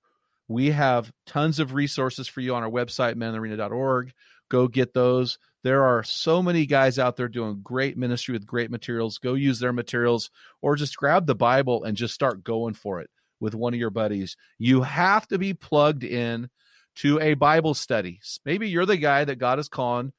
We 0.52 0.72
have 0.72 1.12
tons 1.26 1.60
of 1.60 1.74
resources 1.74 2.28
for 2.28 2.42
you 2.42 2.56
on 2.56 2.64
our 2.64 2.70
website, 2.70 3.16
meninthearena.org. 3.16 4.14
Go 4.50 4.68
get 4.68 4.94
those. 4.94 5.40
There 5.64 5.84
are 5.84 6.04
so 6.04 6.42
many 6.44 6.66
guys 6.66 7.00
out 7.00 7.16
there 7.16 7.30
doing 7.30 7.62
great 7.64 7.98
ministry 7.98 8.34
with 8.34 8.46
great 8.46 8.72
materials. 8.72 9.18
Go 9.18 9.36
use 9.36 9.60
their 9.60 9.74
materials 9.74 10.30
or 10.62 10.76
just 10.76 10.98
grab 10.98 11.26
the 11.26 11.36
Bible 11.36 11.84
and 11.84 11.96
just 11.96 12.14
start 12.14 12.44
going 12.44 12.74
for 12.74 13.00
it 13.00 13.10
with 13.40 13.56
one 13.56 13.74
of 13.74 13.80
your 13.80 13.90
buddies. 13.90 14.36
You 14.58 14.82
have 14.82 15.28
to 15.28 15.38
be 15.38 15.54
plugged 15.54 16.04
in 16.04 16.50
to 16.98 17.20
a 17.20 17.36
Bible 17.36 17.74
study. 17.74 18.20
Maybe 18.46 18.70
you're 18.70 18.86
the 18.86 18.98
guy 18.98 19.24
that 19.24 19.38
God 19.40 19.60
is 19.60 19.70
calling 19.70 20.12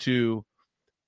to 0.00 0.44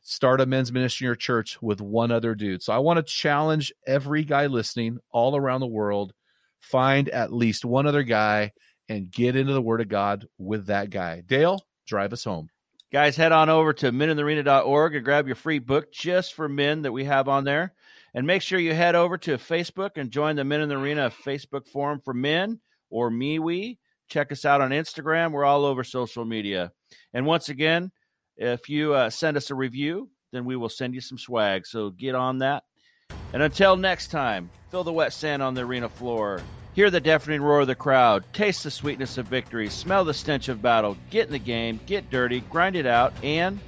start 0.02 0.40
a 0.40 0.46
men's 0.46 0.72
ministry 0.72 1.04
in 1.04 1.08
your 1.08 1.14
church 1.16 1.60
with 1.60 1.80
one 1.80 2.10
other 2.10 2.34
dude. 2.34 2.62
So 2.62 2.72
I 2.72 2.78
want 2.78 2.98
to 2.98 3.02
challenge 3.02 3.72
every 3.86 4.24
guy 4.24 4.46
listening 4.46 4.98
all 5.10 5.36
around 5.36 5.60
the 5.60 5.66
world 5.66 6.12
find 6.60 7.08
at 7.08 7.32
least 7.32 7.64
one 7.64 7.86
other 7.86 8.02
guy 8.02 8.52
and 8.88 9.10
get 9.10 9.36
into 9.36 9.52
the 9.52 9.62
word 9.62 9.80
of 9.80 9.88
God 9.88 10.26
with 10.38 10.66
that 10.66 10.90
guy. 10.90 11.22
Dale, 11.26 11.60
drive 11.86 12.12
us 12.12 12.24
home. 12.24 12.48
Guys, 12.90 13.16
head 13.16 13.32
on 13.32 13.50
over 13.50 13.74
to 13.74 13.92
meninthearena.org 13.92 14.94
and 14.94 15.04
grab 15.04 15.26
your 15.26 15.36
free 15.36 15.58
book 15.58 15.92
just 15.92 16.32
for 16.32 16.48
men 16.48 16.82
that 16.82 16.92
we 16.92 17.04
have 17.04 17.28
on 17.28 17.44
there. 17.44 17.74
And 18.14 18.26
make 18.26 18.40
sure 18.40 18.58
you 18.58 18.74
head 18.74 18.94
over 18.94 19.18
to 19.18 19.36
Facebook 19.36 19.92
and 19.96 20.10
join 20.10 20.36
the 20.36 20.44
Men 20.44 20.62
in 20.62 20.70
the 20.70 20.76
Arena 20.76 21.12
Facebook 21.24 21.68
forum 21.68 22.00
for 22.02 22.14
men 22.14 22.60
or 22.88 23.10
MeWe. 23.10 23.76
Check 24.08 24.32
us 24.32 24.46
out 24.46 24.62
on 24.62 24.70
Instagram. 24.70 25.32
We're 25.32 25.44
all 25.44 25.66
over 25.66 25.84
social 25.84 26.24
media. 26.24 26.72
And 27.12 27.26
once 27.26 27.50
again, 27.50 27.92
if 28.38 28.70
you 28.70 28.94
uh, 28.94 29.10
send 29.10 29.36
us 29.36 29.50
a 29.50 29.54
review, 29.54 30.08
then 30.32 30.46
we 30.46 30.56
will 30.56 30.70
send 30.70 30.94
you 30.94 31.02
some 31.02 31.18
swag. 31.18 31.66
So 31.66 31.90
get 31.90 32.14
on 32.14 32.38
that. 32.38 32.64
And 33.34 33.42
until 33.42 33.76
next 33.76 34.10
time, 34.10 34.48
feel 34.70 34.84
the 34.84 34.92
wet 34.92 35.12
sand 35.12 35.42
on 35.42 35.54
the 35.54 35.62
arena 35.62 35.88
floor. 35.88 36.42
Hear 36.74 36.90
the 36.90 37.00
deafening 37.00 37.42
roar 37.42 37.60
of 37.60 37.66
the 37.66 37.74
crowd. 37.74 38.24
Taste 38.32 38.64
the 38.64 38.70
sweetness 38.70 39.18
of 39.18 39.26
victory. 39.26 39.68
Smell 39.68 40.04
the 40.04 40.14
stench 40.14 40.48
of 40.48 40.62
battle. 40.62 40.96
Get 41.10 41.26
in 41.26 41.32
the 41.32 41.38
game. 41.38 41.80
Get 41.86 42.10
dirty. 42.10 42.40
Grind 42.42 42.76
it 42.76 42.86
out. 42.86 43.12
And 43.22 43.58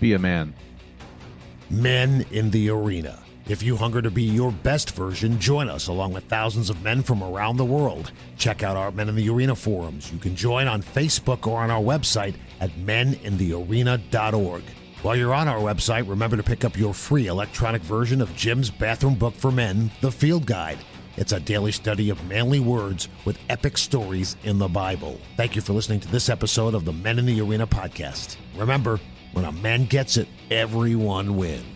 be 0.00 0.12
a 0.12 0.18
man. 0.18 0.52
Men 1.70 2.26
in 2.30 2.50
the 2.50 2.68
arena. 2.70 3.22
If 3.48 3.62
you 3.62 3.76
hunger 3.76 4.02
to 4.02 4.10
be 4.10 4.24
your 4.24 4.50
best 4.50 4.90
version, 4.90 5.38
join 5.38 5.68
us 5.68 5.86
along 5.86 6.12
with 6.12 6.24
thousands 6.24 6.68
of 6.68 6.82
men 6.82 7.02
from 7.02 7.22
around 7.22 7.56
the 7.56 7.64
world. 7.64 8.10
Check 8.36 8.64
out 8.64 8.76
our 8.76 8.90
Men 8.90 9.08
in 9.08 9.14
the 9.14 9.30
Arena 9.30 9.54
forums. 9.54 10.12
You 10.12 10.18
can 10.18 10.34
join 10.34 10.66
on 10.66 10.82
Facebook 10.82 11.46
or 11.46 11.60
on 11.60 11.70
our 11.70 11.80
website 11.80 12.34
at 12.60 12.70
meninthearena.org. 12.72 14.62
While 15.06 15.14
you're 15.14 15.34
on 15.34 15.46
our 15.46 15.60
website, 15.60 16.08
remember 16.08 16.36
to 16.36 16.42
pick 16.42 16.64
up 16.64 16.76
your 16.76 16.92
free 16.92 17.28
electronic 17.28 17.80
version 17.82 18.20
of 18.20 18.34
Jim's 18.34 18.70
bathroom 18.70 19.14
book 19.14 19.34
for 19.34 19.52
men, 19.52 19.92
The 20.00 20.10
Field 20.10 20.46
Guide. 20.46 20.78
It's 21.16 21.30
a 21.30 21.38
daily 21.38 21.70
study 21.70 22.10
of 22.10 22.26
manly 22.26 22.58
words 22.58 23.08
with 23.24 23.38
epic 23.48 23.78
stories 23.78 24.36
in 24.42 24.58
the 24.58 24.66
Bible. 24.66 25.20
Thank 25.36 25.54
you 25.54 25.62
for 25.62 25.74
listening 25.74 26.00
to 26.00 26.08
this 26.08 26.28
episode 26.28 26.74
of 26.74 26.84
the 26.84 26.92
Men 26.92 27.20
in 27.20 27.26
the 27.26 27.40
Arena 27.40 27.68
podcast. 27.68 28.34
Remember, 28.56 28.98
when 29.32 29.44
a 29.44 29.52
man 29.52 29.84
gets 29.84 30.16
it, 30.16 30.26
everyone 30.50 31.36
wins. 31.36 31.75